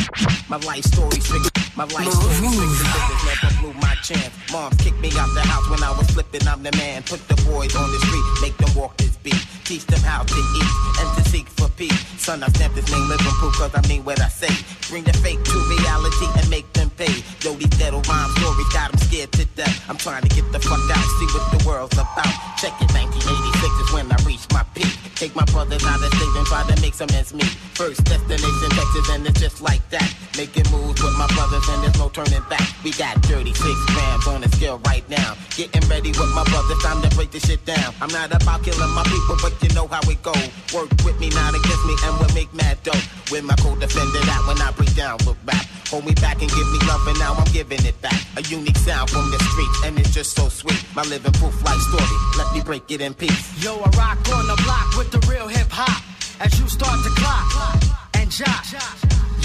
my 0.49 0.57
life 0.67 0.83
story 0.83 1.19
strictly, 1.21 1.51
my 1.77 1.85
life 1.95 2.11
story 2.11 2.33
strictly 2.35 2.67
business, 2.67 3.23
never 3.23 3.51
blew 3.61 3.73
my 3.79 3.95
chance. 4.03 4.33
Mom 4.51 4.71
kicked 4.83 4.99
me 4.99 5.07
out 5.15 5.31
the 5.33 5.39
house 5.47 5.63
when 5.69 5.81
I 5.81 5.95
was 5.95 6.11
flipping. 6.11 6.45
I'm 6.45 6.61
the 6.61 6.75
man. 6.75 7.03
Put 7.03 7.25
the 7.29 7.39
boys 7.47 7.73
on 7.73 7.87
the 7.89 7.99
street, 8.03 8.27
make 8.41 8.57
them 8.57 8.75
walk 8.75 8.97
this 8.97 9.15
beat. 9.23 9.39
Teach 9.63 9.85
them 9.85 10.01
how 10.01 10.23
to 10.23 10.39
eat 10.59 10.71
and 10.99 11.07
to 11.15 11.29
seek 11.29 11.47
for 11.47 11.69
peace. 11.79 11.99
Son, 12.19 12.43
I 12.43 12.49
stamped 12.49 12.75
this 12.75 12.91
name 12.91 13.07
living 13.07 13.35
proof 13.39 13.53
cause 13.55 13.71
I 13.73 13.87
mean 13.87 14.03
what 14.03 14.19
I 14.19 14.27
say. 14.27 14.51
Bring 14.89 15.05
the 15.05 15.13
fake 15.23 15.41
to 15.41 15.57
reality 15.79 16.27
and 16.35 16.49
make 16.49 16.67
them 16.73 16.89
pay. 16.99 17.23
Yo, 17.47 17.53
these 17.55 17.71
ghetto 17.79 18.01
rhyme 18.11 18.31
stories 18.35 18.67
got 18.73 18.91
them 18.91 19.00
scared 19.11 19.31
to 19.33 19.45
death. 19.59 19.89
I'm 19.89 19.97
trying 19.97 20.23
to 20.23 20.29
get 20.31 20.47
the 20.51 20.59
fuck 20.59 20.79
out, 20.95 21.05
see 21.19 21.27
what 21.35 21.45
the 21.51 21.59
world's 21.67 21.99
about. 21.99 22.31
Check 22.55 22.71
it, 22.79 22.87
1986 22.95 23.83
is 23.83 23.89
when 23.91 24.07
I 24.07 24.17
reached 24.23 24.47
my 24.53 24.63
peak. 24.71 24.87
Take 25.15 25.35
my 25.35 25.43
brothers 25.51 25.83
out 25.83 25.99
of 25.99 26.07
state 26.15 26.33
and 26.39 26.47
try 26.47 26.63
to 26.63 26.81
make 26.81 26.95
some 26.95 27.11
ends 27.11 27.33
meet. 27.33 27.51
First 27.75 28.05
destination 28.05 28.69
Texas 28.71 29.09
and 29.11 29.27
it's 29.27 29.39
just 29.39 29.61
like 29.61 29.83
that. 29.89 30.07
Making 30.37 30.63
moves 30.71 31.03
with 31.03 31.15
my 31.19 31.27
brothers 31.35 31.67
and 31.67 31.83
there's 31.83 31.99
no 31.99 32.07
turning 32.07 32.41
back. 32.47 32.63
We 32.83 32.91
got 32.95 33.19
36 33.27 33.51
grams 33.91 34.27
on 34.27 34.41
the 34.41 34.49
scale 34.55 34.79
right 34.87 35.03
now. 35.09 35.35
Getting 35.59 35.83
ready 35.91 36.15
with 36.15 36.31
my 36.31 36.47
brothers, 36.47 36.79
time 36.79 37.03
to 37.03 37.09
break 37.15 37.31
this 37.31 37.43
shit 37.43 37.65
down. 37.65 37.93
I'm 37.99 38.11
not 38.15 38.31
about 38.31 38.63
killing 38.63 38.93
my 38.95 39.03
people, 39.03 39.35
but 39.43 39.53
you 39.61 39.69
know 39.75 39.87
how 39.91 40.01
it 40.07 40.23
go. 40.23 40.33
Work 40.71 40.89
with 41.03 41.19
me, 41.19 41.27
not 41.35 41.51
against 41.51 41.83
me, 41.83 41.95
and 42.07 42.15
we'll 42.15 42.33
make 42.33 42.53
mad 42.55 42.81
dough. 42.83 43.03
With 43.27 43.43
my 43.43 43.55
co-defender 43.59 44.23
that 44.23 44.41
when 44.47 44.57
I 44.63 44.71
break 44.71 44.95
down 44.95 45.19
look 45.27 45.37
rap. 45.43 45.67
Hold 45.91 46.05
me 46.05 46.13
back 46.13 46.41
and 46.41 46.49
give 46.49 46.71
me 46.71 46.79
love, 46.87 47.05
and 47.05 47.19
now 47.19 47.33
I'm 47.33 47.51
giving 47.51 47.85
it 47.85 48.01
back. 48.01 48.15
A 48.37 48.41
unique 48.43 48.77
sound 48.77 49.09
from 49.09 49.29
the 49.29 49.37
street, 49.43 49.69
and 49.83 49.99
it's 49.99 50.13
just 50.13 50.33
so 50.37 50.47
sweet. 50.47 50.81
My 50.95 51.01
living 51.03 51.33
proof 51.33 51.53
life 51.65 51.81
story, 51.81 52.17
let 52.37 52.53
me 52.53 52.61
break 52.61 52.89
it 52.89 53.01
in 53.01 53.13
peace. 53.13 53.61
Yo, 53.61 53.75
I 53.75 53.89
rock 53.99 54.17
on 54.31 54.47
the 54.47 54.55
block 54.63 54.95
with 54.97 55.11
the 55.11 55.19
real 55.29 55.49
hip 55.49 55.67
hop. 55.69 56.01
As 56.39 56.57
you 56.61 56.69
start 56.69 56.97
to 57.03 57.09
clock 57.19 57.83
and 58.13 58.31
jock. 58.31 58.65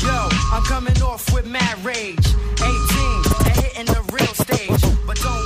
Yo, 0.01 0.29
I'm 0.53 0.63
coming 0.63 0.97
off 1.03 1.35
with 1.35 1.47
mad 1.47 1.85
rage. 1.85 2.27
18 2.63 2.63
and 2.63 3.57
hitting 3.57 3.87
the 3.87 4.03
real 4.13 4.35
stage. 4.35 4.83
But 5.05 5.17
don't 5.17 5.46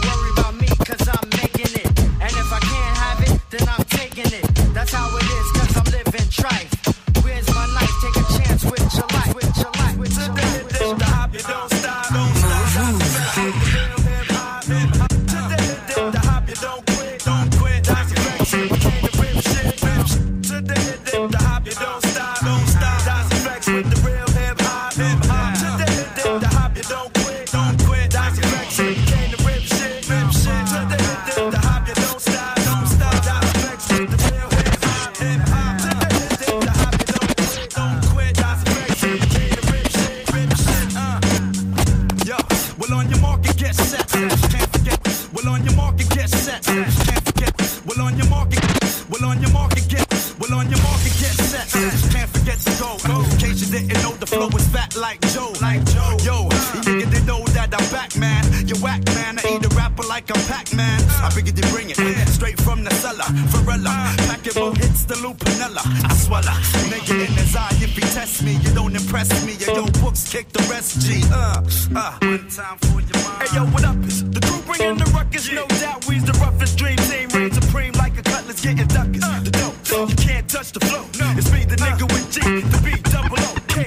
the 65.59 66.05
I 66.05 66.15
swallow. 66.15 66.55
Nigga 66.91 67.27
in 67.27 67.33
his 67.35 67.57
eye, 67.57 67.69
if 67.81 67.95
he 67.95 68.01
test 68.01 68.43
me, 68.43 68.57
you 68.57 68.73
don't 68.75 68.95
impress 68.95 69.31
me. 69.45 69.55
Yo, 69.55 69.75
yo, 69.75 69.87
books 70.01 70.31
kick 70.31 70.49
the 70.51 70.63
rest. 70.71 71.01
G. 71.01 71.23
Uh, 71.33 71.63
uh. 71.97 72.19
One 72.21 72.49
time 72.49 72.79
for 72.79 73.01
your 73.01 73.19
mind. 73.25 73.49
Hey, 73.49 73.57
yo, 73.57 73.67
what 73.67 73.85
up? 73.85 73.97
It's 74.05 74.23
the 74.23 74.41
crew 74.41 74.63
bringing 74.63 74.99
the 74.99 75.11
ruckus. 75.11 75.51
No 75.53 75.67
doubt, 75.67 76.07
we's 76.09 76.25
the 76.25 76.33
roughest 76.35 76.79
dream 76.79 76.97
team. 77.09 77.29
Reign 77.31 77.53
supreme 77.53 77.93
like 77.95 78.17
a 78.19 78.23
cutlass 78.23 78.61
getting 78.61 78.87
duckers. 78.89 79.27
The 79.45 79.51
dope, 79.51 80.11
you 80.11 80.17
can't 80.17 80.49
touch 80.49 80.73
the 80.73 80.81
flow. 80.81 81.05
It's 81.37 81.51
me, 81.53 81.65
the 81.65 81.77
nigga 81.77 82.07
with 82.13 82.31
G, 82.33 82.41
the 82.41 82.79
B, 82.85 83.01
double 83.11 83.39
O, 83.39 83.55
K, 83.69 83.87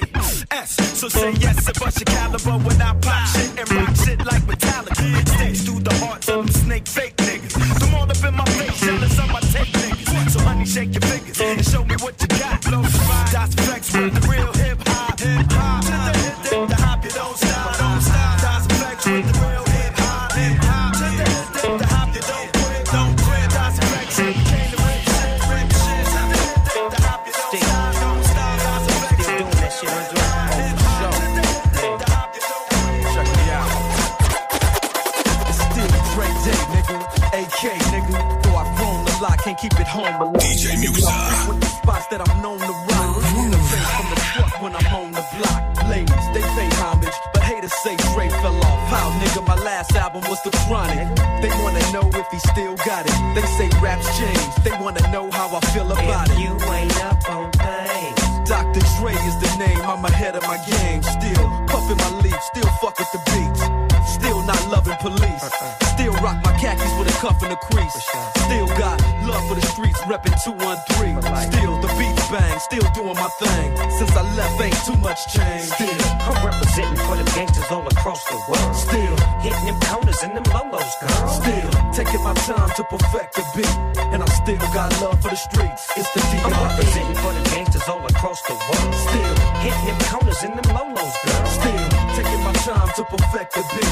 S. 0.52 0.76
So 1.00 1.08
say 1.10 1.32
yes 1.34 1.68
and 1.68 1.80
bust 1.80 2.00
your 2.00 2.06
caliber 2.06 2.58
when 2.66 2.78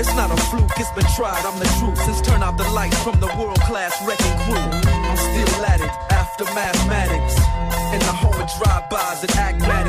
It's 0.00 0.14
not 0.16 0.30
a 0.30 0.36
fluke, 0.48 0.72
it's 0.78 0.90
been 0.92 1.04
tried, 1.14 1.44
I'm 1.44 1.58
the 1.58 1.68
truth. 1.78 2.00
Since 2.06 2.22
turn 2.22 2.42
out 2.42 2.56
the 2.56 2.64
lights 2.70 2.96
from 3.02 3.20
the 3.20 3.26
world 3.36 3.60
class 3.68 3.92
wrecking 4.02 4.34
crew. 4.48 4.56
I'm 4.56 5.16
still 5.18 5.66
at 5.66 5.82
it, 5.82 5.90
after 6.10 6.44
mathematics. 6.54 7.36
In 7.92 8.00
the 8.00 8.14
home 8.16 8.40
of 8.40 8.48
drive-bys 8.56 9.24
and 9.24 9.36
acmatics. 9.36 9.60
Swap 9.68 9.79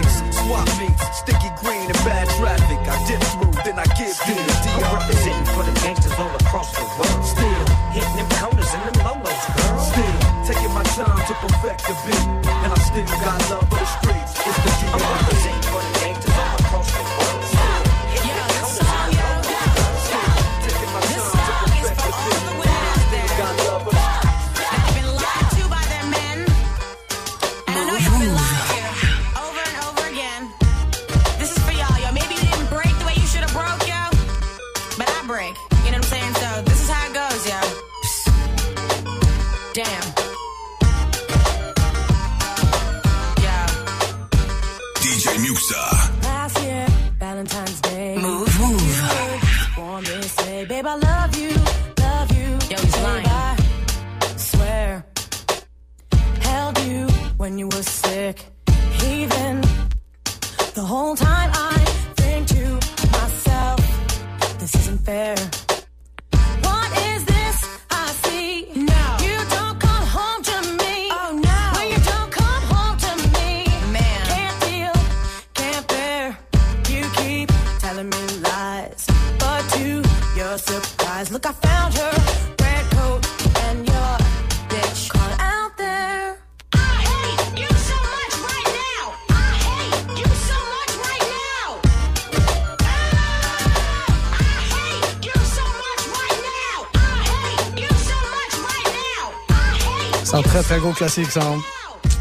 très 100.44 100.62
très 100.64 100.80
gros 100.80 100.92
classique 100.94 101.32
ça. 101.32 101.42
hein. 101.42 101.60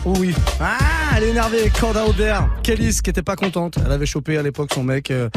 Oh 0.05 0.15
oui. 0.19 0.35
Ah, 0.61 0.77
elle 1.17 1.25
est 1.25 1.29
énervée. 1.31 1.71
Cord 1.79 1.97
out 1.97 2.17
there. 2.17 2.41
Kellys 2.63 3.01
qui 3.03 3.11
était 3.11 3.23
pas 3.23 3.37
contente. 3.37 3.79
Elle 3.85 3.93
avait 3.93 4.07
chopé 4.07 4.37
à 4.39 4.43
l'époque 4.43 4.71
son 4.75 4.83
mec 4.83 5.11
euh, 5.11 5.29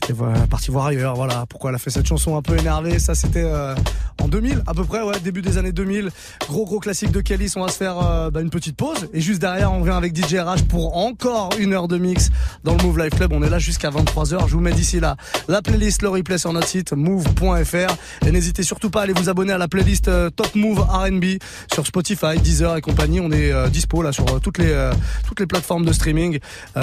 qui 0.00 0.12
était 0.12 0.22
parti 0.50 0.70
voir 0.70 0.86
ailleurs. 0.86 1.14
Voilà 1.14 1.46
pourquoi 1.48 1.70
elle 1.70 1.76
a 1.76 1.78
fait 1.78 1.90
cette 1.90 2.06
chanson 2.06 2.36
un 2.36 2.42
peu 2.42 2.58
énervée. 2.58 2.98
Ça 2.98 3.14
c'était 3.14 3.44
euh, 3.44 3.74
en 4.20 4.28
2000 4.28 4.62
à 4.66 4.74
peu 4.74 4.84
près, 4.84 5.02
ouais, 5.02 5.18
début 5.20 5.42
des 5.42 5.58
années 5.58 5.72
2000. 5.72 6.10
Gros 6.48 6.64
gros 6.64 6.80
classique 6.80 7.10
de 7.10 7.20
Kellys. 7.20 7.52
On 7.56 7.62
va 7.62 7.68
se 7.68 7.76
faire 7.76 7.98
euh, 7.98 8.30
bah, 8.30 8.40
une 8.40 8.50
petite 8.50 8.76
pause 8.76 9.08
et 9.12 9.20
juste 9.20 9.40
derrière 9.40 9.72
on 9.72 9.80
revient 9.80 9.92
avec 9.92 10.16
DJ 10.16 10.36
RH 10.36 10.64
pour 10.68 10.96
encore 10.96 11.50
une 11.58 11.72
heure 11.72 11.88
de 11.88 11.98
mix 11.98 12.30
dans 12.64 12.76
le 12.76 12.82
Move 12.82 12.98
Life 12.98 13.14
Club. 13.16 13.32
On 13.32 13.42
est 13.42 13.50
là 13.50 13.58
jusqu'à 13.58 13.90
23h. 13.90 14.48
Je 14.48 14.54
vous 14.54 14.60
mets 14.60 14.72
d'ici 14.72 15.00
là 15.00 15.16
la 15.48 15.62
playlist, 15.62 16.02
le 16.02 16.08
replay 16.08 16.38
sur 16.38 16.52
notre 16.52 16.68
site 16.68 16.92
move.fr 16.92 18.26
et 18.26 18.30
n'hésitez 18.30 18.62
surtout 18.62 18.90
pas 18.90 19.00
à 19.00 19.02
aller 19.04 19.12
vous 19.12 19.28
abonner 19.28 19.52
à 19.52 19.58
la 19.58 19.68
playlist 19.68 20.08
euh, 20.08 20.30
Top 20.30 20.54
Move 20.54 20.80
R&B 20.80 21.38
sur 21.72 21.86
Spotify, 21.86 22.38
Deezer 22.38 22.76
et 22.76 22.80
compagnie. 22.80 23.20
On 23.20 23.30
est 23.30 23.70
dispo 23.70 24.02
là 24.02 24.12
sur 24.12 24.40
toutes 24.40 24.58
les 24.58 24.90
toutes 25.26 25.40
les 25.40 25.46
plateformes 25.46 25.84
de 25.84 25.92
streaming. 25.92 26.38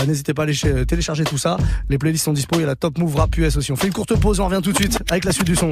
N'hésitez 0.08 0.34
pas 0.34 0.44
à 0.44 0.46
aller 0.46 0.86
télécharger 0.86 1.24
tout 1.24 1.38
ça. 1.38 1.58
Les 1.90 1.98
playlists 1.98 2.26
sont 2.26 2.34
dispo. 2.34 2.56
Il 2.56 2.62
y 2.62 2.64
a 2.64 2.68
la 2.68 2.76
Top 2.76 2.98
Move 3.02 3.16
Rap 3.16 3.36
US 3.38 3.58
aussi. 3.58 3.72
On 3.72 3.76
fait 3.76 3.88
une 3.88 3.94
courte 3.94 4.16
pause. 4.16 4.40
On 4.40 4.46
revient 4.46 4.62
tout 4.62 4.72
de 4.72 4.78
suite 4.78 5.00
avec 5.10 5.26
la 5.26 5.32
suite 5.32 5.48
du 5.48 5.56
son. 5.56 5.72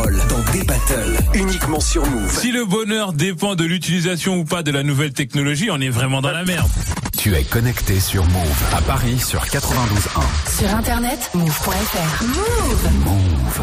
parole 0.01 0.21
dans 0.29 0.51
des 0.51 0.63
battles 0.63 1.17
uniquement 1.33 1.79
sur 1.79 2.05
Move. 2.05 2.31
Si 2.31 2.51
le 2.51 2.65
bonheur 2.65 3.13
dépend 3.13 3.55
de 3.55 3.63
l'utilisation 3.63 4.37
ou 4.37 4.45
pas 4.45 4.63
de 4.63 4.71
la 4.71 4.83
nouvelle 4.83 5.13
technologie, 5.13 5.69
on 5.71 5.79
est 5.79 5.89
vraiment 5.89 6.21
dans 6.21 6.31
la 6.31 6.43
merde. 6.43 6.69
Tu 7.17 7.35
es 7.35 7.43
connecté 7.43 7.99
sur 7.99 8.25
Move 8.25 8.63
à 8.75 8.81
Paris 8.81 9.19
sur 9.19 9.41
92.1. 9.43 10.59
Sur 10.59 10.75
internet, 10.75 11.29
move.fr. 11.33 12.23
Move. 12.23 12.89
Move. 13.05 13.59